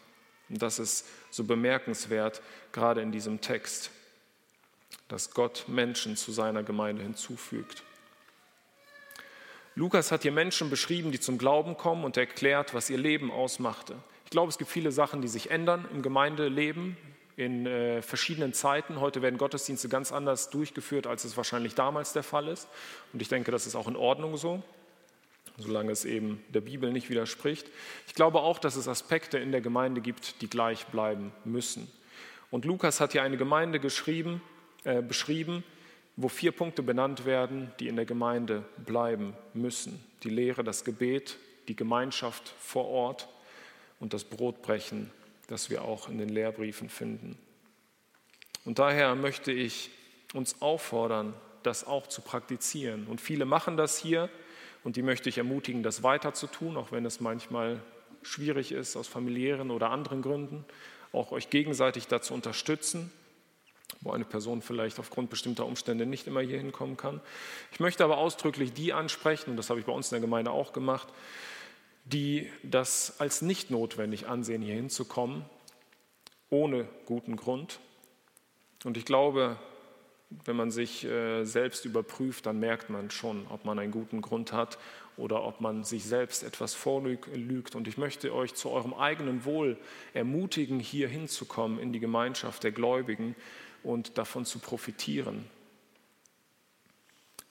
Und 0.48 0.62
das 0.62 0.78
ist 0.78 1.06
so 1.30 1.44
bemerkenswert, 1.44 2.40
gerade 2.72 3.00
in 3.00 3.12
diesem 3.12 3.40
Text, 3.40 3.90
dass 5.08 5.32
Gott 5.32 5.64
Menschen 5.66 6.16
zu 6.16 6.32
seiner 6.32 6.62
Gemeinde 6.62 7.02
hinzufügt. 7.02 7.82
Lukas 9.74 10.10
hat 10.10 10.22
hier 10.22 10.32
Menschen 10.32 10.70
beschrieben, 10.70 11.12
die 11.12 11.20
zum 11.20 11.36
Glauben 11.36 11.76
kommen 11.76 12.04
und 12.04 12.16
erklärt, 12.16 12.72
was 12.72 12.88
ihr 12.88 12.96
Leben 12.96 13.30
ausmachte. 13.30 13.96
Ich 14.24 14.30
glaube, 14.30 14.48
es 14.48 14.58
gibt 14.58 14.70
viele 14.70 14.90
Sachen, 14.90 15.20
die 15.20 15.28
sich 15.28 15.50
ändern 15.50 15.86
im 15.92 16.02
Gemeindeleben 16.02 16.96
in 17.36 17.66
äh, 17.66 18.00
verschiedenen 18.00 18.54
Zeiten. 18.54 19.00
Heute 19.00 19.20
werden 19.20 19.36
Gottesdienste 19.36 19.90
ganz 19.90 20.12
anders 20.12 20.48
durchgeführt, 20.48 21.06
als 21.06 21.24
es 21.24 21.36
wahrscheinlich 21.36 21.74
damals 21.74 22.14
der 22.14 22.22
Fall 22.22 22.48
ist. 22.48 22.66
Und 23.12 23.20
ich 23.20 23.28
denke, 23.28 23.50
das 23.50 23.66
ist 23.66 23.74
auch 23.74 23.86
in 23.86 23.96
Ordnung 23.96 24.38
so 24.38 24.62
solange 25.58 25.92
es 25.92 26.04
eben 26.04 26.42
der 26.48 26.60
Bibel 26.60 26.92
nicht 26.92 27.10
widerspricht. 27.10 27.66
Ich 28.06 28.14
glaube 28.14 28.40
auch, 28.40 28.58
dass 28.58 28.76
es 28.76 28.88
Aspekte 28.88 29.38
in 29.38 29.52
der 29.52 29.60
Gemeinde 29.60 30.00
gibt, 30.00 30.42
die 30.42 30.50
gleich 30.50 30.86
bleiben 30.86 31.32
müssen. 31.44 31.90
Und 32.50 32.64
Lukas 32.64 33.00
hat 33.00 33.12
hier 33.12 33.22
eine 33.22 33.36
Gemeinde 33.36 33.80
geschrieben, 33.80 34.40
äh, 34.84 35.02
beschrieben, 35.02 35.64
wo 36.16 36.28
vier 36.28 36.52
Punkte 36.52 36.82
benannt 36.82 37.26
werden, 37.26 37.72
die 37.80 37.88
in 37.88 37.96
der 37.96 38.06
Gemeinde 38.06 38.64
bleiben 38.78 39.34
müssen. 39.52 40.02
Die 40.22 40.30
Lehre, 40.30 40.64
das 40.64 40.84
Gebet, 40.84 41.36
die 41.68 41.76
Gemeinschaft 41.76 42.54
vor 42.58 42.86
Ort 42.86 43.28
und 44.00 44.14
das 44.14 44.24
Brotbrechen, 44.24 45.10
das 45.48 45.70
wir 45.70 45.82
auch 45.82 46.08
in 46.08 46.18
den 46.18 46.28
Lehrbriefen 46.28 46.88
finden. 46.88 47.36
Und 48.64 48.78
daher 48.78 49.14
möchte 49.14 49.52
ich 49.52 49.90
uns 50.32 50.60
auffordern, 50.60 51.34
das 51.62 51.86
auch 51.86 52.06
zu 52.06 52.20
praktizieren. 52.20 53.06
Und 53.06 53.20
viele 53.20 53.44
machen 53.44 53.76
das 53.76 53.98
hier, 53.98 54.28
und 54.86 54.94
die 54.94 55.02
möchte 55.02 55.28
ich 55.28 55.38
ermutigen, 55.38 55.82
das 55.82 56.04
weiter 56.04 56.32
zu 56.32 56.46
tun, 56.46 56.76
auch 56.76 56.92
wenn 56.92 57.04
es 57.04 57.18
manchmal 57.18 57.82
schwierig 58.22 58.70
ist 58.70 58.94
aus 58.94 59.08
familiären 59.08 59.72
oder 59.72 59.90
anderen 59.90 60.22
Gründen, 60.22 60.64
auch 61.12 61.32
euch 61.32 61.50
gegenseitig 61.50 62.06
dazu 62.06 62.34
unterstützen, 62.34 63.10
wo 64.00 64.12
eine 64.12 64.24
Person 64.24 64.62
vielleicht 64.62 65.00
aufgrund 65.00 65.28
bestimmter 65.28 65.66
Umstände 65.66 66.06
nicht 66.06 66.28
immer 66.28 66.40
hier 66.40 66.58
hinkommen 66.58 66.96
kann. 66.96 67.20
Ich 67.72 67.80
möchte 67.80 68.04
aber 68.04 68.18
ausdrücklich 68.18 68.74
die 68.74 68.92
ansprechen, 68.92 69.50
und 69.50 69.56
das 69.56 69.70
habe 69.70 69.80
ich 69.80 69.86
bei 69.86 69.92
uns 69.92 70.12
in 70.12 70.16
der 70.16 70.20
Gemeinde 70.20 70.52
auch 70.52 70.72
gemacht, 70.72 71.08
die 72.04 72.48
das 72.62 73.18
als 73.18 73.42
nicht 73.42 73.72
notwendig 73.72 74.28
ansehen, 74.28 74.62
hier 74.62 74.76
hinzukommen, 74.76 75.44
ohne 76.48 76.86
guten 77.06 77.34
Grund. 77.34 77.80
Und 78.84 78.96
ich 78.96 79.04
glaube, 79.04 79.58
wenn 80.30 80.56
man 80.56 80.70
sich 80.70 81.04
äh, 81.04 81.44
selbst 81.44 81.84
überprüft, 81.84 82.46
dann 82.46 82.58
merkt 82.58 82.90
man 82.90 83.10
schon, 83.10 83.46
ob 83.48 83.64
man 83.64 83.78
einen 83.78 83.92
guten 83.92 84.20
Grund 84.20 84.52
hat 84.52 84.78
oder 85.16 85.44
ob 85.44 85.60
man 85.60 85.84
sich 85.84 86.04
selbst 86.04 86.42
etwas 86.42 86.74
vorlügt. 86.74 87.74
Und 87.74 87.88
ich 87.88 87.96
möchte 87.96 88.34
euch 88.34 88.54
zu 88.54 88.70
eurem 88.70 88.92
eigenen 88.92 89.44
Wohl 89.44 89.78
ermutigen, 90.14 90.80
hier 90.80 91.08
hinzukommen 91.08 91.78
in 91.78 91.92
die 91.92 92.00
Gemeinschaft 92.00 92.64
der 92.64 92.72
Gläubigen 92.72 93.36
und 93.82 94.18
davon 94.18 94.44
zu 94.44 94.58
profitieren. 94.58 95.44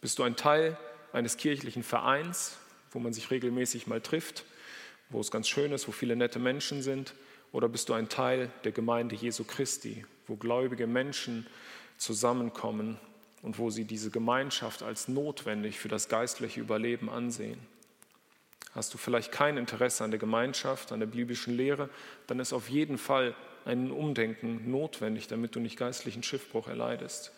Bist 0.01 0.19
du 0.19 0.23
ein 0.23 0.35
Teil 0.35 0.77
eines 1.13 1.37
kirchlichen 1.37 1.81
Vereins, 1.81 2.57
wo 2.91 2.99
man 2.99 3.13
sich 3.13 3.31
regelmäßig 3.31 3.87
mal 3.87 4.01
trifft, 4.01 4.43
wo 5.09 5.19
es 5.19 5.31
ganz 5.31 5.47
schön 5.47 5.71
ist, 5.71 5.87
wo 5.87 5.91
viele 5.91 6.15
nette 6.15 6.39
Menschen 6.39 6.81
sind? 6.81 7.15
Oder 7.51 7.69
bist 7.69 7.87
du 7.87 7.93
ein 7.93 8.09
Teil 8.09 8.51
der 8.65 8.73
Gemeinde 8.73 9.15
Jesu 9.15 9.45
Christi, 9.45 10.05
wo 10.27 10.35
gläubige 10.35 10.87
Menschen 10.87 11.47
zusammenkommen 11.97 12.99
und 13.41 13.59
wo 13.59 13.69
sie 13.69 13.85
diese 13.85 14.09
Gemeinschaft 14.09 14.83
als 14.83 15.07
notwendig 15.07 15.79
für 15.79 15.87
das 15.87 16.09
geistliche 16.09 16.59
Überleben 16.59 17.09
ansehen. 17.09 17.59
Hast 18.73 18.93
du 18.93 18.97
vielleicht 18.97 19.31
kein 19.31 19.57
Interesse 19.57 20.03
an 20.03 20.11
der 20.11 20.19
Gemeinschaft, 20.19 20.91
an 20.91 20.99
der 20.99 21.07
biblischen 21.07 21.55
Lehre, 21.55 21.89
dann 22.27 22.39
ist 22.39 22.51
auf 22.51 22.69
jeden 22.69 22.97
Fall 22.97 23.35
ein 23.63 23.91
Umdenken 23.91 24.69
notwendig, 24.69 25.27
damit 25.27 25.55
du 25.55 25.59
nicht 25.59 25.77
geistlichen 25.77 26.23
Schiffbruch 26.23 26.67
erleidest. 26.67 27.31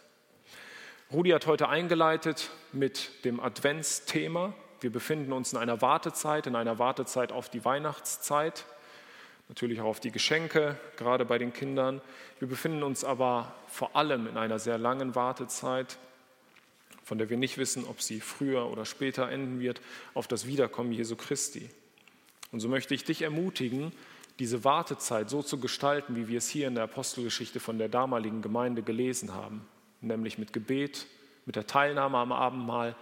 Rudi 1.11 1.29
hat 1.29 1.45
heute 1.45 1.69
eingeleitet 1.69 2.49
mit 2.73 3.23
dem 3.23 3.39
Adventsthema. 3.39 4.53
Wir 4.81 4.91
befinden 4.91 5.31
uns 5.31 5.53
in 5.53 5.59
einer 5.59 5.81
Wartezeit, 5.81 6.47
in 6.47 6.55
einer 6.55 6.79
Wartezeit 6.79 7.31
auf 7.31 7.49
die 7.49 7.63
Weihnachtszeit 7.63 8.65
natürlich 9.49 9.81
auch 9.81 9.85
auf 9.85 9.99
die 9.99 10.11
Geschenke, 10.11 10.77
gerade 10.97 11.25
bei 11.25 11.37
den 11.37 11.53
Kindern. 11.53 12.01
Wir 12.39 12.47
befinden 12.47 12.83
uns 12.83 13.03
aber 13.03 13.55
vor 13.67 13.95
allem 13.95 14.27
in 14.27 14.37
einer 14.37 14.59
sehr 14.59 14.77
langen 14.77 15.15
Wartezeit, 15.15 15.97
von 17.03 17.17
der 17.17 17.29
wir 17.29 17.37
nicht 17.37 17.57
wissen, 17.57 17.85
ob 17.85 18.01
sie 18.01 18.19
früher 18.19 18.69
oder 18.69 18.85
später 18.85 19.29
enden 19.29 19.59
wird, 19.59 19.81
auf 20.13 20.27
das 20.27 20.45
Wiederkommen 20.45 20.91
Jesu 20.91 21.15
Christi. 21.15 21.69
Und 22.51 22.59
so 22.59 22.67
möchte 22.67 22.93
ich 22.93 23.03
dich 23.03 23.21
ermutigen, 23.21 23.91
diese 24.39 24.63
Wartezeit 24.63 25.29
so 25.29 25.41
zu 25.41 25.59
gestalten, 25.59 26.15
wie 26.15 26.27
wir 26.27 26.37
es 26.37 26.49
hier 26.49 26.67
in 26.67 26.75
der 26.75 26.83
Apostelgeschichte 26.83 27.59
von 27.59 27.77
der 27.77 27.89
damaligen 27.89 28.41
Gemeinde 28.41 28.83
gelesen 28.83 29.33
haben, 29.33 29.65
nämlich 30.01 30.37
mit 30.37 30.53
Gebet, 30.53 31.07
mit 31.45 31.55
der 31.55 31.65
Teilnahme 31.65 32.17
am 32.17 32.31
Abendmahl, 32.31 32.95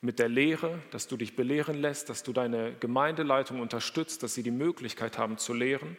mit 0.00 0.18
der 0.18 0.28
Lehre, 0.28 0.80
dass 0.90 1.06
du 1.06 1.16
dich 1.16 1.36
belehren 1.36 1.80
lässt, 1.80 2.08
dass 2.08 2.22
du 2.22 2.32
deine 2.32 2.74
Gemeindeleitung 2.80 3.60
unterstützt, 3.60 4.22
dass 4.22 4.34
sie 4.34 4.42
die 4.42 4.50
Möglichkeit 4.50 5.18
haben 5.18 5.36
zu 5.36 5.52
lehren 5.52 5.96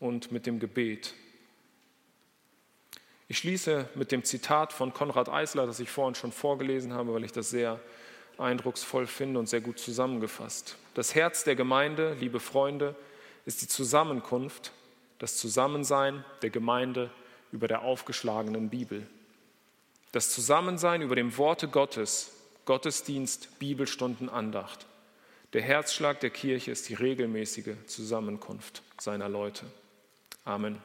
und 0.00 0.32
mit 0.32 0.46
dem 0.46 0.58
Gebet. 0.58 1.14
Ich 3.28 3.38
schließe 3.38 3.88
mit 3.94 4.12
dem 4.12 4.24
Zitat 4.24 4.72
von 4.72 4.92
Konrad 4.92 5.28
Eisler, 5.28 5.66
das 5.66 5.80
ich 5.80 5.90
vorhin 5.90 6.14
schon 6.14 6.32
vorgelesen 6.32 6.92
habe, 6.92 7.12
weil 7.14 7.24
ich 7.24 7.32
das 7.32 7.50
sehr 7.50 7.80
eindrucksvoll 8.38 9.06
finde 9.06 9.38
und 9.38 9.48
sehr 9.48 9.60
gut 9.60 9.78
zusammengefasst. 9.78 10.76
Das 10.94 11.14
Herz 11.14 11.44
der 11.44 11.56
Gemeinde, 11.56 12.16
liebe 12.20 12.40
Freunde, 12.40 12.94
ist 13.46 13.62
die 13.62 13.68
Zusammenkunft, 13.68 14.72
das 15.18 15.36
Zusammensein 15.36 16.24
der 16.42 16.50
Gemeinde 16.50 17.10
über 17.52 17.68
der 17.68 17.82
aufgeschlagenen 17.82 18.68
Bibel. 18.68 19.06
Das 20.14 20.30
Zusammensein 20.30 21.02
über 21.02 21.16
dem 21.16 21.36
Worte 21.38 21.66
Gottes, 21.66 22.30
Gottesdienst, 22.66 23.58
Bibelstunden, 23.58 24.28
Andacht. 24.28 24.86
Der 25.54 25.60
Herzschlag 25.60 26.20
der 26.20 26.30
Kirche 26.30 26.70
ist 26.70 26.88
die 26.88 26.94
regelmäßige 26.94 27.74
Zusammenkunft 27.88 28.82
seiner 29.00 29.28
Leute. 29.28 29.66
Amen. 30.44 30.80